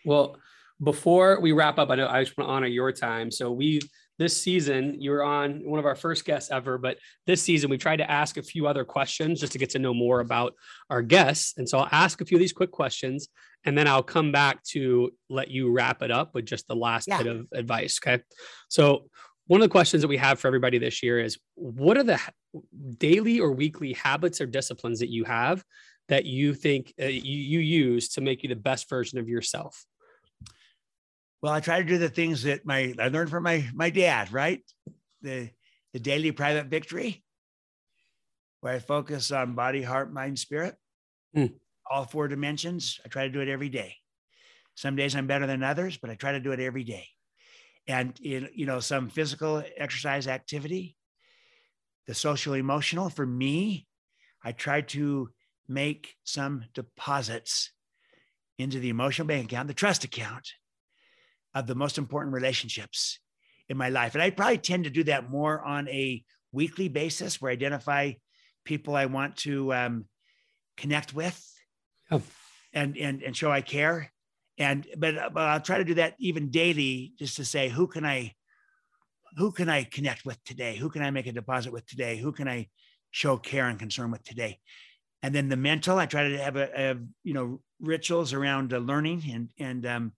Well, 0.06 0.38
before 0.84 1.40
we 1.40 1.52
wrap 1.52 1.78
up, 1.78 1.92
I 1.92 1.96
know 1.98 2.08
I 2.08 2.24
just 2.24 2.36
want 2.36 2.50
to 2.50 2.52
honor 2.52 2.66
your 2.66 2.92
time. 2.92 3.30
So 3.30 3.52
we 3.52 3.80
this 4.18 4.36
season 4.36 5.00
you 5.00 5.12
were 5.12 5.24
on 5.24 5.62
one 5.64 5.78
of 5.78 5.86
our 5.86 5.94
first 5.94 6.26
guests 6.26 6.50
ever, 6.50 6.80
but 6.80 6.98
this 7.28 7.44
season 7.44 7.70
we 7.70 7.78
tried 7.78 7.98
to 7.98 8.10
ask 8.10 8.38
a 8.38 8.42
few 8.42 8.66
other 8.66 8.84
questions 8.84 9.40
just 9.40 9.54
to 9.54 9.60
get 9.60 9.70
to 9.70 9.78
know 9.78 9.94
more 9.94 10.20
about 10.20 10.56
our 10.90 11.04
guests. 11.04 11.54
And 11.58 11.70
so 11.70 11.78
I'll 11.78 11.90
ask 11.92 12.20
a 12.20 12.26
few 12.26 12.38
of 12.38 12.40
these 12.40 12.54
quick 12.54 12.72
questions, 12.72 13.28
and 13.66 13.78
then 13.78 13.88
I'll 13.88 14.02
come 14.02 14.32
back 14.32 14.64
to 14.70 15.12
let 15.30 15.52
you 15.52 15.72
wrap 15.72 16.02
it 16.02 16.10
up 16.10 16.34
with 16.34 16.48
just 16.48 16.68
the 16.68 16.76
last 16.76 17.08
yeah. 17.08 17.22
bit 17.22 17.28
of 17.28 17.48
advice. 17.54 18.00
Okay. 18.04 18.24
So 18.68 19.10
one 19.48 19.62
of 19.62 19.66
the 19.66 19.72
questions 19.72 20.02
that 20.02 20.08
we 20.08 20.18
have 20.18 20.40
for 20.40 20.48
everybody 20.48 20.78
this 20.78 21.04
year 21.04 21.20
is 21.20 21.38
what 21.56 21.98
are 21.98 22.04
the 22.04 22.20
daily 22.98 23.40
or 23.40 23.52
weekly 23.52 23.94
habits 23.94 24.40
or 24.40 24.46
disciplines 24.46 25.00
that 25.00 25.10
you 25.10 25.26
have 25.26 25.64
that 26.10 26.26
you 26.26 26.54
think 26.54 26.94
uh, 27.02 27.06
you, 27.06 27.38
you 27.38 27.60
use 27.60 28.10
to 28.10 28.22
make 28.22 28.44
you 28.44 28.50
the 28.50 28.56
best 28.56 28.90
version 28.90 29.20
of 29.20 29.28
yourself? 29.28 29.86
Well, 31.42 31.54
I 31.54 31.60
try 31.60 31.80
to 31.80 31.86
do 31.86 31.98
the 31.98 32.10
things 32.10 32.44
that 32.44 32.66
my 32.66 32.94
I 33.00 33.10
learned 33.10 33.30
from 33.30 33.44
my 33.44 33.68
my 33.74 33.90
dad, 33.90 34.32
right? 34.32 34.62
The 35.22 35.50
the 35.92 36.00
daily 36.00 36.32
private 36.32 36.68
victory, 36.68 37.24
where 38.62 38.74
I 38.74 38.80
focus 38.80 39.32
on 39.32 39.56
body, 39.56 39.82
heart, 39.82 40.12
mind, 40.14 40.40
spirit, 40.40 40.76
mm. 41.36 41.54
all 41.90 42.06
four 42.06 42.30
dimensions. 42.30 43.00
I 43.06 43.10
try 43.10 43.28
to 43.28 43.34
do 43.34 43.42
it 43.42 43.50
every 43.50 43.70
day. 43.70 43.98
Some 44.76 44.96
days 44.96 45.16
I'm 45.16 45.28
better 45.28 45.46
than 45.46 45.64
others, 45.64 45.98
but 45.98 46.10
I 46.10 46.16
try 46.16 46.32
to 46.32 46.40
do 46.40 46.52
it 46.52 46.60
every 46.60 46.84
day. 46.84 47.08
And 47.88 48.18
in 48.22 48.50
you 48.54 48.66
know 48.66 48.80
some 48.80 49.10
physical 49.10 49.64
exercise 49.78 50.28
activity, 50.28 50.96
the 52.08 52.14
social 52.14 52.54
emotional 52.54 53.10
for 53.10 53.26
me, 53.26 53.88
I 54.44 54.52
try 54.52 54.82
to 54.82 55.30
make 55.68 56.16
some 56.24 56.66
deposits 56.74 57.72
into 58.58 58.80
the 58.80 58.90
emotional 58.90 59.28
bank 59.28 59.46
account, 59.46 59.68
the 59.68 59.74
trust 59.74 60.04
account 60.04 60.48
of 61.54 61.68
the 61.68 61.76
most 61.76 61.98
important 61.98 62.34
relationships 62.34 63.20
in 63.70 63.78
my 63.78 63.90
life. 63.90 64.14
And 64.14 64.22
I 64.22 64.30
probably 64.30 64.58
tend 64.58 64.84
to 64.86 64.90
do 64.90 65.04
that 65.06 65.30
more 65.30 65.62
on 65.62 65.88
a 65.90 66.24
weekly 66.52 66.88
basis 66.88 67.42
where 67.42 67.50
I 67.50 67.54
identify 67.54 68.14
people 68.66 68.96
I 68.96 69.06
want 69.06 69.38
to 69.38 69.74
um, 69.74 70.06
connect 70.78 71.14
with 71.14 71.42
oh. 72.12 72.22
and, 72.74 72.98
and, 72.98 73.24
and 73.24 73.36
show 73.36 73.52
I 73.52 73.62
care. 73.62 74.12
And, 74.58 74.86
but, 74.98 75.34
but 75.34 75.42
I'll 75.42 75.62
try 75.62 75.80
to 75.80 75.84
do 75.84 75.96
that 75.96 76.16
even 76.20 76.52
daily 76.52 77.14
just 77.18 77.38
to 77.38 77.46
say, 77.46 77.70
who 77.70 77.88
can 77.88 78.06
I, 78.06 78.34
who 79.38 79.52
can 79.52 79.68
I 79.68 79.84
connect 79.84 80.26
with 80.26 80.44
today? 80.44 80.76
Who 80.76 80.90
can 80.90 81.02
I 81.02 81.10
make 81.12 81.26
a 81.28 81.32
deposit 81.32 81.74
with 81.74 81.86
today? 81.88 82.18
Who 82.18 82.32
can 82.32 82.48
I 82.48 82.70
show 83.12 83.38
care 83.38 83.68
and 83.68 83.80
concern 83.80 84.12
with 84.12 84.24
today? 84.24 84.60
And 85.24 85.34
then 85.34 85.50
the 85.50 85.58
mental, 85.58 85.98
I 85.98 86.06
try 86.06 86.30
to 86.30 86.38
have 86.38 86.56
a, 86.56 86.92
a 86.92 86.96
you 87.24 87.34
know, 87.34 87.62
rituals 87.80 88.34
around 88.34 88.74
uh, 88.74 88.78
learning 88.78 89.24
and, 89.32 89.50
and, 89.58 89.86
um, 89.86 90.12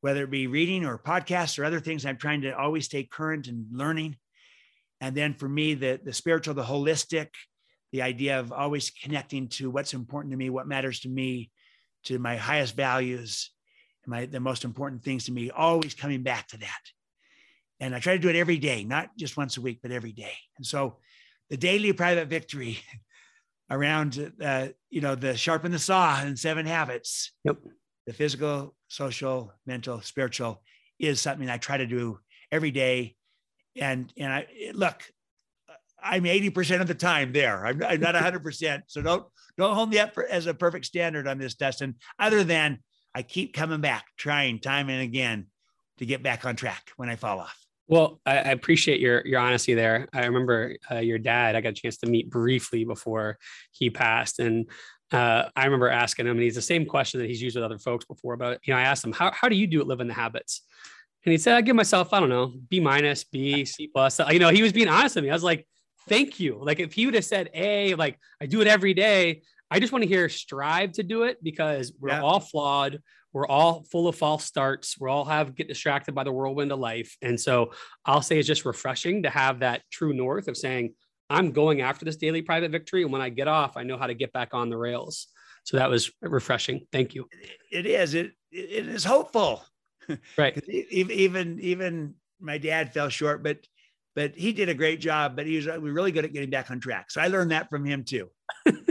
whether 0.00 0.24
it 0.24 0.30
be 0.30 0.46
reading 0.46 0.84
or 0.84 0.98
podcasts 0.98 1.58
or 1.58 1.64
other 1.64 1.80
things. 1.80 2.06
I'm 2.06 2.16
trying 2.16 2.42
to 2.42 2.56
always 2.56 2.84
stay 2.84 3.04
current 3.04 3.48
and 3.48 3.66
learning. 3.72 4.16
And 5.00 5.14
then 5.14 5.34
for 5.34 5.48
me, 5.48 5.74
the, 5.74 6.00
the 6.02 6.12
spiritual, 6.12 6.54
the 6.54 6.62
holistic, 6.62 7.28
the 7.92 8.02
idea 8.02 8.38
of 8.38 8.52
always 8.52 8.90
connecting 8.90 9.48
to 9.48 9.70
what's 9.70 9.94
important 9.94 10.32
to 10.32 10.36
me, 10.36 10.50
what 10.50 10.68
matters 10.68 11.00
to 11.00 11.08
me, 11.08 11.50
to 12.04 12.18
my 12.18 12.36
highest 12.36 12.76
values, 12.76 13.50
my 14.08 14.26
the 14.26 14.40
most 14.40 14.64
important 14.64 15.02
things 15.02 15.26
to 15.26 15.32
me, 15.32 15.50
always 15.50 15.94
coming 15.94 16.22
back 16.22 16.48
to 16.48 16.58
that. 16.58 16.80
And 17.80 17.94
I 17.94 18.00
try 18.00 18.14
to 18.14 18.18
do 18.18 18.28
it 18.28 18.36
every 18.36 18.58
day, 18.58 18.82
not 18.82 19.16
just 19.16 19.36
once 19.36 19.56
a 19.56 19.60
week, 19.60 19.80
but 19.82 19.92
every 19.92 20.12
day. 20.12 20.34
And 20.56 20.66
so 20.66 20.96
the 21.50 21.56
daily 21.56 21.92
private 21.92 22.28
victory 22.28 22.80
around 23.70 24.32
uh, 24.42 24.68
you 24.90 25.00
know 25.00 25.14
the 25.14 25.36
sharpen 25.36 25.72
the 25.72 25.78
saw 25.78 26.20
and 26.20 26.38
seven 26.38 26.66
habits. 26.66 27.32
Yep 27.44 27.58
the 28.08 28.14
physical, 28.14 28.74
social, 28.88 29.52
mental, 29.66 30.00
spiritual 30.00 30.62
is 30.98 31.20
something 31.20 31.50
I 31.50 31.58
try 31.58 31.76
to 31.76 31.86
do 31.86 32.18
every 32.50 32.70
day. 32.70 33.16
And 33.76 34.10
and 34.16 34.32
I 34.32 34.46
look, 34.72 35.04
I'm 36.02 36.24
80% 36.24 36.80
of 36.80 36.86
the 36.86 36.94
time 36.94 37.34
there. 37.34 37.66
I'm, 37.66 37.82
I'm 37.84 38.00
not 38.00 38.14
100%. 38.14 38.82
So 38.86 39.02
don't 39.02 39.26
don't 39.58 39.74
hold 39.74 39.90
me 39.90 39.98
up 39.98 40.14
for, 40.14 40.24
as 40.24 40.46
a 40.46 40.54
perfect 40.54 40.86
standard 40.86 41.28
on 41.28 41.36
this, 41.36 41.54
Dustin. 41.54 41.96
Other 42.18 42.44
than 42.44 42.78
I 43.14 43.22
keep 43.22 43.54
coming 43.54 43.80
back, 43.80 44.06
trying 44.16 44.60
time 44.60 44.88
and 44.88 45.02
again 45.02 45.46
to 45.98 46.06
get 46.06 46.22
back 46.22 46.44
on 46.44 46.56
track 46.56 46.90
when 46.96 47.08
I 47.08 47.16
fall 47.16 47.40
off. 47.40 47.58
Well, 47.88 48.20
I, 48.26 48.36
I 48.36 48.50
appreciate 48.50 49.00
your 49.00 49.26
your 49.26 49.40
honesty 49.40 49.74
there. 49.74 50.08
I 50.12 50.26
remember 50.26 50.76
uh, 50.90 50.98
your 50.98 51.18
dad. 51.18 51.56
I 51.56 51.60
got 51.60 51.70
a 51.70 51.72
chance 51.72 51.96
to 51.98 52.06
meet 52.06 52.30
briefly 52.30 52.84
before 52.84 53.38
he 53.72 53.88
passed, 53.88 54.40
and 54.40 54.68
uh, 55.10 55.44
I 55.56 55.64
remember 55.64 55.88
asking 55.88 56.26
him, 56.26 56.32
and 56.32 56.42
he's 56.42 56.54
the 56.54 56.62
same 56.62 56.84
question 56.84 57.20
that 57.20 57.28
he's 57.28 57.40
used 57.40 57.56
with 57.56 57.64
other 57.64 57.78
folks 57.78 58.04
before. 58.04 58.36
But 58.36 58.60
you 58.64 58.74
know, 58.74 58.78
I 58.78 58.82
asked 58.82 59.04
him, 59.04 59.12
"How 59.12 59.32
how 59.32 59.48
do 59.48 59.56
you 59.56 59.66
do 59.66 59.80
it 59.80 59.86
living 59.86 60.06
the 60.06 60.14
habits?" 60.14 60.62
And 61.24 61.32
he 61.32 61.38
said, 61.38 61.54
"I 61.54 61.62
give 61.62 61.76
myself, 61.76 62.12
I 62.12 62.20
don't 62.20 62.28
know, 62.28 62.52
B 62.68 62.78
minus, 62.78 63.24
B, 63.24 63.64
C 63.64 63.88
plus." 63.88 64.18
You 64.18 64.38
know, 64.38 64.50
he 64.50 64.62
was 64.62 64.72
being 64.72 64.88
honest 64.88 65.14
with 65.14 65.24
me. 65.24 65.30
I 65.30 65.34
was 65.34 65.42
like, 65.42 65.66
"Thank 66.08 66.38
you." 66.38 66.58
Like 66.60 66.80
if 66.80 66.92
he 66.92 67.06
would 67.06 67.14
have 67.14 67.24
said 67.24 67.48
A, 67.54 67.94
like 67.94 68.18
I 68.40 68.46
do 68.46 68.60
it 68.60 68.66
every 68.66 68.92
day. 68.92 69.42
I 69.70 69.80
just 69.80 69.92
want 69.92 70.02
to 70.02 70.08
hear 70.08 70.28
strive 70.28 70.92
to 70.92 71.02
do 71.02 71.24
it 71.24 71.42
because 71.42 71.92
we're 72.00 72.10
yeah. 72.10 72.22
all 72.22 72.40
flawed. 72.40 73.00
We're 73.32 73.46
all 73.46 73.84
full 73.90 74.08
of 74.08 74.16
false 74.16 74.44
starts. 74.44 74.98
We're 74.98 75.10
all 75.10 75.26
have 75.26 75.54
get 75.54 75.68
distracted 75.68 76.14
by 76.14 76.24
the 76.24 76.32
whirlwind 76.32 76.72
of 76.72 76.78
life. 76.78 77.16
And 77.20 77.38
so 77.38 77.72
I'll 78.04 78.22
say 78.22 78.38
it's 78.38 78.48
just 78.48 78.64
refreshing 78.64 79.24
to 79.24 79.30
have 79.30 79.60
that 79.60 79.82
true 79.90 80.14
north 80.14 80.48
of 80.48 80.56
saying, 80.56 80.94
I'm 81.30 81.52
going 81.52 81.82
after 81.82 82.04
this 82.04 82.16
daily 82.16 82.40
private 82.40 82.70
victory. 82.70 83.02
And 83.02 83.12
when 83.12 83.20
I 83.20 83.28
get 83.28 83.48
off, 83.48 83.76
I 83.76 83.82
know 83.82 83.98
how 83.98 84.06
to 84.06 84.14
get 84.14 84.32
back 84.32 84.54
on 84.54 84.70
the 84.70 84.78
rails. 84.78 85.28
So 85.64 85.76
that 85.76 85.90
was 85.90 86.10
refreshing. 86.22 86.86
Thank 86.92 87.14
you. 87.14 87.28
It 87.70 87.84
is. 87.84 88.14
It 88.14 88.32
it 88.50 88.88
is 88.88 89.04
hopeful. 89.04 89.62
Right. 90.38 90.56
even 90.68 91.58
even 91.60 92.14
my 92.40 92.56
dad 92.56 92.94
fell 92.94 93.10
short, 93.10 93.42
but 93.42 93.58
but 94.16 94.34
he 94.34 94.52
did 94.52 94.70
a 94.70 94.74
great 94.74 95.00
job. 95.00 95.36
But 95.36 95.46
he 95.46 95.56
was 95.56 95.68
uh, 95.68 95.78
really 95.78 96.12
good 96.12 96.24
at 96.24 96.32
getting 96.32 96.48
back 96.48 96.70
on 96.70 96.80
track. 96.80 97.10
So 97.10 97.20
I 97.20 97.26
learned 97.26 97.50
that 97.50 97.68
from 97.68 97.84
him 97.84 98.04
too. 98.04 98.30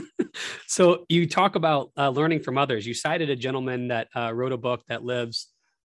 so 0.66 1.05
you 1.10 1.28
talk 1.28 1.55
about 1.55 1.91
uh, 1.97 2.10
learning 2.10 2.41
from 2.41 2.58
others. 2.58 2.86
You 2.86 2.93
cited 2.93 3.30
a 3.30 3.36
gentleman 3.36 3.89
that 3.89 4.08
uh, 4.16 4.32
wrote 4.34 4.51
a 4.51 4.58
book 4.58 4.84
that 4.88 5.03
lives 5.03 5.47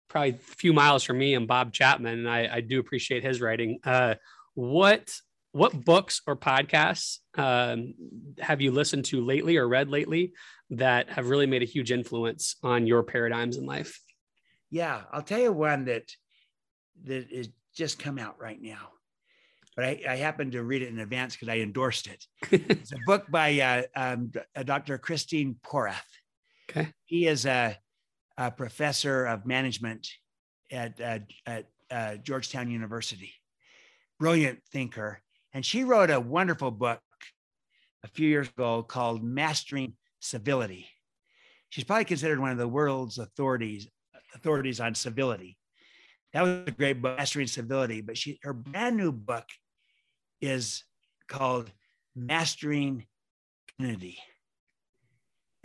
probably 0.09 0.31
a 0.31 0.35
few 0.35 0.73
miles 0.73 1.03
from 1.05 1.19
me, 1.19 1.35
and 1.35 1.49
Bob 1.49 1.73
Chapman, 1.73 2.19
and 2.21 2.29
I, 2.29 2.57
I 2.57 2.61
do 2.61 2.81
appreciate 2.81 3.23
his 3.23 3.41
writing. 3.41 3.79
Uh, 3.85 4.17
what 4.55 5.15
what 5.53 5.85
books 5.85 6.23
or 6.27 6.37
podcasts 6.37 7.19
um, 7.37 7.95
have 8.39 8.61
you 8.61 8.71
listened 8.71 9.05
to 9.07 9.25
lately 9.25 9.57
or 9.57 9.67
read 9.67 9.89
lately 9.89 10.33
that 10.71 11.11
have 11.11 11.29
really 11.29 11.47
made 11.47 11.63
a 11.63 11.67
huge 11.67 11.91
influence 11.91 12.57
on 12.63 12.87
your 12.87 13.03
paradigms 13.03 13.57
in 13.57 13.67
life? 13.67 14.01
Yeah, 14.71 15.03
I'll 15.13 15.23
tell 15.23 15.41
you 15.41 15.53
one 15.53 15.87
that 15.87 16.05
that 17.05 17.31
is 17.31 17.49
just 17.75 17.99
come 17.99 18.19
out 18.19 18.41
right 18.41 18.61
now, 18.61 18.91
but 19.77 19.85
I, 19.85 20.01
I 20.09 20.17
happened 20.17 20.53
to 20.53 20.63
read 20.63 20.83
it 20.83 20.89
in 20.89 20.99
advance 20.99 21.35
because 21.35 21.49
I 21.49 21.59
endorsed 21.59 22.07
it. 22.07 22.25
it's 22.51 22.93
a 22.93 22.99
book 23.07 23.27
by 23.31 23.59
uh, 23.61 23.83
um, 23.97 24.33
Dr. 24.65 24.99
Christine 24.99 25.57
Porath. 25.65 26.01
Okay, 26.71 26.93
he 27.05 27.27
is 27.27 27.47
a, 27.47 27.77
a 28.37 28.51
professor 28.51 29.27
of 29.27 29.47
management 29.47 30.09
at 30.71 31.01
uh, 31.01 31.19
at 31.47 31.67
uh, 31.91 32.17
Georgetown 32.17 32.71
University. 32.71 33.33
Brilliant 34.19 34.61
thinker 34.71 35.23
and 35.53 35.67
she 35.67 35.85
wrote 35.85 36.11
a 36.11 36.21
wonderful 36.21 36.71
book 36.71 37.01
a 38.05 38.09
few 38.09 38.29
years 38.29 38.49
ago 38.49 38.83
called 38.83 39.23
Mastering 39.23 39.95
Civility. 40.21 40.89
She's 41.71 41.85
probably 41.85 42.05
considered 42.05 42.41
one 42.41 42.51
of 42.51 42.59
the 42.59 42.69
world's 42.69 43.19
authorities 43.19 43.89
authorities 44.35 44.79
on 44.79 44.95
civility. 44.95 45.57
That 46.33 46.43
was 46.43 46.63
a 46.67 46.71
great 46.71 47.03
book, 47.03 47.19
Mastering 47.19 47.47
Civility. 47.47 48.01
But 48.01 48.17
she 48.17 48.39
her 48.43 48.53
brand 48.53 48.97
new 48.97 49.13
book 49.13 49.47
is 50.41 50.85
called 51.29 51.71
Mastering 52.15 53.07
Unity. 53.79 54.19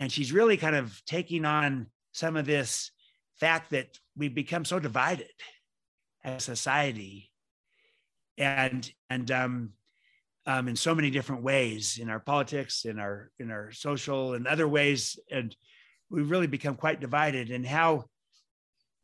And 0.00 0.12
she's 0.12 0.32
really 0.32 0.56
kind 0.56 0.76
of 0.76 1.00
taking 1.06 1.44
on 1.44 1.86
some 2.12 2.36
of 2.36 2.46
this 2.46 2.90
fact 3.38 3.70
that 3.70 3.98
we've 4.16 4.34
become 4.34 4.64
so 4.64 4.78
divided 4.78 5.30
as 6.24 6.42
a 6.42 6.56
society 6.56 7.30
and 8.38 8.90
and 9.08 9.30
um, 9.30 9.70
um, 10.46 10.68
in 10.68 10.76
so 10.76 10.94
many 10.94 11.10
different 11.10 11.42
ways 11.42 11.98
in 12.00 12.10
our 12.10 12.20
politics, 12.20 12.84
in 12.84 12.98
our 12.98 13.30
in 13.38 13.50
our 13.50 13.72
social 13.72 14.34
and 14.34 14.46
other 14.46 14.68
ways, 14.68 15.18
and 15.30 15.56
we've 16.10 16.30
really 16.30 16.46
become 16.46 16.74
quite 16.74 17.00
divided. 17.00 17.50
And 17.50 17.66
how 17.66 18.04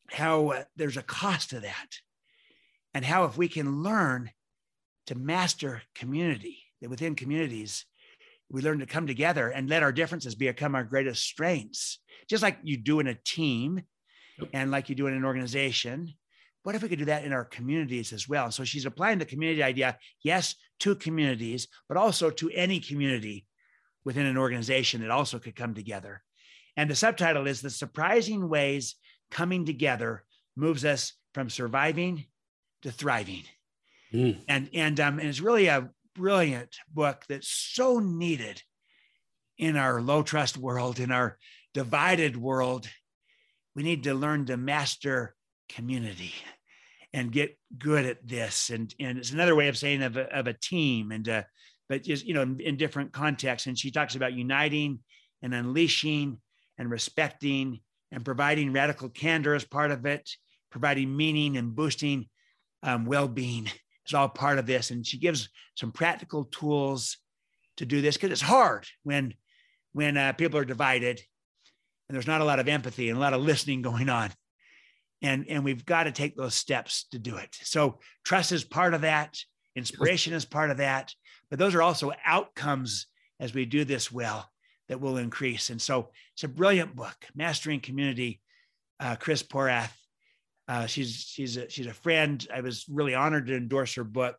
how 0.09 0.51
uh, 0.51 0.65
there's 0.77 0.97
a 0.97 1.03
cost 1.03 1.51
to 1.51 1.61
that, 1.61 1.89
and 2.95 3.05
how 3.05 3.25
if 3.25 3.37
we 3.37 3.49
can 3.49 3.83
learn 3.83 4.31
to 5.07 5.15
master 5.15 5.83
community, 5.95 6.59
that 6.81 6.91
within 6.91 7.15
communities 7.15 7.87
we 8.51 8.61
learn 8.61 8.81
to 8.81 8.87
come 8.87 9.07
together 9.07 9.49
and 9.49 9.69
let 9.69 9.83
our 9.83 9.93
differences 9.93 10.35
become 10.35 10.75
our 10.75 10.85
greatest 10.85 11.23
strengths, 11.23 11.99
just 12.29 12.43
like 12.43 12.59
you 12.63 12.77
do 12.77 13.01
in 13.01 13.07
a 13.07 13.19
team, 13.25 13.83
and 14.53 14.71
like 14.71 14.89
you 14.89 14.95
do 14.95 15.07
in 15.07 15.15
an 15.15 15.25
organization 15.25 16.13
what 16.63 16.75
if 16.75 16.83
we 16.83 16.89
could 16.89 16.99
do 16.99 17.07
that 17.07 17.25
in 17.25 17.33
our 17.33 17.45
communities 17.45 18.13
as 18.13 18.29
well? 18.29 18.51
So 18.51 18.65
she's 18.65 18.87
applying 18.87 19.19
the 19.19 19.25
community 19.25 19.63
idea, 19.63 19.99
yes, 20.23 20.55
to 20.81 20.95
communities, 20.95 21.67
but 21.89 21.97
also 21.97 22.31
to 22.31 22.51
any 22.51 22.79
community 22.79 23.47
within 24.05 24.27
an 24.27 24.39
organization 24.39 25.01
that 25.01 25.11
also 25.11 25.39
could 25.39 25.57
come 25.57 25.75
together. 25.75 26.23
And 26.77 26.89
the 26.89 26.95
subtitle 26.95 27.47
is 27.47 27.61
The 27.61 27.71
Surprising 27.71 28.49
Ways 28.49 28.97
Coming 29.33 29.65
Together 29.65 30.23
Moves 30.57 30.85
Us 30.85 31.15
from 31.33 31.51
Surviving 31.51 32.27
to 32.83 32.93
Thriving. 32.93 33.45
Mm. 34.13 34.39
And, 34.47 34.69
and, 34.75 35.01
um, 35.01 35.19
and 35.19 35.27
it's 35.27 35.41
really 35.41 35.67
a 35.67 35.89
brilliant 36.15 36.77
book 36.93 37.25
that's 37.29 37.49
so 37.49 37.99
needed 37.99 38.63
in 39.57 39.77
our 39.77 40.03
low 40.03 40.23
trust 40.23 40.59
world, 40.59 41.01
in 41.01 41.11
our 41.11 41.39
divided 41.73 42.37
world. 42.37 42.89
We 43.75 43.83
need 43.83 44.05
to 44.05 44.15
learn 44.15 44.45
to 44.47 44.57
master 44.59 45.35
community 45.71 46.35
and 47.15 47.33
get 47.33 47.59
good 47.79 48.05
at 48.05 48.27
this. 48.27 48.69
And, 48.69 48.95
and 49.01 49.17
it's 49.17 49.33
another 49.33 49.55
way 49.55 49.69
of 49.69 49.79
saying 49.79 50.03
of 50.03 50.19
a, 50.19 50.31
of 50.37 50.47
a 50.47 50.53
team 50.53 51.11
and, 51.11 51.27
uh, 51.27 51.43
but 51.89 52.03
just, 52.03 52.27
you 52.27 52.35
know, 52.35 52.43
in, 52.43 52.61
in 52.61 52.77
different 52.77 53.13
contexts. 53.13 53.67
And 53.67 53.79
she 53.79 53.91
talks 53.91 54.15
about 54.15 54.35
uniting 54.35 55.01
and 55.43 55.55
unleashing 55.55 56.39
and 56.77 56.91
respecting 56.91 57.81
and 58.13 58.25
providing 58.25 58.73
radical 58.73 59.09
candor 59.09 59.55
as 59.55 59.65
part 59.65 59.91
of 59.91 60.05
it, 60.07 60.31
providing 60.71 61.17
meaning 61.17 61.57
and 61.57 61.75
boosting 61.75 62.29
um, 62.83 63.07
well-being 63.07 63.69
is 64.07 64.15
all 64.15 64.29
part 64.29 64.59
of 64.59 64.67
this. 64.67 64.91
And 64.91 65.05
she 65.05 65.19
gives 65.19 65.49
some 65.75 65.91
practical 65.91 66.45
tools 66.45 67.17
to 67.79 67.87
do 67.87 68.03
this 68.03 68.17
because 68.17 68.31
it's 68.31 68.41
hard 68.41 68.87
when 69.03 69.35
when 69.95 70.17
uh, 70.17 70.33
people 70.33 70.59
are 70.59 70.65
divided 70.65 71.21
and 72.09 72.15
there's 72.15 72.27
not 72.27 72.41
a 72.41 72.45
lot 72.45 72.59
of 72.59 72.69
empathy 72.69 73.09
and 73.09 73.19
a 73.19 73.21
lot 73.21 73.35
of 73.35 73.43
listening 73.43 73.83
going 73.83 74.09
on. 74.09 74.31
And 75.23 75.47
and 75.49 75.65
we've 75.65 75.87
got 75.87 76.05
to 76.05 76.13
take 76.13 76.37
those 76.37 76.55
steps 76.55 77.07
to 77.13 77.19
do 77.19 77.37
it. 77.37 77.57
So 77.63 77.99
trust 78.25 78.53
is 78.53 78.65
part 78.65 78.93
of 78.95 79.01
that. 79.01 79.39
Inspiration 79.75 80.35
is 80.35 80.45
part 80.45 80.71
of 80.71 80.77
that. 80.77 81.15
But 81.49 81.59
those 81.59 81.75
are 81.75 81.83
also 81.83 82.13
outcomes 82.27 83.07
as 83.41 83.55
we 83.55 83.65
do 83.65 83.85
this 83.85 84.13
well 84.13 84.52
that 84.89 85.01
will 85.01 85.17
increase 85.17 85.71
and 85.71 85.81
so 85.81 86.11
it's 86.35 86.45
a 86.45 86.49
brilliant 86.49 86.95
book 86.95 87.17
mastering 87.35 87.81
community 87.81 88.41
uh, 89.01 89.17
chris 89.17 89.43
porath 89.43 89.93
uh, 90.69 90.87
she's 90.87 91.15
she's 91.17 91.57
a, 91.57 91.69
she's 91.69 91.87
a 91.87 91.93
friend 91.93 92.47
i 92.55 92.61
was 92.61 92.85
really 92.89 93.15
honored 93.15 93.47
to 93.47 93.57
endorse 93.57 93.95
her 93.95 94.05
book 94.05 94.37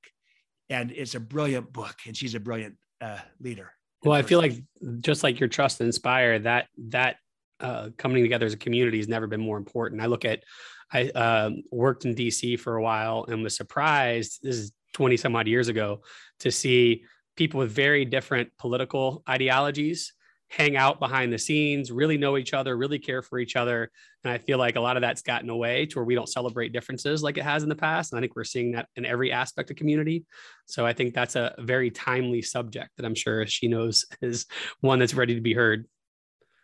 and 0.70 0.92
it's 0.92 1.16
a 1.16 1.20
brilliant 1.20 1.72
book 1.74 1.96
and 2.06 2.16
she's 2.16 2.36
a 2.36 2.40
brilliant 2.40 2.76
uh, 3.02 3.20
leader 3.40 3.72
well 4.04 4.14
i 4.14 4.22
feel 4.22 4.40
like 4.40 4.54
just 5.00 5.24
like 5.24 5.40
your 5.40 5.50
trust 5.50 5.80
and 5.80 5.88
inspire 5.88 6.40
that 6.40 6.68
that 6.78 7.18
uh, 7.64 7.90
coming 7.98 8.22
together 8.22 8.46
as 8.46 8.54
a 8.54 8.58
community 8.58 8.98
has 8.98 9.08
never 9.08 9.26
been 9.26 9.40
more 9.40 9.58
important. 9.58 10.02
I 10.02 10.08
look 10.08 10.26
at, 10.26 10.44
I 10.92 11.10
uh, 11.10 11.52
worked 11.72 12.06
in 12.06 12.14
DC 12.14 12.60
for 12.60 12.76
a 12.76 12.84
while 12.84 13.26
and 13.28 13.42
was 13.42 13.56
surprised. 13.56 14.40
This 14.44 14.58
is 14.58 14.72
20 14.94 15.18
some 15.18 15.36
odd 15.36 15.48
years 15.48 15.70
ago 15.70 16.02
to 16.42 16.52
see 16.52 17.06
people 17.36 17.60
with 17.60 17.72
very 17.72 18.06
different 18.06 18.50
political 18.60 19.24
ideologies 19.28 20.14
hang 20.56 20.78
out 20.78 21.00
behind 21.00 21.34
the 21.34 21.38
scenes, 21.38 21.92
really 21.92 22.18
know 22.18 22.38
each 22.38 22.54
other, 22.54 22.78
really 22.78 23.00
care 23.00 23.22
for 23.22 23.40
each 23.40 23.56
other. 23.56 23.90
And 24.24 24.32
I 24.32 24.38
feel 24.38 24.58
like 24.58 24.76
a 24.76 24.82
lot 24.82 24.98
of 24.98 25.02
that's 25.02 25.22
gotten 25.22 25.50
away 25.50 25.86
to 25.88 26.00
where 26.00 26.06
we 26.06 26.16
don't 26.16 26.30
celebrate 26.30 26.74
differences 26.74 27.24
like 27.24 27.38
it 27.38 27.44
has 27.44 27.64
in 27.64 27.70
the 27.70 27.76
past. 27.76 28.12
And 28.12 28.20
I 28.20 28.22
think 28.22 28.36
we're 28.36 28.44
seeing 28.44 28.74
that 28.74 28.88
in 28.96 29.06
every 29.06 29.32
aspect 29.32 29.72
of 29.72 29.78
community. 29.78 30.26
So 30.66 30.86
I 30.86 30.94
think 30.94 31.14
that's 31.14 31.36
a 31.36 31.56
very 31.60 31.90
timely 31.90 32.42
subject 32.42 32.92
that 32.98 33.06
I'm 33.06 33.16
sure 33.16 33.46
she 33.48 33.68
knows 33.68 34.06
is 34.22 34.46
one 34.82 35.00
that's 35.00 35.14
ready 35.14 35.36
to 35.36 35.42
be 35.42 35.54
heard 35.54 35.86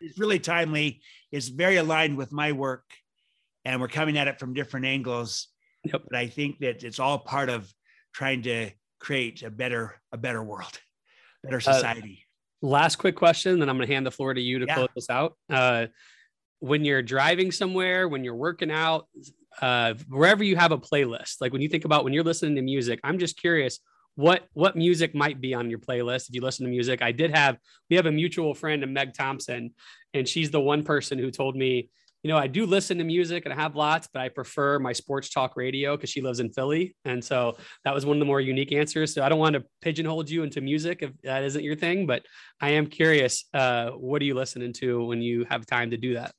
it's 0.02 0.20
really 0.20 0.40
timely. 0.40 1.02
It's 1.32 1.48
very 1.48 1.78
aligned 1.78 2.18
with 2.18 2.32
my 2.32 2.52
work, 2.52 2.86
and 3.66 3.82
we're 3.82 3.88
coming 3.88 4.18
at 4.18 4.28
it 4.28 4.40
from 4.40 4.54
different 4.54 4.86
angles. 4.86 5.48
Yep. 5.84 6.04
But 6.10 6.18
I 6.18 6.28
think 6.28 6.60
that 6.60 6.84
it's 6.84 7.00
all 7.00 7.20
part 7.20 7.50
of 7.50 7.72
trying 8.14 8.42
to 8.44 8.72
create 9.00 9.44
a 9.44 9.50
better 9.50 10.02
a 10.12 10.18
better 10.18 10.44
world, 10.44 10.80
better 11.44 11.58
uh, 11.58 11.60
society. 11.60 12.24
Uh, 12.24 12.29
last 12.62 12.98
quick 12.98 13.16
question, 13.16 13.60
then 13.60 13.70
I'm 13.70 13.78
going 13.78 13.88
to 13.88 13.94
hand 13.94 14.06
the 14.06 14.12
floor 14.12 14.34
to 14.34 14.42
you 14.42 14.60
to 14.60 14.66
yeah. 14.66 14.76
close 14.76 14.90
this 14.96 15.10
out. 15.10 15.36
Uh, 15.50 15.88
when 16.60 16.84
you're 16.84 17.02
driving 17.02 17.52
somewhere, 17.52 18.08
when 18.08 18.24
you're 18.24 18.36
working 18.36 18.72
out, 18.72 19.08
uh, 19.62 19.94
wherever 20.10 20.44
you 20.44 20.56
have 20.56 20.72
a 20.72 20.78
playlist, 20.78 21.36
like 21.42 21.54
when 21.54 21.62
you 21.62 21.70
think 21.70 21.86
about 21.86 22.04
when 22.04 22.14
you're 22.14 22.24
listening 22.24 22.56
to 22.56 22.62
music, 22.62 23.00
I'm 23.04 23.18
just 23.18 23.38
curious 23.38 23.80
what 24.16 24.48
what 24.54 24.76
music 24.76 25.16
might 25.16 25.40
be 25.40 25.54
on 25.54 25.70
your 25.70 25.80
playlist 25.80 26.28
if 26.28 26.36
you 26.36 26.42
listen 26.42 26.66
to 26.66 26.70
music. 26.70 27.02
I 27.02 27.14
did 27.14 27.34
have 27.36 27.58
we 27.90 27.96
have 27.96 28.06
a 28.06 28.12
mutual 28.12 28.54
friend, 28.54 28.86
Meg 28.94 29.14
Thompson, 29.14 29.74
and 30.14 30.28
she's 30.28 30.52
the 30.52 30.60
one 30.60 30.84
person 30.84 31.18
who 31.18 31.32
told 31.32 31.56
me, 31.56 31.90
you 32.24 32.30
know, 32.30 32.38
I 32.38 32.48
do 32.48 32.66
listen 32.66 32.98
to 32.98 33.04
music 33.04 33.46
and 33.46 33.54
I 33.54 33.56
have 33.56 33.76
lots, 33.76 34.10
but 34.12 34.22
I 34.22 34.30
prefer 34.30 34.78
my 34.78 34.92
sports 34.92 35.30
talk 35.30 35.56
radio 35.56 35.96
because 35.96 36.10
she 36.10 36.22
lives 36.22 36.40
in 36.40 36.52
Philly, 36.52 36.96
and 37.06 37.24
so 37.24 37.58
that 37.86 37.94
was 37.94 38.06
one 38.06 38.18
of 38.18 38.20
the 38.20 38.26
more 38.26 38.42
unique 38.42 38.74
answers. 38.74 39.14
So 39.14 39.24
I 39.24 39.30
don't 39.30 39.40
want 39.40 39.54
to 39.54 39.64
pigeonhole 39.82 40.26
you 40.26 40.44
into 40.44 40.60
music 40.60 41.02
if 41.02 41.12
that 41.24 41.44
isn't 41.44 41.64
your 41.64 41.76
thing, 41.76 42.06
but 42.06 42.26
I 42.60 42.72
am 42.72 42.88
curious. 42.88 43.46
Uh, 43.54 43.92
what 43.92 44.22
are 44.22 44.26
you 44.26 44.36
listening 44.36 44.74
to 44.74 45.06
when 45.06 45.22
you 45.22 45.46
have 45.50 45.66
time 45.66 45.92
to 45.92 45.98
do 45.98 46.16
that? 46.16 46.34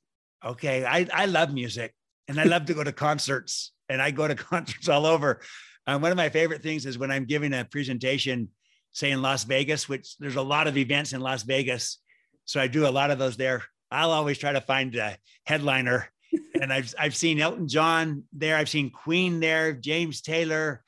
Okay, 0.45 0.85
I 0.85 1.07
I 1.13 1.25
love 1.25 1.53
music 1.53 1.93
and 2.27 2.39
I 2.39 2.43
love 2.43 2.65
to 2.65 2.73
go 2.73 2.83
to 2.83 2.91
concerts, 2.91 3.73
and 3.89 4.01
I 4.01 4.11
go 4.11 4.27
to 4.27 4.35
concerts 4.51 4.87
all 4.87 5.05
over. 5.05 5.41
Um, 5.87 6.01
one 6.01 6.11
of 6.11 6.17
my 6.17 6.29
favorite 6.29 6.61
things 6.61 6.85
is 6.85 6.97
when 6.97 7.11
I'm 7.11 7.25
giving 7.25 7.53
a 7.53 7.65
presentation, 7.65 8.49
say 8.91 9.11
in 9.11 9.21
Las 9.21 9.43
Vegas, 9.45 9.89
which 9.89 10.15
there's 10.17 10.35
a 10.35 10.41
lot 10.41 10.67
of 10.67 10.77
events 10.77 11.13
in 11.13 11.21
Las 11.21 11.43
Vegas. 11.43 11.97
So 12.45 12.61
I 12.61 12.67
do 12.67 12.87
a 12.87 12.89
lot 12.89 13.09
of 13.09 13.17
those 13.17 13.35
there. 13.35 13.63
I'll 13.91 14.11
always 14.11 14.37
try 14.37 14.53
to 14.53 14.61
find 14.61 14.95
a 14.95 15.17
headliner. 15.45 16.07
and 16.61 16.71
I've, 16.71 16.93
I've 16.97 17.15
seen 17.15 17.41
Elton 17.41 17.67
John 17.67 18.23
there. 18.31 18.55
I've 18.55 18.69
seen 18.69 18.89
Queen 18.89 19.39
there, 19.39 19.73
James 19.73 20.21
Taylor, 20.21 20.83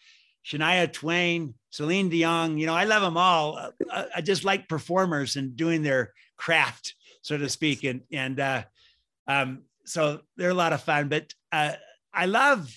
Shania 0.46 0.92
Twain, 0.92 1.54
Celine 1.70 2.10
Dion. 2.10 2.58
You 2.58 2.66
know, 2.66 2.76
I 2.76 2.86
love 2.86 3.02
them 3.02 3.18
all. 3.18 3.58
I, 3.58 3.66
uh, 3.66 3.70
uh, 3.92 4.06
I 4.16 4.22
just 4.22 4.46
like 4.46 4.70
performers 4.70 5.36
and 5.36 5.56
doing 5.56 5.84
their 5.84 6.14
craft, 6.38 6.96
so 7.22 7.38
to 7.38 7.50
speak. 7.50 7.84
And, 7.84 8.02
and, 8.12 8.40
uh, 8.40 8.64
um, 9.28 9.64
so 9.86 10.22
they're 10.38 10.50
a 10.50 10.56
lot 10.56 10.74
of 10.74 10.82
fun, 10.82 11.10
but, 11.10 11.34
uh, 11.52 11.74
I 12.14 12.26
love 12.26 12.74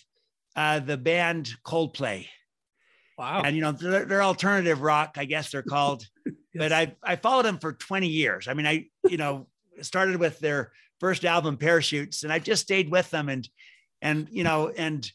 uh, 0.57 0.81
the 0.81 0.97
band 0.97 1.51
Coldplay. 1.65 2.27
Wow. 3.19 3.43
And, 3.45 3.55
you 3.55 3.63
know, 3.63 3.73
they're, 3.73 4.05
they're 4.05 4.23
alternative 4.23 4.81
rock, 4.81 5.17
I 5.17 5.25
guess 5.25 5.51
they're 5.51 5.63
called. 5.63 6.07
yes. 6.27 6.35
But 6.55 6.73
I, 6.73 6.97
I 7.03 7.17
followed 7.17 7.45
them 7.45 7.59
for 7.59 7.75
20 7.75 8.09
years. 8.09 8.49
I 8.49 8.55
mean, 8.55 8.67
I, 8.67 8.87
you 9.09 9.19
know, 9.19 9.47
started 9.83 10.17
with 10.17 10.39
their 10.39 10.73
first 11.01 11.25
album, 11.25 11.57
Parachutes, 11.57 12.23
and 12.23 12.33
I 12.33 12.39
just 12.39 12.63
stayed 12.63 12.91
with 12.91 13.11
them. 13.11 13.29
And, 13.29 13.49
and, 14.01 14.29
you 14.31 14.45
know, 14.45 14.73
and, 14.77 15.11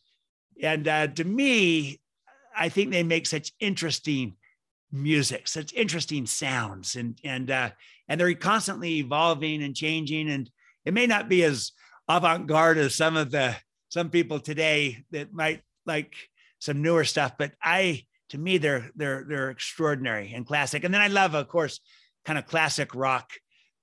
and 0.61 0.87
uh, 0.87 1.07
to 1.07 1.23
me, 1.23 1.99
I 2.55 2.69
think 2.69 2.91
they 2.91 3.03
make 3.03 3.27
such 3.27 3.53
interesting 3.59 4.35
music, 4.91 5.47
such 5.47 5.73
interesting 5.73 6.25
sounds, 6.25 6.95
and 6.95 7.17
and 7.23 7.49
uh, 7.49 7.69
and 8.07 8.19
they're 8.19 8.33
constantly 8.35 8.97
evolving 8.97 9.63
and 9.63 9.75
changing. 9.75 10.29
And 10.29 10.49
it 10.85 10.93
may 10.93 11.07
not 11.07 11.29
be 11.29 11.43
as 11.43 11.71
avant-garde 12.09 12.77
as 12.77 12.93
some 12.93 13.15
of 13.15 13.31
the 13.31 13.55
some 13.89 14.09
people 14.09 14.39
today 14.39 15.03
that 15.11 15.33
might 15.33 15.61
like 15.85 16.13
some 16.59 16.81
newer 16.81 17.05
stuff, 17.05 17.33
but 17.37 17.53
I 17.63 18.05
to 18.29 18.37
me 18.37 18.57
they're 18.57 18.91
they're 18.95 19.25
they're 19.27 19.49
extraordinary 19.49 20.33
and 20.33 20.45
classic. 20.45 20.83
And 20.83 20.93
then 20.93 21.01
I 21.01 21.07
love, 21.07 21.35
of 21.35 21.47
course, 21.47 21.79
kind 22.25 22.37
of 22.37 22.45
classic 22.45 22.93
rock. 22.93 23.31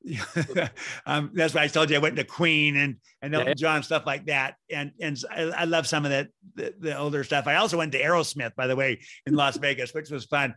um, 1.07 1.31
that's 1.35 1.55
why 1.55 1.63
I 1.63 1.67
told 1.67 1.91
you 1.91 1.97
I 1.97 2.01
went 2.01 2.17
to 2.17 2.25
Queen 2.25 2.77
and 2.77 2.97
and 3.21 3.35
Elton 3.35 3.55
John 3.57 3.83
stuff 3.83 4.07
like 4.07 4.27
that. 4.27 4.55
And 4.71 4.93
and 5.01 5.19
I, 5.31 5.43
I 5.43 5.65
love 5.65 5.87
some 5.87 6.05
of 6.05 6.11
that 6.11 6.29
the, 6.55 6.75
the, 6.79 6.99
older 6.99 7.25
stuff. 7.25 7.47
I 7.47 7.57
also 7.57 7.79
went 7.79 7.93
to 7.93 8.03
Aerosmith, 8.03 8.55
by 8.55 8.67
the 8.67 8.77
way, 8.77 9.01
in 9.27 9.35
Las 9.35 9.57
Vegas, 9.59 9.93
which 9.93 10.11
was 10.11 10.25
fun. 10.25 10.55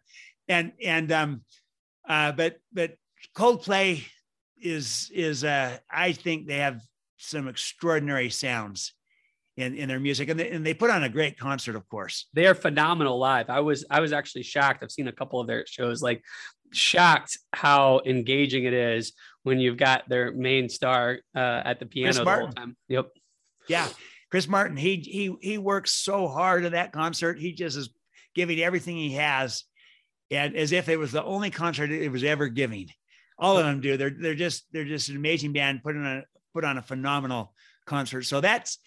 And 0.48 0.74
and 0.84 1.12
um, 1.12 1.42
uh, 2.08 2.32
but 2.32 2.58
but 2.72 2.96
Coldplay 3.36 4.04
is 4.62 5.12
is 5.14 5.44
uh, 5.44 5.78
I 5.90 6.12
think 6.14 6.48
they 6.48 6.58
have 6.58 6.82
some 7.18 7.48
extraordinary 7.48 8.30
sounds 8.30 8.94
in, 9.58 9.76
in 9.76 9.88
their 9.88 10.00
music 10.00 10.30
and 10.30 10.40
they, 10.40 10.50
and 10.50 10.66
they 10.66 10.74
put 10.74 10.90
on 10.90 11.04
a 11.04 11.10
great 11.10 11.38
concert 11.38 11.76
of 11.76 11.88
course 11.90 12.28
they 12.34 12.48
are 12.48 12.56
phenomenal 12.56 13.20
live 13.20 13.50
i 13.50 13.60
was 13.60 13.86
i 13.92 14.00
was 14.00 14.14
actually 14.14 14.44
shocked 14.44 14.82
i've 14.82 14.92
seen 14.92 15.08
a 15.08 15.12
couple 15.12 15.40
of 15.40 15.48
their 15.48 15.66
shows 15.68 16.02
like 16.02 16.24
shocked 16.72 17.38
how 17.54 18.02
engaging 18.06 18.64
it 18.64 18.74
is 18.74 19.14
when 19.44 19.60
you've 19.60 19.78
got 19.78 20.08
their 20.08 20.32
main 20.32 20.70
star 20.70 21.20
uh, 21.36 21.62
at 21.66 21.80
the 21.80 21.86
piano 21.86 22.14
the 22.14 22.30
whole 22.30 22.50
time 22.50 22.76
yep 22.88 23.10
yeah 23.68 23.88
chris 24.30 24.48
martin 24.48 24.78
he 24.78 24.98
he 24.98 25.36
he 25.42 25.58
works 25.58 25.92
so 25.92 26.28
hard 26.28 26.66
at 26.66 26.72
that 26.74 26.92
concert 26.92 27.40
he 27.40 27.54
just 27.54 27.78
is 27.78 27.90
giving 28.34 28.60
everything 28.60 28.96
he 28.96 29.14
has 29.14 29.66
and 30.32 30.56
as 30.56 30.72
if 30.72 30.90
it 30.90 30.98
was 30.98 31.12
the 31.12 31.24
only 31.24 31.50
concert 31.52 31.92
it 31.92 32.12
was 32.12 32.24
ever 32.24 32.48
giving. 32.48 32.90
All 33.38 33.58
of 33.58 33.66
them 33.66 33.82
do. 33.82 33.98
They're 33.98 34.16
they're 34.18 34.36
just 34.36 34.66
they're 34.72 34.86
just 34.86 35.10
an 35.10 35.18
amazing 35.18 35.52
band 35.52 35.84
put 35.84 35.96
on 35.96 36.06
a 36.06 36.24
put 36.54 36.64
on 36.64 36.78
a 36.78 36.82
phenomenal 36.82 37.54
concert. 37.86 38.24
So 38.24 38.40
that's 38.40 38.78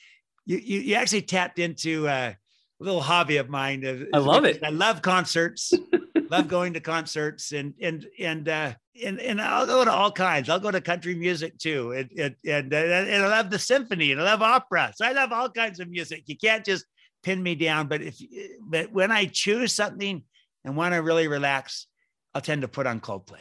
you 0.46 0.58
you, 0.58 0.80
you 0.80 0.94
actually 0.94 1.22
tapped 1.22 1.58
into 1.58 2.06
a 2.08 2.36
little 2.80 3.00
hobby 3.00 3.36
of 3.36 3.50
mine. 3.50 3.84
Of, 3.84 4.04
I 4.14 4.18
love 4.18 4.44
it. 4.44 4.62
I 4.62 4.70
love 4.70 5.02
concerts. 5.02 5.72
love 6.30 6.48
going 6.48 6.72
to 6.74 6.80
concerts 6.80 7.52
and 7.52 7.74
and 7.80 8.06
and 8.18 8.48
uh, 8.48 8.72
and 9.02 9.20
and 9.20 9.40
I'll 9.40 9.66
go 9.66 9.84
to 9.84 9.92
all 9.92 10.12
kinds. 10.12 10.48
I'll 10.48 10.60
go 10.60 10.70
to 10.70 10.80
country 10.80 11.14
music 11.14 11.58
too, 11.58 11.92
and 11.92 12.10
and 12.18 12.34
and, 12.44 12.72
and 12.72 13.24
I 13.24 13.28
love 13.28 13.50
the 13.50 13.58
symphony 13.58 14.12
and 14.12 14.20
I 14.20 14.24
love 14.24 14.42
opera. 14.42 14.92
So 14.96 15.04
I 15.04 15.12
love 15.12 15.32
all 15.32 15.48
kinds 15.50 15.80
of 15.80 15.88
music. 15.88 16.24
You 16.26 16.36
can't 16.36 16.64
just 16.64 16.84
pin 17.22 17.42
me 17.42 17.54
down, 17.54 17.88
but 17.88 18.02
if 18.02 18.18
but 18.60 18.92
when 18.92 19.10
I 19.10 19.26
choose 19.26 19.72
something 19.72 20.22
and 20.64 20.76
want 20.76 20.94
to 20.94 21.02
really 21.02 21.28
relax, 21.28 21.86
I'll 22.34 22.40
tend 22.40 22.62
to 22.62 22.68
put 22.68 22.86
on 22.86 23.00
Coldplay. 23.00 23.40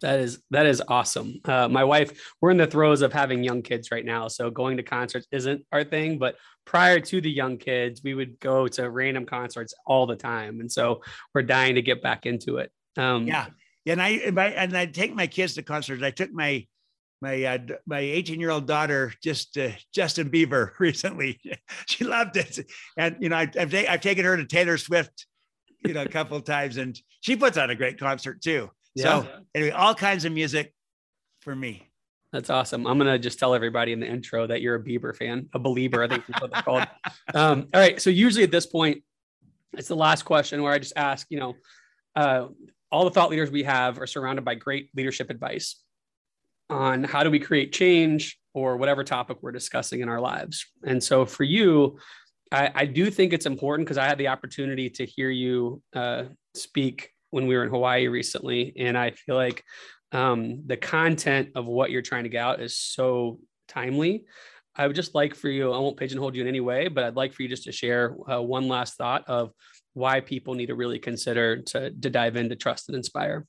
That 0.00 0.20
is 0.20 0.42
that 0.50 0.66
is 0.66 0.82
awesome. 0.88 1.40
Uh, 1.44 1.68
my 1.68 1.84
wife, 1.84 2.34
we're 2.40 2.50
in 2.50 2.56
the 2.56 2.66
throes 2.66 3.00
of 3.02 3.12
having 3.12 3.42
young 3.42 3.62
kids 3.62 3.90
right 3.90 4.04
now, 4.04 4.28
so 4.28 4.50
going 4.50 4.76
to 4.76 4.82
concerts 4.82 5.26
isn't 5.30 5.64
our 5.72 5.84
thing. 5.84 6.18
But 6.18 6.36
prior 6.64 7.00
to 7.00 7.20
the 7.20 7.30
young 7.30 7.56
kids, 7.56 8.02
we 8.04 8.14
would 8.14 8.38
go 8.40 8.68
to 8.68 8.90
random 8.90 9.24
concerts 9.24 9.72
all 9.86 10.06
the 10.06 10.16
time, 10.16 10.60
and 10.60 10.70
so 10.70 11.02
we're 11.34 11.42
dying 11.42 11.76
to 11.76 11.82
get 11.82 12.02
back 12.02 12.26
into 12.26 12.58
it. 12.58 12.70
Um, 12.96 13.26
yeah, 13.26 13.46
and 13.86 14.02
I 14.02 14.08
and 14.10 14.76
I 14.76 14.86
take 14.86 15.14
my 15.14 15.26
kids 15.26 15.54
to 15.54 15.62
concerts. 15.62 16.02
I 16.02 16.10
took 16.10 16.32
my 16.32 16.66
my 17.20 17.44
uh, 17.44 17.58
my 17.86 18.00
18 18.00 18.38
year 18.40 18.50
old 18.50 18.66
daughter 18.66 19.12
just 19.22 19.56
uh, 19.56 19.70
Justin 19.94 20.30
Bieber 20.30 20.70
recently. 20.78 21.40
she 21.86 22.04
loved 22.04 22.36
it, 22.36 22.58
and 22.96 23.16
you 23.20 23.28
know 23.30 23.36
I, 23.36 23.50
have 23.56 23.74
I've 23.74 24.00
taken 24.00 24.24
her 24.24 24.36
to 24.36 24.44
Taylor 24.44 24.78
Swift, 24.78 25.26
you 25.84 25.94
know, 25.94 26.02
a 26.02 26.08
couple 26.08 26.40
times, 26.40 26.76
and 26.76 26.98
she 27.20 27.36
puts 27.36 27.56
on 27.56 27.70
a 27.70 27.74
great 27.74 27.98
concert 27.98 28.42
too. 28.42 28.70
Yeah. 28.94 29.22
So 29.22 29.28
anyway, 29.54 29.70
all 29.70 29.94
kinds 29.94 30.24
of 30.24 30.32
music 30.32 30.72
for 31.40 31.54
me. 31.54 31.90
That's 32.32 32.50
awesome. 32.50 32.86
I'm 32.86 32.98
gonna 32.98 33.18
just 33.18 33.38
tell 33.38 33.54
everybody 33.54 33.92
in 33.92 34.00
the 34.00 34.08
intro 34.08 34.46
that 34.46 34.60
you're 34.60 34.74
a 34.74 34.82
Bieber 34.82 35.14
fan, 35.14 35.48
a 35.54 35.58
believer. 35.58 36.02
I 36.02 36.08
think 36.08 36.26
that's 36.26 36.40
what 36.40 36.52
they're 36.52 36.62
called. 36.62 36.86
Um, 37.34 37.68
all 37.74 37.80
right. 37.80 38.00
So 38.00 38.10
usually 38.10 38.44
at 38.44 38.50
this 38.50 38.66
point, 38.66 39.02
it's 39.72 39.88
the 39.88 39.96
last 39.96 40.24
question 40.24 40.62
where 40.62 40.72
I 40.72 40.78
just 40.78 40.92
ask, 40.94 41.26
you 41.30 41.40
know, 41.40 41.54
uh, 42.14 42.46
all 42.92 43.04
the 43.04 43.10
thought 43.10 43.30
leaders 43.30 43.50
we 43.50 43.64
have 43.64 43.98
are 43.98 44.06
surrounded 44.06 44.44
by 44.44 44.54
great 44.54 44.90
leadership 44.94 45.30
advice 45.30 45.80
on 46.70 47.02
how 47.02 47.24
do 47.24 47.30
we 47.30 47.40
create 47.40 47.72
change 47.72 48.38
or 48.52 48.76
whatever 48.76 49.02
topic 49.02 49.38
we're 49.40 49.52
discussing 49.52 50.00
in 50.00 50.08
our 50.08 50.20
lives. 50.20 50.64
And 50.84 51.02
so 51.02 51.26
for 51.26 51.42
you, 51.42 51.98
I, 52.52 52.70
I 52.74 52.86
do 52.86 53.10
think 53.10 53.32
it's 53.32 53.46
important 53.46 53.86
because 53.86 53.98
I 53.98 54.06
had 54.06 54.18
the 54.18 54.28
opportunity 54.28 54.88
to 54.90 55.04
hear 55.04 55.30
you 55.30 55.82
uh, 55.94 56.24
speak 56.54 57.10
when 57.34 57.48
we 57.48 57.56
were 57.56 57.64
in 57.64 57.70
Hawaii 57.70 58.06
recently, 58.06 58.72
and 58.78 58.96
I 58.96 59.10
feel 59.10 59.34
like 59.34 59.64
um, 60.12 60.62
the 60.66 60.76
content 60.76 61.48
of 61.56 61.66
what 61.66 61.90
you're 61.90 62.00
trying 62.00 62.22
to 62.22 62.30
get 62.30 62.44
out 62.44 62.60
is 62.60 62.78
so 62.78 63.40
timely. 63.66 64.24
I 64.76 64.86
would 64.86 64.94
just 64.94 65.16
like 65.16 65.34
for 65.34 65.48
you, 65.48 65.72
I 65.72 65.78
won't 65.78 65.96
pigeonhole 65.96 66.34
you 66.36 66.42
in 66.42 66.48
any 66.48 66.60
way, 66.60 66.86
but 66.86 67.02
I'd 67.02 67.16
like 67.16 67.32
for 67.32 67.42
you 67.42 67.48
just 67.48 67.64
to 67.64 67.72
share 67.72 68.16
uh, 68.30 68.40
one 68.40 68.68
last 68.68 68.94
thought 68.94 69.24
of 69.26 69.50
why 69.94 70.20
people 70.20 70.54
need 70.54 70.66
to 70.66 70.76
really 70.76 71.00
consider 71.00 71.62
to, 71.62 71.90
to 71.90 72.10
dive 72.10 72.36
into 72.36 72.54
trust 72.54 72.88
and 72.88 72.96
inspire. 72.96 73.46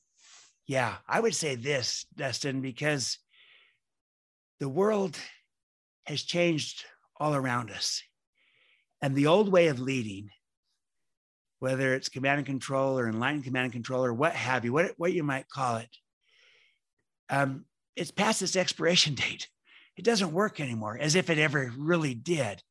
Yeah, 0.66 0.96
I 1.06 1.20
would 1.20 1.36
say 1.36 1.54
this, 1.54 2.06
Dustin, 2.16 2.60
because 2.60 3.18
the 4.58 4.68
world 4.68 5.16
has 6.06 6.22
changed 6.22 6.84
all 7.20 7.36
around 7.36 7.70
us. 7.70 8.02
And 9.00 9.14
the 9.14 9.28
old 9.28 9.48
way 9.52 9.68
of 9.68 9.78
leading 9.78 10.30
whether 11.58 11.94
it's 11.94 12.08
command 12.08 12.38
and 12.38 12.46
control 12.46 12.98
or 12.98 13.08
enlightened 13.08 13.44
command 13.44 13.64
and 13.64 13.72
control 13.72 14.04
or 14.04 14.12
what 14.12 14.34
have 14.34 14.64
you, 14.64 14.72
what, 14.72 14.92
what 14.96 15.12
you 15.12 15.22
might 15.22 15.48
call 15.48 15.76
it, 15.76 15.88
um, 17.30 17.64
it's 17.94 18.10
past 18.10 18.42
its 18.42 18.56
expiration 18.56 19.14
date. 19.26 19.48
It 19.96 20.04
doesn't 20.04 20.32
work 20.32 20.60
anymore 20.60 20.98
as 21.00 21.14
if 21.14 21.30
it 21.30 21.38
ever 21.38 21.72
really 21.76 22.14
did. 22.14 22.62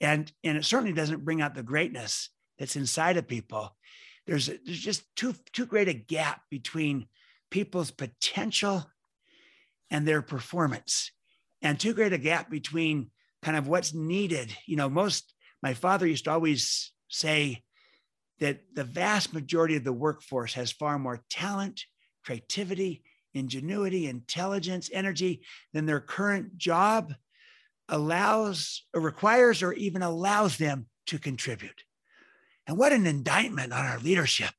And, 0.00 0.32
and 0.44 0.56
it 0.56 0.64
certainly 0.64 0.92
doesn't 0.92 1.24
bring 1.24 1.42
out 1.42 1.54
the 1.54 1.62
greatness 1.62 2.30
that's 2.58 2.76
inside 2.76 3.16
of 3.16 3.26
people. 3.26 3.76
There's, 4.26 4.46
there's 4.46 4.78
just 4.78 5.04
too, 5.16 5.34
too 5.52 5.66
great 5.66 5.88
a 5.88 5.92
gap 5.92 6.42
between 6.50 7.06
people's 7.50 7.90
potential 7.90 8.86
and 9.90 10.06
their 10.06 10.22
performance, 10.22 11.10
and 11.62 11.78
too 11.78 11.92
great 11.92 12.12
a 12.12 12.18
gap 12.18 12.48
between 12.48 13.10
kind 13.42 13.56
of 13.56 13.66
what's 13.66 13.92
needed. 13.92 14.56
You 14.66 14.76
know, 14.76 14.88
most, 14.88 15.34
my 15.62 15.74
father 15.74 16.06
used 16.06 16.24
to 16.24 16.30
always 16.30 16.92
say, 17.08 17.64
that 18.40 18.60
the 18.74 18.84
vast 18.84 19.32
majority 19.32 19.76
of 19.76 19.84
the 19.84 19.92
workforce 19.92 20.54
has 20.54 20.72
far 20.72 20.98
more 20.98 21.22
talent, 21.30 21.84
creativity, 22.24 23.02
ingenuity, 23.34 24.06
intelligence, 24.06 24.90
energy 24.92 25.42
than 25.72 25.86
their 25.86 26.00
current 26.00 26.56
job 26.56 27.14
allows 27.88 28.84
or 28.94 29.00
requires 29.00 29.62
or 29.62 29.72
even 29.72 30.02
allows 30.02 30.56
them 30.56 30.86
to 31.06 31.18
contribute. 31.18 31.84
And 32.66 32.78
what 32.78 32.92
an 32.92 33.06
indictment 33.06 33.72
on 33.72 33.84
our 33.84 33.98
leadership 33.98 34.54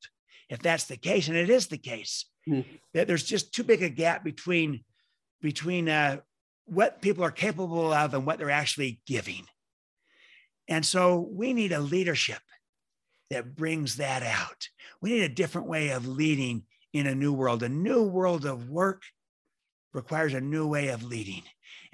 if 0.52 0.60
that's 0.60 0.84
the 0.84 0.98
case, 0.98 1.28
and 1.28 1.36
it 1.36 1.48
is 1.48 1.68
the 1.68 1.78
case, 1.78 2.26
mm. 2.46 2.62
that 2.92 3.06
there's 3.08 3.24
just 3.24 3.54
too 3.54 3.64
big 3.64 3.82
a 3.82 3.88
gap 3.88 4.22
between 4.22 4.84
between 5.40 5.88
uh, 5.88 6.18
what 6.66 7.00
people 7.00 7.24
are 7.24 7.30
capable 7.30 7.90
of 7.90 8.12
and 8.12 8.26
what 8.26 8.38
they're 8.38 8.50
actually 8.50 9.00
giving. 9.06 9.46
And 10.68 10.84
so 10.84 11.26
we 11.32 11.54
need 11.54 11.72
a 11.72 11.80
leadership 11.80 12.42
that 13.32 13.56
brings 13.56 13.96
that 13.96 14.22
out. 14.22 14.68
We 15.00 15.10
need 15.10 15.22
a 15.22 15.28
different 15.28 15.66
way 15.66 15.88
of 15.88 16.06
leading 16.06 16.64
in 16.92 17.06
a 17.06 17.14
new 17.14 17.32
world. 17.32 17.62
A 17.62 17.68
new 17.68 18.02
world 18.02 18.44
of 18.44 18.68
work 18.68 19.02
requires 19.94 20.34
a 20.34 20.40
new 20.40 20.66
way 20.66 20.88
of 20.88 21.02
leading. 21.02 21.42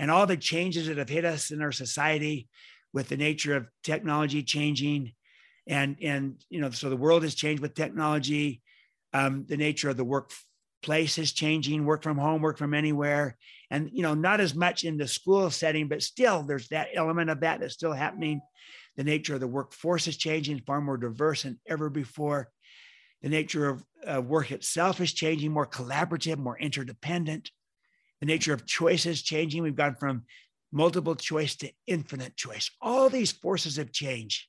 And 0.01 0.11
all 0.11 0.26
the 0.26 0.36
changes 0.36 0.89
that 0.89 0.99
have 0.99 1.09
hit 1.09 1.24
us 1.24 1.51
in 1.51 1.62
our 1.62 1.72
society 1.72 2.49
with 2.93 3.09
the 3.09 3.16
nature 3.16 3.55
of 3.55 3.68
technology 3.84 4.43
changing 4.43 5.12
and 5.66 5.97
and 6.03 6.43
you 6.49 6.61
know 6.61 6.70
so 6.70 6.89
the 6.89 6.97
world 6.97 7.22
has 7.22 7.34
changed 7.34 7.61
with 7.61 7.74
technology 7.74 8.62
um, 9.12 9.45
the 9.47 9.57
nature 9.57 9.91
of 9.91 9.99
the 9.99 10.05
workplace 10.05 11.18
is 11.18 11.32
changing 11.32 11.84
work 11.84 12.03
from 12.03 12.16
home 12.16 12.41
work 12.41 12.57
from 12.57 12.72
anywhere 12.72 13.36
and 13.70 13.91
you 13.93 14.03
know 14.03 14.14
not 14.14 14.41
as 14.41 14.55
much 14.55 14.84
in 14.84 14.97
the 14.97 15.07
school 15.07 15.51
setting 15.51 15.86
but 15.86 16.03
still 16.03 16.43
there's 16.43 16.68
that 16.68 16.89
element 16.95 17.28
of 17.28 17.41
that 17.41 17.61
that's 17.61 17.74
still 17.74 17.93
happening 17.93 18.41
the 18.99 19.05
nature 19.05 19.34
of 19.34 19.40
the 19.40 19.46
workforce 19.46 20.09
is 20.09 20.16
changing, 20.16 20.61
far 20.66 20.80
more 20.80 20.96
diverse 20.96 21.44
than 21.44 21.61
ever 21.68 21.88
before. 21.88 22.51
The 23.22 23.28
nature 23.28 23.68
of 23.68 23.84
uh, 24.05 24.20
work 24.20 24.51
itself 24.51 25.01
is 25.01 25.12
changing, 25.12 25.53
more 25.53 25.68
collaborative, 25.68 26.36
more 26.36 26.59
interdependent. 26.59 27.53
The 28.18 28.26
nature 28.26 28.53
of 28.53 28.66
choice 28.66 29.07
is 29.07 29.22
changing. 29.22 29.62
We've 29.62 29.76
gone 29.76 29.94
from 29.94 30.24
multiple 30.72 31.14
choice 31.14 31.55
to 31.59 31.70
infinite 31.86 32.36
choice. 32.36 32.72
All 32.82 33.09
these 33.09 33.30
forces 33.30 33.78
of 33.78 33.92
change 33.92 34.49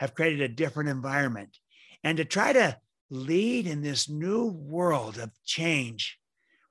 have 0.00 0.14
created 0.14 0.42
a 0.42 0.48
different 0.48 0.90
environment. 0.90 1.56
And 2.04 2.18
to 2.18 2.26
try 2.26 2.52
to 2.52 2.76
lead 3.08 3.66
in 3.66 3.80
this 3.80 4.06
new 4.06 4.48
world 4.48 5.16
of 5.16 5.30
change 5.46 6.18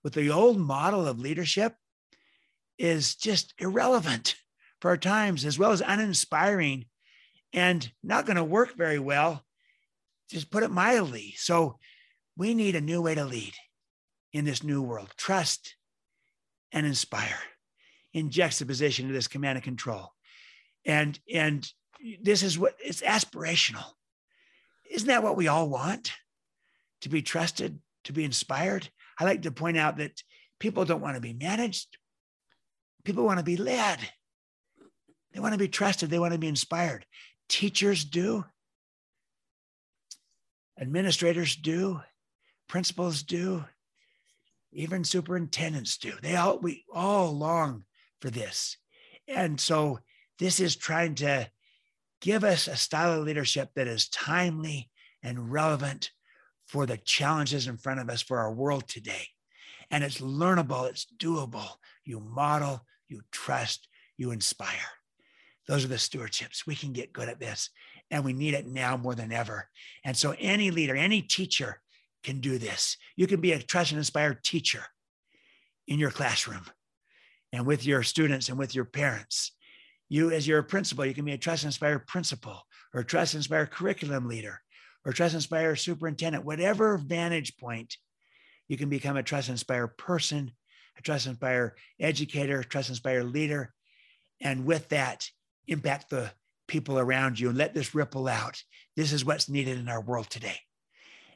with 0.04 0.14
the 0.14 0.30
old 0.30 0.60
model 0.60 1.08
of 1.08 1.20
leadership 1.20 1.74
is 2.78 3.16
just 3.16 3.56
irrelevant 3.58 4.36
for 4.82 4.90
our 4.92 4.98
times, 4.98 5.46
as 5.46 5.58
well 5.58 5.72
as 5.72 5.82
uninspiring 5.82 6.86
and 7.54 7.92
not 8.04 8.26
going 8.26 8.38
to 8.38 8.44
work 8.44 8.76
very 8.76 9.00
well, 9.00 9.44
just 10.30 10.52
put 10.52 10.64
it 10.64 10.72
mildly. 10.72 11.34
So 11.38 11.78
we 12.38 12.54
need 12.54 12.76
a 12.76 12.82
new 12.82 13.02
way 13.02 13.16
to 13.16 13.26
lead 13.26 13.54
in 14.34 14.46
this 14.46 14.64
new 14.64 14.82
world 14.82 15.10
trust 15.18 15.76
and 16.72 16.86
inspire 16.86 17.40
in 18.14 18.30
juxtaposition 18.30 19.08
to 19.08 19.14
this 19.14 19.28
command 19.28 19.58
and 19.58 19.64
control. 19.64 20.14
And, 20.86 21.20
and 21.32 21.70
this 22.22 22.44
is 22.44 22.58
what 22.58 22.76
it's 22.80 23.02
aspirational. 23.02 23.86
Isn't 24.90 25.08
that 25.08 25.24
what 25.24 25.38
we 25.38 25.48
all 25.48 25.70
want? 25.70 26.14
To 27.02 27.10
be 27.10 27.22
trusted, 27.22 27.80
to 28.06 28.14
be 28.14 28.24
inspired. 28.24 28.90
I 29.20 29.26
like 29.26 29.42
to 29.44 29.52
point 29.52 29.78
out 29.78 29.98
that 29.98 30.22
people 30.60 30.86
don't 30.86 31.02
want 31.02 31.16
to 31.16 31.22
be 31.22 31.34
managed, 31.34 31.98
people 33.04 33.26
want 33.26 33.40
to 33.40 33.46
be 33.46 33.58
led. 33.58 34.00
They 35.34 35.40
want 35.40 35.54
to 35.54 35.60
be 35.60 35.70
trusted, 35.70 36.10
they 36.10 36.20
want 36.20 36.34
to 36.34 36.40
be 36.40 36.48
inspired 36.48 37.06
teachers 37.50 38.04
do, 38.04 38.46
administrators 40.80 41.56
do, 41.56 42.02
principals 42.68 43.24
do, 43.24 43.64
even 44.74 45.04
superintendents 45.04 45.98
do. 45.98 46.14
They 46.22 46.36
all 46.36 46.60
we 46.60 46.86
all 46.94 47.38
long 47.38 47.84
for 48.22 48.30
this. 48.30 48.78
And 49.28 49.60
so 49.60 50.00
this 50.40 50.60
is 50.60 50.76
trying 50.76 51.16
to 51.16 51.50
give 52.22 52.44
us 52.44 52.68
a 52.68 52.76
style 52.76 53.20
of 53.20 53.26
leadership 53.26 53.70
that 53.76 53.88
is 53.88 54.10
timely 54.10 54.90
and 55.24 55.52
relevant 55.52 56.12
for 56.68 56.86
the 56.86 56.98
challenges 56.98 57.68
in 57.68 57.78
front 57.78 58.00
of 58.00 58.10
us 58.10 58.22
for 58.22 58.40
our 58.40 58.54
world 58.54 58.88
today. 58.88 59.28
And 59.90 60.04
it's 60.04 60.22
learnable, 60.22 60.90
it's 60.90 61.06
doable. 61.18 61.68
You 62.06 62.22
model, 62.22 62.86
you 63.10 63.22
trust, 63.32 63.88
you 64.18 64.32
inspire. 64.32 65.01
Those 65.68 65.86
are 65.86 65.90
the 65.90 65.96
stewardships. 65.96 66.66
We 66.66 66.76
can 66.76 66.94
get 66.94 67.14
good 67.14 67.30
at 67.30 67.40
this, 67.40 67.70
and 68.10 68.26
we 68.26 68.34
need 68.34 68.54
it 68.54 68.68
now 68.68 68.98
more 68.98 69.16
than 69.16 69.32
ever. 69.32 69.70
And 70.04 70.18
so, 70.18 70.36
any 70.40 70.72
leader, 70.72 70.96
any 70.96 71.22
teacher, 71.22 71.82
can 72.24 72.40
do 72.40 72.58
this. 72.58 72.98
You 73.16 73.28
can 73.28 73.42
be 73.42 73.52
a 73.52 73.62
trust 73.62 73.92
and 73.92 73.98
inspire 73.98 74.34
teacher 74.34 74.84
in 75.88 76.00
your 76.00 76.12
classroom 76.12 76.66
and 77.52 77.66
with 77.66 77.86
your 77.86 78.04
students 78.04 78.50
and 78.50 78.58
with 78.58 78.76
your 78.76 78.86
parents. 78.86 79.52
You, 80.10 80.32
as 80.32 80.48
your 80.48 80.62
principal, 80.64 81.06
you 81.06 81.14
can 81.14 81.26
be 81.26 81.32
a 81.32 81.38
trust 81.38 81.64
and 81.64 81.70
inspire 81.70 82.00
principal 82.00 82.62
or 82.94 83.04
trust 83.04 83.34
and 83.34 83.40
inspire 83.40 83.66
curriculum 83.66 84.28
leader 84.28 84.62
or 85.06 85.14
trust 85.14 85.34
and 85.34 85.40
inspire 85.40 85.76
superintendent, 85.76 86.46
whatever 86.46 86.98
vantage 86.98 87.58
point, 87.58 87.98
you 88.68 88.78
can 88.78 88.90
become 88.90 89.18
a 89.18 89.24
trust 89.24 89.50
and 89.50 89.56
inspire 89.56 89.88
person, 89.88 90.52
a 90.98 91.02
trust 91.02 91.26
and 91.26 91.34
inspire 91.34 91.76
educator, 92.00 92.64
trust 92.64 92.90
and 92.90 92.96
inspire 92.96 93.24
leader. 93.24 93.74
And 94.40 94.66
with 94.66 94.90
that, 94.90 95.30
impact 95.72 96.10
the 96.10 96.32
people 96.68 97.00
around 97.00 97.40
you 97.40 97.50
and 97.50 97.58
let 97.58 97.74
this 97.74 97.96
ripple 97.96 98.28
out. 98.28 98.64
This 98.96 99.12
is 99.12 99.26
what's 99.26 99.50
needed 99.50 99.80
in 99.80 99.90
our 99.90 100.02
world 100.02 100.30
today. 100.30 100.60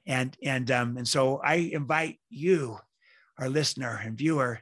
And, 0.05 0.37
and, 0.43 0.69
um, 0.69 0.97
and 0.97 1.07
so 1.07 1.37
I 1.43 1.55
invite 1.55 2.19
you, 2.29 2.77
our 3.39 3.49
listener 3.49 3.99
and 4.03 4.17
viewer, 4.17 4.59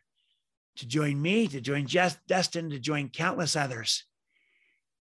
to 0.78 0.88
join 0.88 1.21
me, 1.21 1.47
to 1.47 1.61
join 1.61 1.86
Just 1.86 2.17
Dustin, 2.28 2.69
to 2.69 2.80
join 2.80 3.09
countless 3.09 3.55
others 3.55 4.05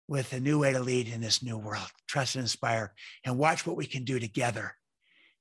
with 0.06 0.32
a 0.32 0.40
new 0.40 0.60
way 0.60 0.72
to 0.72 0.80
lead 0.80 1.08
in 1.08 1.20
this 1.20 1.42
new 1.42 1.58
world. 1.58 1.90
Trust 2.06 2.36
and 2.36 2.42
inspire, 2.42 2.94
and 3.24 3.36
watch 3.36 3.66
what 3.66 3.76
we 3.76 3.84
can 3.84 4.04
do 4.04 4.18
together 4.18 4.74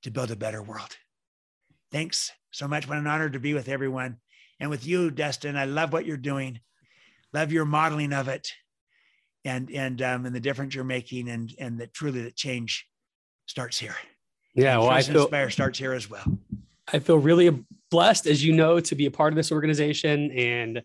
to 0.04 0.12
build 0.12 0.32
a 0.32 0.36
better 0.36 0.62
world. 0.62 0.98
Thanks 1.92 2.32
so 2.52 2.68
much. 2.68 2.88
What 2.88 2.98
an 2.98 3.08
honor 3.08 3.30
to 3.30 3.40
be 3.40 3.54
with 3.54 3.70
everyone 3.70 4.18
and 4.60 4.70
with 4.70 4.86
you, 4.86 5.10
Dustin. 5.10 5.56
I 5.56 5.66
love 5.66 5.94
what 5.94 6.06
you're 6.06 6.18
doing. 6.18 6.60
Love 7.34 7.52
your 7.52 7.66
modeling 7.66 8.14
of 8.14 8.28
it, 8.28 8.52
and 9.48 9.72
and 9.72 10.02
um, 10.02 10.26
and 10.26 10.36
the 10.36 10.40
difference 10.40 10.76
you're 10.76 10.84
making, 10.84 11.30
and 11.30 11.54
and 11.58 11.80
that 11.80 11.94
truly 11.94 12.22
that 12.24 12.36
change 12.36 12.88
starts 13.46 13.80
here. 13.80 13.96
Yeah, 14.54 14.78
well, 14.78 14.90
I 14.90 15.02
feel 15.02 15.22
inspire 15.22 15.50
starts 15.50 15.80
here 15.80 15.94
as 15.94 16.10
well. 16.10 16.26
I 16.92 17.00
feel 17.00 17.18
really 17.18 17.66
blessed, 17.92 18.28
as 18.28 18.44
you 18.44 18.54
know, 18.54 18.80
to 18.80 18.96
be 18.96 19.06
a 19.06 19.12
part 19.12 19.34
of 19.34 19.36
this 19.36 19.52
organization. 19.52 20.32
And 20.32 20.82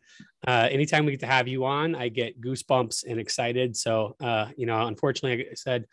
uh, 0.46 0.68
anytime 0.70 1.04
we 1.04 1.12
get 1.12 1.20
to 1.20 1.26
have 1.26 1.46
you 1.46 1.64
on, 1.64 1.94
I 1.94 2.08
get 2.08 2.40
goosebumps 2.40 3.04
and 3.08 3.20
excited. 3.20 3.76
So, 3.76 4.16
uh, 4.20 4.48
you 4.56 4.66
know, 4.66 4.86
unfortunately, 4.86 5.46
I 5.50 5.54
said 5.54 5.86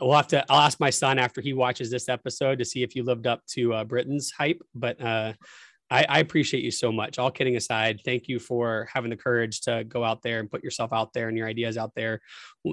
we'll 0.00 0.16
have 0.16 0.28
to. 0.28 0.44
I'll 0.50 0.60
ask 0.60 0.80
my 0.80 0.90
son 0.90 1.18
after 1.18 1.40
he 1.40 1.52
watches 1.52 1.90
this 1.90 2.08
episode 2.08 2.58
to 2.58 2.64
see 2.64 2.82
if 2.82 2.94
you 2.94 3.04
lived 3.04 3.26
up 3.26 3.44
to 3.50 3.72
uh, 3.74 3.84
Britton's 3.84 4.30
hype. 4.32 4.60
But 4.74 5.00
uh, 5.00 5.34
I, 5.92 6.06
I, 6.08 6.18
appreciate 6.20 6.64
you 6.64 6.70
so 6.70 6.90
much. 6.90 7.18
All 7.18 7.30
kidding 7.30 7.56
aside, 7.56 8.00
thank 8.02 8.26
you 8.26 8.38
for 8.38 8.88
having 8.92 9.10
the 9.10 9.16
courage 9.16 9.60
to 9.62 9.84
go 9.84 10.02
out 10.02 10.22
there 10.22 10.40
and 10.40 10.50
put 10.50 10.64
yourself 10.64 10.90
out 10.90 11.12
there 11.12 11.28
and 11.28 11.36
your 11.36 11.46
ideas 11.46 11.76
out 11.76 11.94
there, 11.94 12.22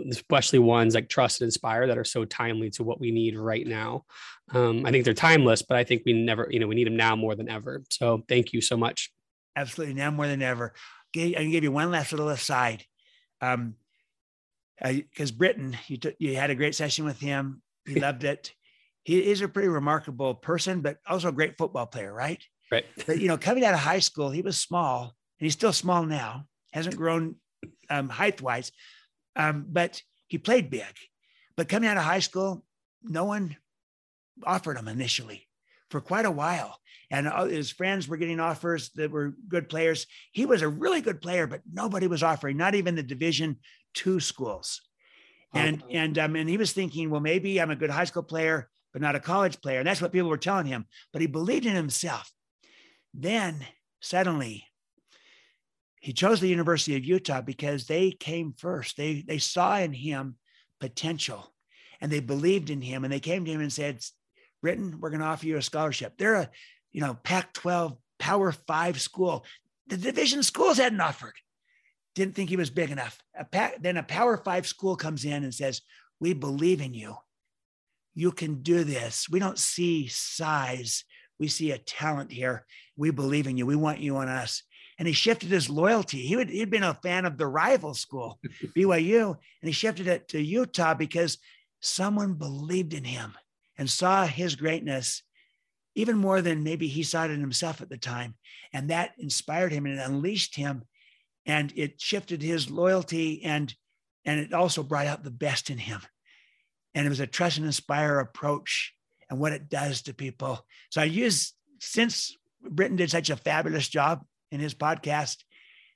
especially 0.09 0.59
ones 0.59 0.95
like 0.95 1.09
Trust 1.09 1.41
and 1.41 1.47
Inspire 1.47 1.85
that 1.87 1.97
are 1.97 2.05
so 2.05 2.23
timely 2.23 2.69
to 2.71 2.83
what 2.83 3.01
we 3.01 3.11
need 3.11 3.37
right 3.37 3.67
now. 3.67 4.05
Um, 4.53 4.85
I 4.85 4.91
think 4.91 5.03
they're 5.03 5.13
timeless, 5.13 5.61
but 5.61 5.75
I 5.75 5.83
think 5.83 6.03
we 6.05 6.13
never, 6.13 6.47
you 6.49 6.61
know, 6.61 6.67
we 6.67 6.75
need 6.75 6.87
them 6.87 6.95
now 6.95 7.17
more 7.17 7.35
than 7.35 7.49
ever. 7.49 7.83
So 7.89 8.23
thank 8.29 8.53
you 8.53 8.61
so 8.61 8.77
much. 8.77 9.11
Absolutely, 9.53 9.95
now 9.95 10.11
more 10.11 10.27
than 10.27 10.41
ever. 10.41 10.73
I 11.13 11.33
can 11.33 11.51
give 11.51 11.63
you 11.63 11.73
one 11.73 11.91
last 11.91 12.13
little 12.13 12.29
aside. 12.29 12.85
Um, 13.41 13.75
because 14.81 15.31
Britton, 15.31 15.77
you 15.87 15.97
took, 15.97 16.15
you 16.19 16.37
had 16.37 16.51
a 16.51 16.55
great 16.55 16.73
session 16.73 17.03
with 17.03 17.19
him. 17.19 17.61
He 17.85 17.95
loved 17.99 18.23
it. 18.23 18.53
He 19.03 19.29
is 19.29 19.41
a 19.41 19.49
pretty 19.49 19.67
remarkable 19.67 20.35
person, 20.35 20.79
but 20.79 20.99
also 21.05 21.27
a 21.27 21.33
great 21.33 21.57
football 21.57 21.85
player, 21.85 22.13
right? 22.13 22.41
Right. 22.71 22.85
But 23.05 23.19
you 23.19 23.27
know, 23.27 23.37
coming 23.37 23.65
out 23.65 23.73
of 23.73 23.79
high 23.79 23.99
school, 23.99 24.29
he 24.29 24.41
was 24.41 24.57
small, 24.57 25.01
and 25.39 25.45
he's 25.45 25.53
still 25.53 25.73
small 25.73 26.05
now. 26.05 26.45
Hasn't 26.71 26.95
grown 26.95 27.35
um, 27.89 28.09
height 28.09 28.41
wise, 28.41 28.71
um, 29.35 29.65
but 29.67 30.01
he 30.27 30.37
played 30.37 30.69
big. 30.69 30.93
But 31.57 31.67
coming 31.67 31.89
out 31.89 31.97
of 31.97 32.03
high 32.03 32.19
school, 32.19 32.63
no 33.03 33.25
one 33.25 33.57
offered 34.45 34.77
him 34.77 34.87
initially 34.87 35.47
for 35.89 35.99
quite 35.99 36.25
a 36.25 36.31
while. 36.31 36.77
And 37.11 37.27
his 37.49 37.71
friends 37.71 38.07
were 38.07 38.17
getting 38.17 38.39
offers 38.39 38.91
that 38.91 39.09
were 39.09 39.33
good 39.47 39.67
players. 39.67 40.05
He 40.31 40.45
was 40.45 40.61
a 40.61 40.69
really 40.69 41.01
good 41.01 41.21
player, 41.21 41.47
but 41.47 41.61
nobody 41.71 42.05
was 42.05 42.21
offering, 42.21 42.55
not 42.55 42.75
even 42.75 42.95
the 42.95 43.01
Division 43.01 43.57
two 43.95 44.19
schools. 44.19 44.81
And 45.53 45.81
oh. 45.83 45.89
and 45.91 46.19
um, 46.19 46.35
and 46.35 46.47
he 46.47 46.57
was 46.57 46.73
thinking, 46.73 47.09
well, 47.09 47.21
maybe 47.21 47.59
I'm 47.59 47.71
a 47.71 47.75
good 47.75 47.89
high 47.89 48.03
school 48.03 48.21
player, 48.21 48.69
but 48.93 49.01
not 49.01 49.15
a 49.15 49.19
college 49.19 49.59
player. 49.59 49.79
And 49.79 49.87
that's 49.87 50.01
what 50.01 50.11
people 50.11 50.29
were 50.29 50.37
telling 50.37 50.67
him. 50.67 50.85
But 51.11 51.21
he 51.21 51.27
believed 51.27 51.65
in 51.65 51.73
himself. 51.73 52.31
Then 53.13 53.65
suddenly 53.99 54.65
he 55.99 56.13
chose 56.13 56.39
the 56.39 56.47
University 56.47 56.95
of 56.95 57.03
Utah 57.03 57.41
because 57.41 57.85
they 57.85 58.11
came 58.11 58.53
first. 58.53 58.97
They, 58.97 59.21
they 59.21 59.37
saw 59.37 59.77
in 59.77 59.93
him 59.93 60.35
potential 60.79 61.53
and 61.99 62.11
they 62.11 62.21
believed 62.21 62.69
in 62.69 62.81
him 62.81 63.03
and 63.03 63.11
they 63.11 63.19
came 63.19 63.45
to 63.45 63.51
him 63.51 63.61
and 63.61 63.73
said, 63.73 64.03
Britton, 64.61 64.99
we're 64.99 65.09
going 65.09 65.21
to 65.21 65.25
offer 65.25 65.45
you 65.45 65.57
a 65.57 65.61
scholarship. 65.61 66.13
They're 66.17 66.35
a, 66.35 66.49
you 66.91 67.01
know, 67.01 67.17
Pac 67.23 67.53
12 67.53 67.97
Power 68.17 68.51
Five 68.51 68.99
school. 68.99 69.45
The 69.87 69.97
division 69.97 70.43
schools 70.43 70.77
hadn't 70.77 71.01
offered. 71.01 71.35
Didn't 72.15 72.35
think 72.35 72.49
he 72.49 72.57
was 72.57 72.69
big 72.69 72.91
enough. 72.91 73.21
A 73.37 73.45
Pac, 73.45 73.81
then 73.81 73.97
a 73.97 74.03
Power 74.03 74.37
Five 74.37 74.67
school 74.67 74.95
comes 74.95 75.25
in 75.25 75.43
and 75.43 75.53
says, 75.53 75.81
We 76.19 76.33
believe 76.33 76.81
in 76.81 76.93
you. 76.93 77.15
You 78.13 78.31
can 78.31 78.61
do 78.61 78.83
this. 78.83 79.29
We 79.29 79.39
don't 79.39 79.57
see 79.57 80.07
size 80.07 81.05
we 81.39 81.47
see 81.47 81.71
a 81.71 81.77
talent 81.77 82.31
here. 82.31 82.65
We 82.97 83.11
believe 83.11 83.47
in 83.47 83.57
you. 83.57 83.65
We 83.65 83.75
want 83.75 83.99
you 83.99 84.17
on 84.17 84.27
us. 84.27 84.63
And 84.97 85.07
he 85.07 85.13
shifted 85.13 85.49
his 85.49 85.69
loyalty. 85.69 86.19
He 86.19 86.35
would, 86.35 86.49
he'd 86.49 86.69
been 86.69 86.83
a 86.83 86.99
fan 87.01 87.25
of 87.25 87.37
the 87.37 87.47
rival 87.47 87.93
school, 87.93 88.39
BYU, 88.75 89.27
and 89.27 89.67
he 89.67 89.71
shifted 89.71 90.07
it 90.07 90.27
to 90.29 90.41
Utah 90.41 90.93
because 90.93 91.37
someone 91.79 92.33
believed 92.33 92.93
in 92.93 93.05
him 93.05 93.33
and 93.77 93.89
saw 93.89 94.25
his 94.25 94.55
greatness 94.55 95.23
even 95.95 96.17
more 96.17 96.41
than 96.41 96.63
maybe 96.63 96.87
he 96.87 97.03
saw 97.03 97.25
it 97.25 97.31
in 97.31 97.39
himself 97.39 97.81
at 97.81 97.89
the 97.89 97.97
time. 97.97 98.35
And 98.73 98.89
that 98.89 99.11
inspired 99.17 99.71
him 99.71 99.85
and 99.85 99.97
it 99.97 100.05
unleashed 100.05 100.55
him. 100.55 100.83
And 101.45 101.73
it 101.75 101.99
shifted 102.01 102.41
his 102.41 102.69
loyalty 102.69 103.43
and 103.43 103.73
and 104.25 104.39
it 104.39 104.53
also 104.53 104.83
brought 104.83 105.07
out 105.07 105.23
the 105.23 105.31
best 105.31 105.69
in 105.69 105.77
him. 105.77 106.01
And 106.93 107.05
it 107.05 107.09
was 107.09 107.21
a 107.21 107.25
trust 107.25 107.57
and 107.57 107.65
inspire 107.65 108.19
approach 108.19 108.93
and 109.29 109.39
what 109.39 109.53
it 109.53 109.69
does 109.69 110.01
to 110.03 110.13
people. 110.13 110.65
So 110.89 111.01
I 111.01 111.05
use 111.05 111.53
since 111.79 112.35
Britton 112.61 112.97
did 112.97 113.11
such 113.11 113.29
a 113.29 113.35
fabulous 113.35 113.87
job 113.87 114.23
in 114.51 114.59
his 114.59 114.73
podcast, 114.73 115.37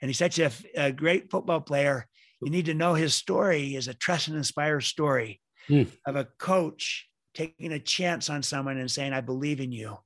and 0.01 0.09
he's 0.09 0.17
such 0.17 0.39
a, 0.39 0.51
a 0.75 0.91
great 0.91 1.31
football 1.31 1.61
player. 1.61 2.07
You 2.41 2.51
need 2.51 2.65
to 2.65 2.73
know 2.73 2.93
his 2.93 3.15
story 3.15 3.75
is 3.75 3.87
a 3.87 3.93
trust 3.93 4.27
and 4.27 4.37
inspire 4.37 4.81
story 4.81 5.41
mm. 5.69 5.87
of 6.05 6.15
a 6.15 6.27
coach 6.37 7.07
taking 7.33 7.71
a 7.71 7.79
chance 7.79 8.29
on 8.29 8.43
someone 8.43 8.77
and 8.77 8.91
saying, 8.91 9.13
I 9.13 9.21
believe 9.21 9.59
in 9.59 9.71
you, 9.71 9.97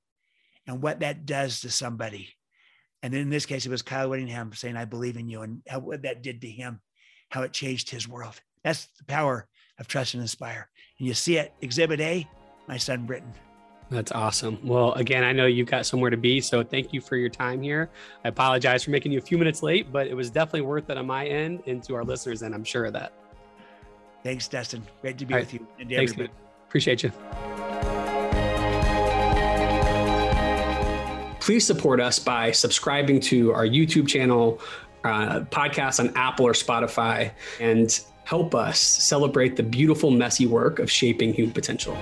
and 0.66 0.82
what 0.82 1.02
that 1.02 1.26
does 1.26 1.62
to 1.62 1.70
somebody. 1.70 2.30
And 3.04 3.14
in 3.14 3.30
this 3.30 3.46
case, 3.46 3.66
it 3.66 3.70
was 3.70 3.82
Kyle 3.82 4.10
Whittingham 4.10 4.54
saying, 4.54 4.76
I 4.76 4.86
believe 4.86 5.18
in 5.18 5.30
you, 5.30 5.42
and 5.42 5.62
how, 5.68 5.80
what 5.80 6.04
that 6.04 6.24
did 6.24 6.42
to 6.42 6.48
him, 6.48 6.82
how 7.30 7.44
it 7.44 7.54
changed 7.54 7.90
his 7.90 8.08
world. 8.08 8.40
That's 8.64 8.88
the 8.98 9.06
power 9.06 9.48
of 9.80 9.88
trust 9.88 10.14
and 10.14 10.22
inspire. 10.22 10.70
And 10.98 11.08
you 11.08 11.14
see 11.14 11.38
it, 11.38 11.54
Exhibit 11.62 12.00
A, 12.02 12.28
my 12.68 12.78
son 12.78 13.06
Britton. 13.06 13.34
That's 13.90 14.12
awesome. 14.12 14.60
Well, 14.64 14.92
again, 14.94 15.24
I 15.24 15.32
know 15.32 15.46
you've 15.46 15.70
got 15.70 15.86
somewhere 15.86 16.10
to 16.10 16.18
be, 16.18 16.42
so 16.42 16.62
thank 16.62 16.92
you 16.92 17.00
for 17.00 17.16
your 17.16 17.30
time 17.30 17.62
here. 17.62 17.90
I 18.26 18.28
apologize 18.28 18.84
for 18.84 18.92
making 18.92 19.14
you 19.14 19.18
a 19.18 19.22
few 19.22 19.38
minutes 19.38 19.64
late, 19.64 19.94
but 19.94 20.08
it 20.08 20.14
was 20.14 20.30
definitely 20.30 20.62
worth 20.62 20.90
it 20.90 20.98
on 20.98 21.06
my 21.06 21.26
end 21.26 21.64
and 21.68 21.82
to 21.84 21.96
our 21.96 22.04
listeners, 22.04 22.42
and 22.42 22.54
I'm 22.54 22.66
sure 22.66 22.86
of 22.86 22.94
that. 22.94 23.14
Thanks, 24.24 24.48
Dustin. 24.50 24.84
Great 25.02 25.18
to 25.20 25.26
be 25.26 25.34
All 25.34 25.40
with 25.40 25.54
right. 25.54 25.62
you. 25.62 25.68
And 25.80 25.90
Thanks, 25.90 26.12
everybody. 26.12 26.34
man. 26.34 26.48
Appreciate 26.68 27.04
you. 27.04 27.12
Please 31.40 31.66
support 31.66 32.02
us 32.02 32.20
by 32.20 32.52
subscribing 32.52 33.22
to 33.22 33.54
our 33.54 33.66
YouTube 33.66 34.06
channel, 34.06 34.60
uh, 35.06 35.42
podcast 35.50 36.02
on 36.02 36.12
Apple 36.18 36.46
or 36.46 36.52
Spotify, 36.52 37.32
and 37.62 38.02
help 38.28 38.54
us 38.54 38.78
celebrate 38.78 39.56
the 39.56 39.64
beautiful, 39.64 40.12
messy 40.12 40.46
work 40.46 40.80
of 40.80 40.92
shaping 40.92 41.34
human 41.34 41.54
potential. 41.54 41.96